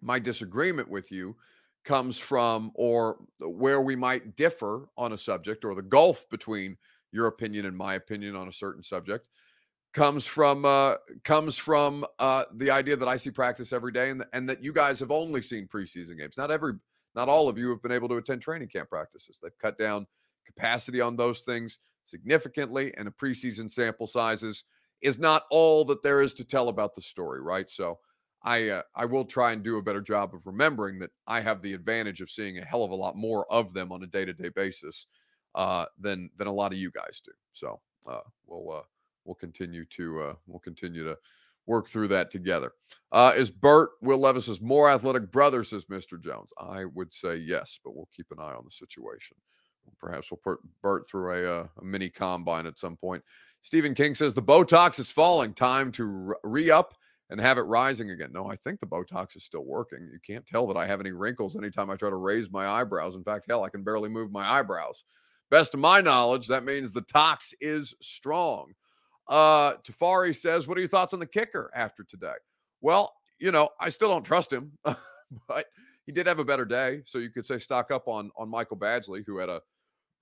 my 0.00 0.18
disagreement 0.18 0.88
with 0.88 1.10
you 1.10 1.36
comes 1.84 2.18
from 2.18 2.70
or 2.74 3.18
where 3.40 3.80
we 3.80 3.96
might 3.96 4.36
differ 4.36 4.88
on 4.96 5.12
a 5.12 5.18
subject 5.18 5.64
or 5.64 5.74
the 5.74 5.82
gulf 5.82 6.28
between 6.30 6.76
your 7.12 7.26
opinion 7.26 7.66
and 7.66 7.76
my 7.76 7.94
opinion 7.94 8.36
on 8.36 8.48
a 8.48 8.52
certain 8.52 8.82
subject 8.82 9.28
comes 9.92 10.24
from 10.24 10.64
uh 10.64 10.94
comes 11.22 11.58
from 11.58 12.04
uh 12.18 12.44
the 12.54 12.70
idea 12.70 12.96
that 12.96 13.08
I 13.08 13.16
see 13.16 13.30
practice 13.30 13.72
every 13.72 13.92
day 13.92 14.10
and, 14.10 14.24
and 14.32 14.48
that 14.48 14.62
you 14.64 14.72
guys 14.72 14.98
have 15.00 15.10
only 15.10 15.42
seen 15.42 15.66
preseason 15.66 16.18
games. 16.18 16.36
Not 16.36 16.50
every 16.50 16.74
not 17.14 17.28
all 17.28 17.48
of 17.48 17.58
you 17.58 17.68
have 17.70 17.82
been 17.82 17.92
able 17.92 18.08
to 18.08 18.16
attend 18.16 18.42
training 18.42 18.68
camp 18.68 18.88
practices. 18.88 19.38
They've 19.42 19.58
cut 19.58 19.78
down 19.78 20.06
capacity 20.46 21.00
on 21.00 21.16
those 21.16 21.40
things 21.40 21.78
significantly, 22.04 22.92
and 22.96 23.08
a 23.08 23.12
preseason 23.12 23.70
sample 23.70 24.06
sizes 24.06 24.64
is 25.00 25.18
not 25.18 25.44
all 25.50 25.84
that 25.86 26.02
there 26.02 26.20
is 26.20 26.34
to 26.34 26.44
tell 26.44 26.68
about 26.68 26.94
the 26.94 27.02
story, 27.02 27.40
right? 27.40 27.68
So 27.68 27.98
I 28.44 28.68
uh, 28.68 28.82
I 28.94 29.04
will 29.04 29.24
try 29.24 29.52
and 29.52 29.62
do 29.62 29.78
a 29.78 29.82
better 29.82 30.00
job 30.00 30.34
of 30.34 30.46
remembering 30.46 30.98
that 31.00 31.10
I 31.26 31.40
have 31.40 31.62
the 31.62 31.74
advantage 31.74 32.20
of 32.20 32.30
seeing 32.30 32.58
a 32.58 32.64
hell 32.64 32.84
of 32.84 32.90
a 32.90 32.96
lot 32.96 33.16
more 33.16 33.50
of 33.52 33.72
them 33.72 33.92
on 33.92 34.02
a 34.02 34.06
day 34.06 34.24
to 34.24 34.32
day 34.32 34.48
basis 34.48 35.06
uh, 35.54 35.86
than 35.98 36.30
than 36.36 36.48
a 36.48 36.52
lot 36.52 36.72
of 36.72 36.78
you 36.78 36.90
guys 36.90 37.20
do. 37.24 37.32
So 37.52 37.80
uh, 38.06 38.20
we'll 38.46 38.78
uh, 38.78 38.82
we'll 39.24 39.34
continue 39.34 39.84
to 39.86 40.22
uh, 40.22 40.34
we'll 40.46 40.60
continue 40.60 41.04
to 41.04 41.16
work 41.66 41.88
through 41.88 42.08
that 42.08 42.30
together. 42.30 42.72
Uh, 43.10 43.32
is 43.36 43.50
Bert 43.50 43.90
Will 44.00 44.18
Levis's 44.18 44.60
more 44.60 44.90
athletic 44.90 45.30
brother? 45.30 45.62
Says 45.64 45.84
Mr. 45.86 46.20
Jones. 46.20 46.52
I 46.58 46.84
would 46.84 47.12
say 47.12 47.36
yes, 47.36 47.78
but 47.84 47.94
we'll 47.94 48.08
keep 48.14 48.30
an 48.30 48.38
eye 48.40 48.54
on 48.54 48.64
the 48.64 48.70
situation. 48.70 49.36
Perhaps 49.98 50.30
we'll 50.30 50.40
put 50.42 50.58
Bert 50.82 51.06
through 51.08 51.32
a, 51.32 51.60
uh, 51.60 51.66
a 51.80 51.84
mini 51.84 52.08
combine 52.08 52.66
at 52.66 52.78
some 52.78 52.96
point. 52.96 53.22
Stephen 53.62 53.94
King 53.94 54.14
says 54.14 54.34
the 54.34 54.42
Botox 54.42 54.98
is 54.98 55.10
falling. 55.10 55.54
Time 55.54 55.92
to 55.92 56.34
re 56.42 56.70
up 56.70 56.94
and 57.30 57.40
have 57.40 57.58
it 57.58 57.62
rising 57.62 58.10
again. 58.10 58.30
No, 58.32 58.46
I 58.46 58.56
think 58.56 58.80
the 58.80 58.86
Botox 58.86 59.36
is 59.36 59.44
still 59.44 59.64
working. 59.64 60.08
You 60.12 60.18
can't 60.24 60.46
tell 60.46 60.66
that 60.66 60.76
I 60.76 60.86
have 60.86 61.00
any 61.00 61.12
wrinkles 61.12 61.56
anytime 61.56 61.90
I 61.90 61.96
try 61.96 62.10
to 62.10 62.16
raise 62.16 62.50
my 62.50 62.66
eyebrows. 62.66 63.16
In 63.16 63.24
fact, 63.24 63.46
hell, 63.48 63.64
I 63.64 63.70
can 63.70 63.82
barely 63.82 64.08
move 64.08 64.30
my 64.30 64.58
eyebrows. 64.58 65.04
Best 65.50 65.74
of 65.74 65.80
my 65.80 66.00
knowledge, 66.00 66.46
that 66.48 66.64
means 66.64 66.92
the 66.92 67.02
tox 67.02 67.54
is 67.60 67.94
strong. 68.00 68.72
Uh, 69.32 69.76
Tafari 69.78 70.36
says, 70.36 70.68
What 70.68 70.76
are 70.76 70.80
your 70.80 70.90
thoughts 70.90 71.14
on 71.14 71.18
the 71.18 71.26
kicker 71.26 71.70
after 71.74 72.04
today? 72.04 72.34
Well, 72.82 73.14
you 73.38 73.50
know, 73.50 73.70
I 73.80 73.88
still 73.88 74.10
don't 74.10 74.26
trust 74.26 74.52
him, 74.52 74.72
but 75.48 75.66
he 76.04 76.12
did 76.12 76.26
have 76.26 76.38
a 76.38 76.44
better 76.44 76.66
day. 76.66 77.00
So 77.06 77.16
you 77.16 77.30
could 77.30 77.46
say 77.46 77.58
stock 77.58 77.90
up 77.90 78.08
on 78.08 78.30
on 78.36 78.50
Michael 78.50 78.76
Badgley, 78.76 79.24
who 79.26 79.38
had 79.38 79.48
a 79.48 79.62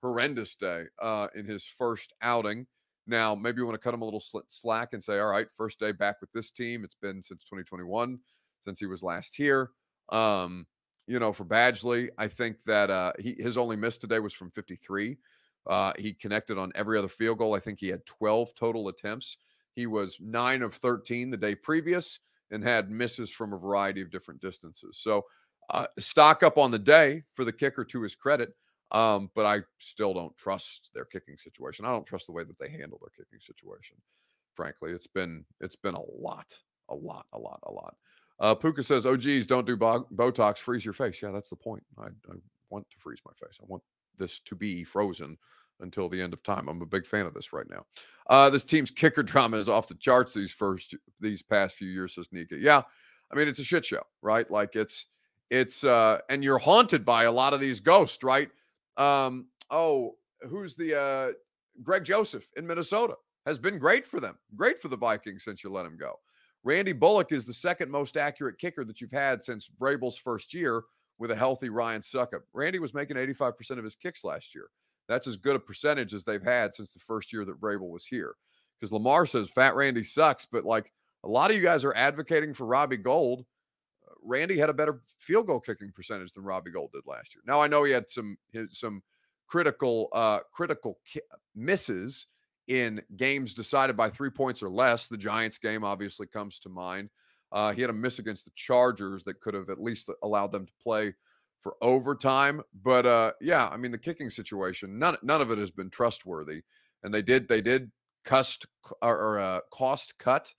horrendous 0.01 0.55
day 0.55 0.85
uh, 1.01 1.27
in 1.35 1.45
his 1.45 1.65
first 1.65 2.13
outing. 2.21 2.65
Now, 3.05 3.35
maybe 3.35 3.57
you 3.57 3.65
want 3.65 3.75
to 3.75 3.83
cut 3.83 3.93
him 3.93 4.01
a 4.01 4.05
little 4.05 4.23
slack 4.47 4.93
and 4.93 5.03
say, 5.03 5.19
all 5.19 5.27
right, 5.27 5.47
first 5.57 5.77
day 5.77 5.91
back 5.91 6.21
with 6.21 6.31
this 6.31 6.49
team. 6.49 6.85
It's 6.85 6.95
been 6.95 7.21
since 7.21 7.43
2021, 7.43 8.17
since 8.61 8.79
he 8.79 8.85
was 8.85 9.03
last 9.03 9.35
here. 9.35 9.71
Um, 10.07 10.65
you 11.05 11.19
know, 11.19 11.33
for 11.33 11.43
Badgley, 11.43 12.11
I 12.17 12.29
think 12.29 12.63
that 12.63 12.89
uh, 12.89 13.11
he 13.19 13.35
his 13.37 13.57
only 13.57 13.75
miss 13.75 13.97
today 13.97 14.19
was 14.19 14.33
from 14.33 14.51
53. 14.51 15.17
Uh, 15.67 15.93
he 15.97 16.13
connected 16.13 16.57
on 16.57 16.71
every 16.75 16.97
other 16.97 17.07
field 17.07 17.37
goal. 17.37 17.53
I 17.53 17.59
think 17.59 17.79
he 17.79 17.87
had 17.87 18.05
12 18.05 18.55
total 18.55 18.87
attempts. 18.87 19.37
He 19.75 19.87
was 19.87 20.17
nine 20.19 20.61
of 20.63 20.73
13 20.73 21.29
the 21.29 21.37
day 21.37 21.55
previous 21.55 22.19
and 22.51 22.63
had 22.63 22.91
misses 22.91 23.29
from 23.29 23.53
a 23.53 23.57
variety 23.57 24.01
of 24.01 24.11
different 24.11 24.41
distances. 24.41 24.99
So, 25.01 25.25
uh, 25.69 25.85
stock 25.99 26.43
up 26.43 26.57
on 26.57 26.71
the 26.71 26.79
day 26.79 27.23
for 27.33 27.45
the 27.45 27.53
kicker 27.53 27.85
to 27.85 28.01
his 28.01 28.15
credit. 28.15 28.53
Um, 28.91 29.29
but 29.35 29.45
I 29.45 29.61
still 29.77 30.13
don't 30.13 30.37
trust 30.37 30.91
their 30.93 31.05
kicking 31.05 31.37
situation. 31.37 31.85
I 31.85 31.91
don't 31.91 32.05
trust 32.05 32.25
the 32.27 32.33
way 32.33 32.43
that 32.43 32.59
they 32.59 32.69
handle 32.69 32.99
their 33.01 33.25
kicking 33.25 33.39
situation. 33.39 33.95
Frankly, 34.53 34.91
it's 34.91 35.07
been 35.07 35.45
it's 35.61 35.77
been 35.77 35.95
a 35.95 36.01
lot, 36.01 36.53
a 36.89 36.95
lot, 36.95 37.25
a 37.31 37.39
lot, 37.39 37.59
a 37.63 37.71
lot. 37.71 37.95
Uh, 38.39 38.53
Puka 38.53 38.83
says, 38.83 39.05
"Oh, 39.05 39.15
geez, 39.15 39.47
don't 39.47 39.65
do 39.65 39.77
bo- 39.77 40.07
Botox. 40.13 40.57
Freeze 40.57 40.83
your 40.83 40.93
face." 40.93 41.21
Yeah, 41.21 41.31
that's 41.31 41.49
the 41.49 41.55
point. 41.55 41.83
I, 41.97 42.07
I 42.07 42.35
want 42.69 42.85
to 42.89 42.97
freeze 42.99 43.21
my 43.25 43.31
face. 43.33 43.59
I 43.61 43.65
want 43.67 43.81
this 44.21 44.39
to 44.39 44.55
be 44.55 44.83
frozen 44.83 45.37
until 45.81 46.07
the 46.07 46.21
end 46.21 46.33
of 46.33 46.43
time. 46.43 46.69
I'm 46.69 46.81
a 46.81 46.85
big 46.85 47.05
fan 47.05 47.25
of 47.25 47.33
this 47.33 47.51
right 47.51 47.69
now. 47.69 47.85
Uh, 48.29 48.49
this 48.49 48.63
team's 48.63 48.91
kicker 48.91 49.23
drama 49.23 49.57
is 49.57 49.67
off 49.67 49.87
the 49.87 49.95
charts 49.95 50.33
these 50.33 50.51
first 50.51 50.95
these 51.19 51.41
past 51.41 51.75
few 51.75 51.89
years, 51.89 52.15
says 52.15 52.29
Nika. 52.31 52.57
Yeah, 52.57 52.81
I 53.31 53.35
mean 53.35 53.47
it's 53.47 53.59
a 53.59 53.63
shit 53.63 53.85
show, 53.85 54.03
right? 54.21 54.49
Like 54.49 54.75
it's 54.75 55.07
it's 55.49 55.83
uh 55.83 56.19
and 56.29 56.43
you're 56.43 56.59
haunted 56.59 57.03
by 57.03 57.23
a 57.23 57.31
lot 57.31 57.53
of 57.53 57.59
these 57.59 57.79
ghosts, 57.79 58.23
right? 58.23 58.49
Um, 58.97 59.47
oh, 59.69 60.15
who's 60.41 60.75
the 60.75 60.99
uh, 60.99 61.31
Greg 61.83 62.03
Joseph 62.03 62.49
in 62.55 62.67
Minnesota 62.67 63.15
has 63.45 63.57
been 63.57 63.79
great 63.79 64.05
for 64.05 64.19
them, 64.19 64.37
great 64.55 64.79
for 64.79 64.87
the 64.87 64.97
Vikings 64.97 65.43
since 65.43 65.63
you 65.63 65.71
let 65.71 65.85
him 65.85 65.97
go. 65.97 66.19
Randy 66.63 66.93
Bullock 66.93 67.31
is 67.31 67.45
the 67.45 67.53
second 67.53 67.89
most 67.89 68.17
accurate 68.17 68.59
kicker 68.59 68.83
that 68.83 69.01
you've 69.01 69.11
had 69.11 69.43
since 69.43 69.71
Vrabel's 69.79 70.17
first 70.17 70.53
year 70.53 70.83
with 71.21 71.29
a 71.29 71.35
healthy 71.35 71.69
Ryan 71.69 72.01
Succop. 72.01 72.41
Randy 72.51 72.79
was 72.79 72.95
making 72.95 73.15
85% 73.15 73.77
of 73.77 73.83
his 73.83 73.93
kicks 73.93 74.23
last 74.23 74.55
year. 74.55 74.65
That's 75.07 75.27
as 75.27 75.37
good 75.37 75.55
a 75.55 75.59
percentage 75.59 76.15
as 76.15 76.23
they've 76.23 76.41
had 76.41 76.73
since 76.73 76.93
the 76.93 76.99
first 76.99 77.31
year 77.31 77.45
that 77.45 77.61
Vrabel 77.61 77.91
was 77.91 78.07
here. 78.07 78.33
Because 78.79 78.91
Lamar 78.91 79.27
says 79.27 79.51
Fat 79.51 79.75
Randy 79.75 80.03
sucks, 80.03 80.47
but 80.51 80.65
like 80.65 80.91
a 81.23 81.29
lot 81.29 81.51
of 81.51 81.55
you 81.55 81.61
guys 81.61 81.85
are 81.85 81.95
advocating 81.95 82.55
for 82.55 82.65
Robbie 82.65 82.97
Gould. 82.97 83.45
Randy 84.23 84.57
had 84.57 84.71
a 84.71 84.73
better 84.73 85.03
field 85.19 85.45
goal 85.45 85.59
kicking 85.59 85.91
percentage 85.91 86.33
than 86.33 86.43
Robbie 86.43 86.71
Gould 86.71 86.91
did 86.91 87.03
last 87.05 87.35
year. 87.35 87.43
Now 87.45 87.61
I 87.61 87.67
know 87.67 87.83
he 87.83 87.91
had 87.91 88.09
some 88.09 88.35
some 88.69 89.03
critical 89.45 90.09
uh 90.13 90.39
critical 90.51 90.97
ki- 91.05 91.21
misses 91.55 92.25
in 92.67 92.99
games 93.15 93.53
decided 93.53 93.95
by 93.95 94.09
three 94.09 94.31
points 94.31 94.63
or 94.63 94.69
less. 94.69 95.07
The 95.07 95.17
Giants 95.17 95.59
game 95.59 95.83
obviously 95.83 96.25
comes 96.25 96.57
to 96.59 96.69
mind. 96.69 97.11
Uh, 97.51 97.73
he 97.73 97.81
had 97.81 97.89
a 97.89 97.93
miss 97.93 98.19
against 98.19 98.45
the 98.45 98.51
Chargers 98.55 99.23
that 99.23 99.41
could 99.41 99.53
have 99.53 99.69
at 99.69 99.81
least 99.81 100.09
allowed 100.23 100.51
them 100.51 100.65
to 100.65 100.73
play 100.81 101.13
for 101.61 101.75
overtime. 101.81 102.61
But 102.83 103.05
uh, 103.05 103.33
yeah, 103.41 103.67
I 103.67 103.77
mean 103.77 103.91
the 103.91 103.97
kicking 103.97 104.29
situation, 104.29 104.97
none 104.97 105.17
none 105.21 105.41
of 105.41 105.51
it 105.51 105.57
has 105.57 105.71
been 105.71 105.89
trustworthy. 105.89 106.61
And 107.03 107.13
they 107.13 107.21
did 107.21 107.47
they 107.47 107.61
did 107.61 107.91
cost 108.23 108.65
or, 109.01 109.17
or 109.17 109.39
uh, 109.39 109.59
cost 109.71 110.17
cut 110.17 110.53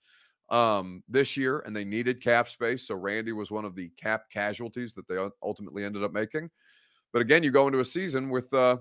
um, 0.49 1.03
this 1.07 1.37
year, 1.37 1.59
and 1.65 1.75
they 1.75 1.83
needed 1.83 2.21
cap 2.21 2.47
space. 2.47 2.87
So 2.87 2.95
Randy 2.95 3.31
was 3.31 3.51
one 3.51 3.65
of 3.65 3.75
the 3.75 3.89
cap 3.97 4.29
casualties 4.31 4.93
that 4.93 5.07
they 5.07 5.17
ultimately 5.41 5.83
ended 5.83 6.03
up 6.03 6.13
making. 6.13 6.49
But 7.11 7.21
again, 7.21 7.43
you 7.43 7.51
go 7.51 7.67
into 7.67 7.79
a 7.79 7.85
season 7.85 8.29
with 8.29 8.53
uh, 8.53 8.77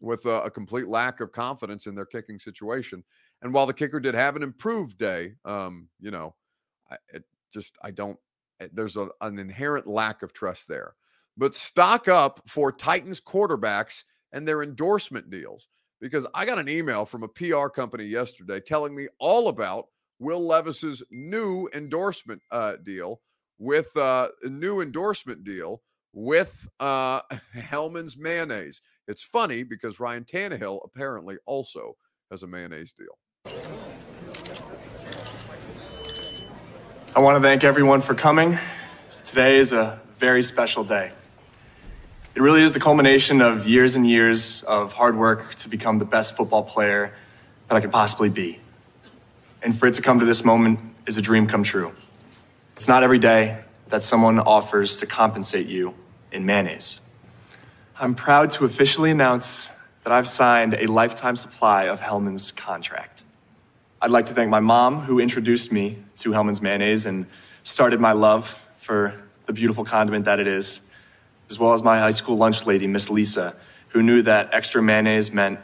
with 0.00 0.26
a, 0.26 0.42
a, 0.42 0.50
complete 0.50 0.88
lack 0.88 1.20
of 1.20 1.32
confidence 1.32 1.86
in 1.86 1.94
their 1.94 2.04
kicking 2.04 2.38
situation. 2.38 3.02
And 3.42 3.52
while 3.52 3.66
the 3.66 3.72
kicker 3.72 3.98
did 3.98 4.14
have 4.14 4.36
an 4.36 4.42
improved 4.42 4.98
day, 4.98 5.32
um, 5.44 5.88
you 6.00 6.10
know, 6.10 6.34
I, 6.90 6.96
just 7.52 7.76
I 7.82 7.90
don't. 7.90 8.18
Eh, 8.60 8.68
there's 8.72 8.96
a, 8.96 9.08
an 9.20 9.38
inherent 9.38 9.86
lack 9.86 10.22
of 10.22 10.32
trust 10.32 10.68
there. 10.68 10.94
But 11.36 11.54
stock 11.54 12.08
up 12.08 12.40
for 12.46 12.72
Titans 12.72 13.20
quarterbacks 13.20 14.04
and 14.32 14.46
their 14.46 14.62
endorsement 14.62 15.30
deals 15.30 15.68
because 16.00 16.26
I 16.34 16.44
got 16.46 16.58
an 16.58 16.68
email 16.68 17.04
from 17.04 17.22
a 17.22 17.28
PR 17.28 17.68
company 17.68 18.04
yesterday 18.04 18.60
telling 18.60 18.94
me 18.94 19.08
all 19.18 19.48
about 19.48 19.86
Will 20.18 20.44
Levis's 20.46 21.02
new 21.10 21.68
endorsement 21.74 22.40
uh, 22.50 22.76
deal 22.76 23.20
with 23.58 23.94
uh, 23.96 24.28
a 24.42 24.48
new 24.48 24.80
endorsement 24.80 25.44
deal 25.44 25.82
with 26.12 26.68
uh, 26.80 27.20
Hellmann's 27.54 28.16
mayonnaise. 28.16 28.80
It's 29.08 29.22
funny 29.22 29.62
because 29.62 30.00
Ryan 30.00 30.24
Tannehill 30.24 30.80
apparently 30.84 31.36
also 31.46 31.96
has 32.30 32.42
a 32.42 32.46
mayonnaise 32.46 32.92
deal. 32.92 33.94
I 37.16 37.20
want 37.20 37.36
to 37.38 37.42
thank 37.42 37.64
everyone 37.64 38.02
for 38.02 38.14
coming. 38.14 38.58
Today 39.24 39.56
is 39.56 39.72
a 39.72 39.98
very 40.18 40.42
special 40.42 40.84
day. 40.84 41.12
It 42.34 42.42
really 42.42 42.62
is 42.62 42.72
the 42.72 42.78
culmination 42.78 43.40
of 43.40 43.66
years 43.66 43.96
and 43.96 44.06
years 44.06 44.62
of 44.64 44.92
hard 44.92 45.16
work 45.16 45.54
to 45.54 45.70
become 45.70 45.98
the 45.98 46.04
best 46.04 46.36
football 46.36 46.62
player 46.62 47.14
that 47.68 47.74
I 47.74 47.80
could 47.80 47.90
possibly 47.90 48.28
be. 48.28 48.60
And 49.62 49.74
for 49.74 49.86
it 49.86 49.94
to 49.94 50.02
come 50.02 50.18
to 50.18 50.26
this 50.26 50.44
moment 50.44 50.78
is 51.06 51.16
a 51.16 51.22
dream 51.22 51.46
come 51.46 51.62
true. 51.62 51.94
It's 52.76 52.86
not 52.86 53.02
every 53.02 53.18
day 53.18 53.64
that 53.88 54.02
someone 54.02 54.38
offers 54.38 54.98
to 54.98 55.06
compensate 55.06 55.68
you 55.68 55.94
in 56.32 56.44
mayonnaise. 56.44 57.00
I'm 57.98 58.14
proud 58.14 58.50
to 58.50 58.66
officially 58.66 59.10
announce 59.10 59.70
that 60.04 60.12
I've 60.12 60.28
signed 60.28 60.74
a 60.74 60.84
lifetime 60.86 61.36
supply 61.36 61.84
of 61.84 61.98
Hellmann's 61.98 62.52
contract. 62.52 63.15
I'd 64.00 64.10
like 64.10 64.26
to 64.26 64.34
thank 64.34 64.50
my 64.50 64.60
mom, 64.60 65.00
who 65.00 65.18
introduced 65.20 65.72
me 65.72 65.98
to 66.18 66.32
Hellmann's 66.32 66.60
mayonnaise 66.60 67.06
and 67.06 67.26
started 67.62 67.98
my 67.98 68.12
love 68.12 68.58
for 68.76 69.18
the 69.46 69.54
beautiful 69.54 69.84
condiment 69.84 70.26
that 70.26 70.38
it 70.38 70.46
is, 70.46 70.82
as 71.48 71.58
well 71.58 71.72
as 71.72 71.82
my 71.82 71.98
high 71.98 72.10
school 72.10 72.36
lunch 72.36 72.66
lady, 72.66 72.86
Miss 72.86 73.08
Lisa, 73.08 73.56
who 73.88 74.02
knew 74.02 74.20
that 74.22 74.50
extra 74.52 74.82
mayonnaise 74.82 75.32
meant 75.32 75.58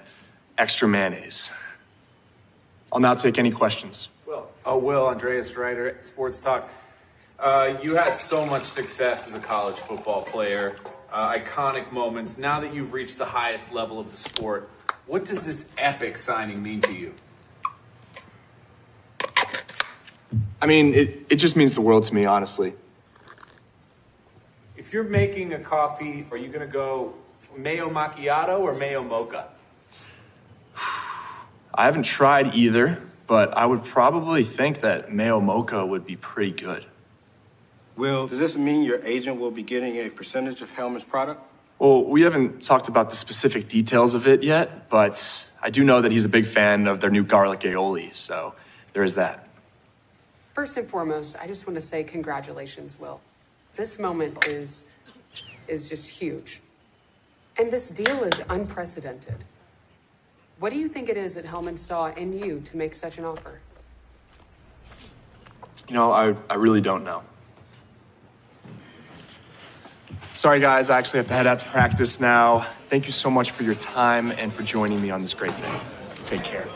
extra 0.57 0.89
mayonnaise. 0.89 1.51
I'll 2.91 3.01
now 3.01 3.15
take 3.15 3.39
any 3.39 3.51
questions. 3.51 4.09
Will. 4.27 4.49
Oh, 4.65 4.79
Will, 4.79 5.07
Andreas 5.07 5.55
Ryder, 5.55 5.99
Sports 6.01 6.41
Talk. 6.41 6.71
Uh, 7.39 7.75
you 7.83 7.97
had 7.97 8.15
so 8.15 8.47
much 8.47 8.65
success 8.65 9.27
as 9.27 9.35
a 9.35 9.41
college 9.41 9.77
football 9.77 10.23
player, 10.23 10.77
uh, 11.13 11.35
iconic 11.35 11.93
moments. 11.93 12.39
Now 12.39 12.61
that 12.61 12.73
you've 12.73 12.95
reached 12.95 13.19
the 13.19 13.27
highest 13.27 13.73
level 13.73 14.01
of 14.01 14.11
the 14.11 14.17
sport, 14.17 14.71
what 15.07 15.27
does 15.27 15.45
this 15.45 15.69
epic 15.77 16.17
signing 16.17 16.63
mean 16.63 16.81
to 16.83 16.95
you? 16.95 17.15
I 20.63 20.67
mean, 20.67 20.95
it, 20.95 21.27
it 21.29 21.37
just 21.37 21.57
means 21.57 21.75
the 21.75 21.81
world 21.81 22.05
to 22.05 22.15
me, 22.15 22.25
honestly. 22.25 22.73
If 24.77 24.93
you're 24.93 25.03
making 25.03 25.53
a 25.55 25.59
coffee, 25.59 26.25
are 26.31 26.37
you 26.37 26.47
going 26.47 26.65
to 26.65 26.73
go 26.73 27.15
mayo 27.57 27.91
macchiato 27.91 28.61
or 28.61 28.73
mayo 28.73 29.03
mocha? 29.03 29.49
I 30.77 31.85
haven't 31.87 32.05
tried 32.05 32.55
either, 32.55 33.03
but 33.27 33.57
I 33.57 33.67
would 33.67 33.83
probably 33.83 34.45
think 34.45 34.83
that 34.83 35.13
mayo 35.13 35.41
mocha 35.41 35.85
would 35.85 36.07
be 36.07 36.15
pretty 36.15 36.53
good. 36.53 36.87
Will, 37.97 38.29
does 38.29 38.39
this 38.39 38.55
mean 38.55 38.85
your 38.85 39.05
agent 39.05 39.41
will 39.41 39.51
be 39.51 39.65
getting 39.65 39.97
a 39.97 40.11
percentage 40.11 40.63
of 40.63 40.71
Hellmann's 40.71 41.03
product? 41.03 41.43
Well, 41.81 42.05
we 42.05 42.23
haven't 42.23 42.63
talked 42.63 42.87
about 42.87 43.11
the 43.11 43.17
specific 43.17 43.67
details 43.67 44.15
of 44.15 44.29
it 44.29 44.45
yet, 44.45 44.89
but 44.89 45.45
I 45.61 45.71
do 45.71 45.83
know 45.83 46.03
that 46.03 46.13
he's 46.13 46.25
a 46.25 46.29
big 46.29 46.47
fan 46.47 46.87
of 46.87 47.01
their 47.01 47.11
new 47.11 47.25
garlic 47.25 47.61
aioli, 47.61 48.15
so 48.15 48.55
there 48.93 49.03
is 49.03 49.17
that. 49.17 49.49
First 50.53 50.77
and 50.77 50.87
foremost, 50.87 51.37
I 51.41 51.47
just 51.47 51.67
want 51.67 51.77
to 51.77 51.81
say 51.81 52.05
congratulations, 52.05 52.99
Will. 52.99 53.21
This 53.77 53.99
moment 53.99 54.47
is 54.47 54.85
is 55.69 55.89
just 55.89 56.09
huge. 56.09 56.61
And 57.59 57.71
this 57.71 57.91
deal 57.91 58.25
is 58.25 58.43
unprecedented. 58.49 59.45
What 60.59 60.73
do 60.73 60.79
you 60.79 60.89
think 60.89 61.09
it 61.09 61.17
is 61.17 61.35
that 61.35 61.45
Hellmann 61.45 61.79
saw 61.79 62.07
in 62.13 62.39
you 62.39 62.61
to 62.61 62.77
make 62.77 62.95
such 62.95 63.19
an 63.19 63.25
offer? 63.25 63.61
You 65.89 65.95
know, 65.95 66.13
I, 66.13 66.35
I 66.49 66.55
really 66.55 66.81
don't 66.81 67.05
know. 67.05 67.23
Sorry, 70.33 70.61
guys, 70.61 70.89
I 70.89 70.99
actually 70.99 71.19
have 71.19 71.29
to 71.29 71.35
head 71.35 71.47
out 71.47 71.59
to 71.59 71.67
practice 71.67 72.21
now. 72.21 72.67
Thank 72.89 73.07
you 73.07 73.13
so 73.13 73.31
much 73.31 73.51
for 73.51 73.65
your 73.65 73.75
time 73.75 74.31
and 74.31 74.53
for 74.53 74.63
joining 74.63 75.01
me 75.01 75.11
on 75.11 75.21
this 75.21 75.35
great 75.35 75.57
day. 75.57 75.81
Take 76.25 76.45
care. 76.45 76.67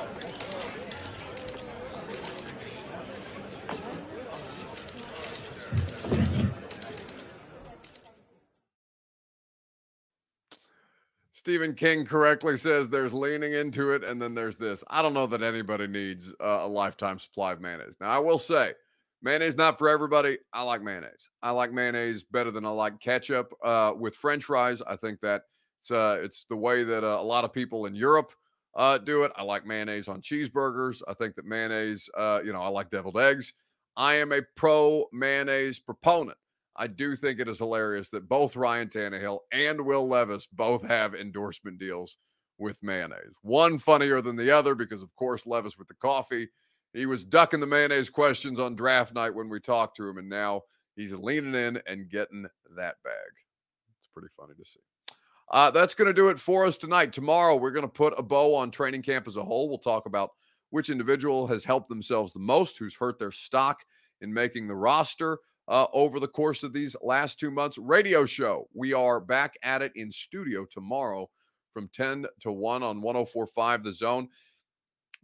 Stephen 11.47 11.75
King 11.75 12.05
correctly 12.05 12.57
says 12.57 12.89
there's 12.89 13.15
leaning 13.15 13.53
into 13.53 13.93
it, 13.93 14.03
and 14.03 14.21
then 14.21 14.35
there's 14.35 14.57
this. 14.57 14.83
I 14.91 15.01
don't 15.01 15.15
know 15.15 15.29
that 15.29 15.45
anybody 15.45 15.87
needs 15.87 16.35
uh, 16.41 16.63
a 16.63 16.67
lifetime 16.67 17.21
supply 17.21 17.53
of 17.53 17.61
mayonnaise. 17.61 17.95
Now, 18.01 18.11
I 18.11 18.19
will 18.19 18.41
say, 18.41 18.75
mayonnaise 19.23 19.57
not 19.57 19.79
for 19.79 19.89
everybody. 19.89 20.39
I 20.53 20.65
like 20.65 20.83
mayonnaise. 20.83 21.31
I 21.45 21.53
like 21.53 21.71
mayonnaise 21.71 22.25
better 22.25 22.51
than 22.51 22.65
I 22.65 22.71
like 22.71 22.99
ketchup 22.99 23.55
uh, 23.63 23.93
with 23.97 24.17
French 24.17 24.43
fries. 24.43 24.83
I 24.83 24.97
think 24.97 25.21
that 25.21 25.43
it's 25.79 25.93
uh, 25.93 26.19
it's 26.21 26.47
the 26.51 26.57
way 26.57 26.83
that 26.83 27.05
uh, 27.05 27.19
a 27.21 27.23
lot 27.23 27.45
of 27.45 27.53
people 27.53 27.87
in 27.87 27.95
Europe 27.95 28.33
uh, 28.75 28.99
do 28.99 29.23
it. 29.23 29.31
I 29.37 29.45
like 29.45 29.65
mayonnaise 29.65 30.09
on 30.09 30.23
cheeseburgers. 30.23 31.01
I 31.07 31.15
think 31.15 31.37
that 31.37 31.45
mayonnaise, 31.45 32.11
uh, 32.19 32.41
you 32.45 32.53
know, 32.53 32.61
I 32.61 32.67
like 32.71 32.91
deviled 32.91 33.21
eggs. 33.21 33.55
I 33.97 34.15
am 34.15 34.33
a 34.33 34.43
pro 34.57 35.05
mayonnaise 35.13 35.79
proponent. 35.79 36.39
I 36.77 36.87
do 36.87 37.17
think 37.17 37.41
it 37.41 37.49
is 37.49 37.59
hilarious 37.59 38.11
that 38.11 38.29
both 38.29 38.57
Ryan 38.57 38.89
Tannehill 38.89 39.41
and 39.51 39.81
Will 39.81 40.07
Levis 40.07 40.47
both 40.47 40.87
have 40.87 41.15
endorsement 41.15 41.79
deals 41.79 42.19
with 42.59 42.83
mayonnaise. 42.83 43.33
One 43.43 43.79
funnier 43.79 44.21
than 44.21 44.37
the 44.37 44.51
other 44.51 44.75
because, 44.75 45.03
of 45.03 45.15
course, 45.17 45.47
Levis 45.47 45.79
with 45.79 45.89
the 45.89 45.95
coffee. 45.95 46.49
He 46.93 47.07
was 47.07 47.25
ducking 47.25 47.61
the 47.61 47.67
mayonnaise 47.67 48.09
questions 48.09 48.59
on 48.59 48.77
draft 48.77 49.15
night 49.15 49.35
when 49.35 49.49
we 49.49 49.61
talked 49.61 49.97
to 49.99 50.09
him, 50.09 50.19
and 50.19 50.29
now 50.29 50.63
he's 50.95 51.13
leaning 51.13 51.55
in 51.55 51.81
and 51.87 52.09
getting 52.09 52.47
that 52.77 52.97
bag. 53.05 53.15
It's 53.99 54.09
pretty 54.13 54.29
funny 54.37 54.55
to 54.59 54.65
see. 54.65 54.81
Uh, 55.51 55.71
that's 55.71 55.95
going 55.95 56.07
to 56.07 56.15
do 56.15 56.29
it 56.29 56.39
for 56.39 56.65
us 56.65 56.79
tonight. 56.79 57.13
Tomorrow, 57.13 57.57
we're 57.57 57.71
going 57.71 57.83
to 57.83 57.89
put 57.89 58.19
a 58.19 58.23
bow 58.23 58.55
on 58.55 58.71
training 58.71 59.03
camp 59.03 59.27
as 59.27 59.37
a 59.37 59.45
whole. 59.45 59.69
We'll 59.69 59.79
talk 59.79 60.07
about 60.07 60.31
which 60.71 60.91
individual 60.91 61.47
has 61.47 61.65
helped 61.65 61.89
themselves 61.89 62.33
the 62.33 62.41
most, 62.41 62.79
who's 62.79 62.97
hurt 62.97 63.19
their 63.19 63.31
stock 63.31 63.85
in 64.21 64.33
making 64.33 64.67
the 64.67 64.75
roster 64.75 65.39
uh, 65.69 65.87
over 65.93 66.21
the 66.21 66.29
course 66.29 66.63
of 66.63 66.73
these 66.73 66.97
last 67.03 67.39
two 67.39 67.51
months. 67.51 67.79
Radio 67.79 68.25
show. 68.25 68.69
We 68.75 68.93
are 68.93 69.21
back 69.21 69.57
at 69.63 69.83
it 69.83 69.93
in 69.97 70.11
studio 70.11 70.65
tomorrow 70.65 71.29
from 71.73 71.89
10 71.93 72.27
to 72.41 72.53
1 72.53 72.83
on 72.83 73.03
1045 73.03 73.85
The 73.85 73.93
Zone. 73.93 74.29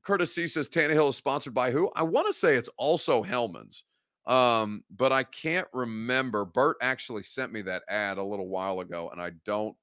Curtis 0.02 0.34
C 0.34 0.46
says 0.48 0.68
Tannehill 0.68 1.10
is 1.10 1.16
sponsored 1.16 1.54
by 1.54 1.70
who? 1.70 1.90
I 1.94 2.02
want 2.02 2.26
to 2.26 2.32
say 2.32 2.56
it's 2.56 2.68
also 2.76 3.22
Hellmann's, 3.22 3.84
um, 4.26 4.82
but 4.90 5.12
I 5.12 5.22
can't 5.22 5.68
remember. 5.72 6.44
Bert 6.44 6.76
actually 6.82 7.22
sent 7.22 7.52
me 7.52 7.62
that 7.62 7.84
ad 7.88 8.18
a 8.18 8.24
little 8.24 8.48
while 8.48 8.80
ago, 8.80 9.10
and 9.10 9.22
I 9.22 9.30
don't 9.46 9.76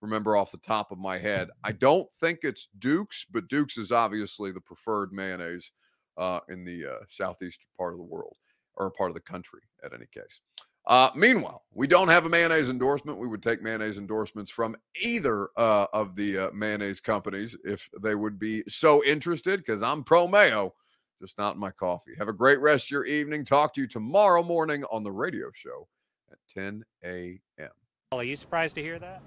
remember 0.00 0.34
off 0.34 0.50
the 0.50 0.58
top 0.58 0.92
of 0.92 0.98
my 0.98 1.18
head. 1.18 1.48
I 1.62 1.72
don't 1.72 2.08
think 2.20 2.38
it's 2.42 2.68
Duke's, 2.78 3.26
but 3.30 3.48
Duke's 3.48 3.76
is 3.76 3.92
obviously 3.92 4.50
the 4.50 4.60
preferred 4.60 5.12
mayonnaise 5.12 5.70
uh, 6.16 6.40
in 6.48 6.64
the 6.64 6.86
uh, 6.86 7.04
southeastern 7.08 7.68
part 7.76 7.92
of 7.92 7.98
the 7.98 8.04
world 8.04 8.36
or 8.76 8.86
a 8.86 8.90
part 8.90 9.10
of 9.10 9.14
the 9.14 9.20
country, 9.20 9.60
at 9.84 9.92
any 9.92 10.06
case. 10.06 10.40
Uh, 10.86 11.10
meanwhile, 11.16 11.64
we 11.72 11.86
don't 11.86 12.08
have 12.08 12.26
a 12.26 12.28
mayonnaise 12.28 12.70
endorsement. 12.70 13.18
We 13.18 13.26
would 13.26 13.42
take 13.42 13.60
mayonnaise 13.60 13.98
endorsements 13.98 14.52
from 14.52 14.76
either 15.02 15.48
uh, 15.56 15.86
of 15.92 16.14
the 16.14 16.38
uh, 16.38 16.50
mayonnaise 16.54 17.00
companies 17.00 17.56
if 17.64 17.90
they 18.00 18.14
would 18.14 18.38
be 18.38 18.62
so 18.68 19.02
interested, 19.04 19.58
because 19.58 19.82
I'm 19.82 20.04
pro 20.04 20.28
mayo, 20.28 20.74
just 21.20 21.38
not 21.38 21.54
in 21.54 21.60
my 21.60 21.72
coffee. 21.72 22.12
Have 22.18 22.28
a 22.28 22.32
great 22.32 22.60
rest 22.60 22.86
of 22.86 22.90
your 22.92 23.04
evening. 23.04 23.44
Talk 23.44 23.74
to 23.74 23.80
you 23.80 23.88
tomorrow 23.88 24.44
morning 24.44 24.84
on 24.92 25.02
the 25.02 25.10
radio 25.10 25.50
show 25.52 25.88
at 26.30 26.38
10 26.54 26.84
a.m. 27.04 27.70
Are 28.12 28.22
you 28.22 28.36
surprised 28.36 28.76
to 28.76 28.82
hear 28.82 29.00
that? 29.00 29.22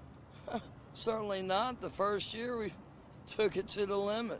Certainly 0.94 1.42
not. 1.42 1.82
The 1.82 1.90
first 1.90 2.34
year 2.34 2.58
we 2.58 2.74
took 3.28 3.58
it 3.58 3.68
to 3.70 3.86
the 3.86 3.98
limit. 3.98 4.40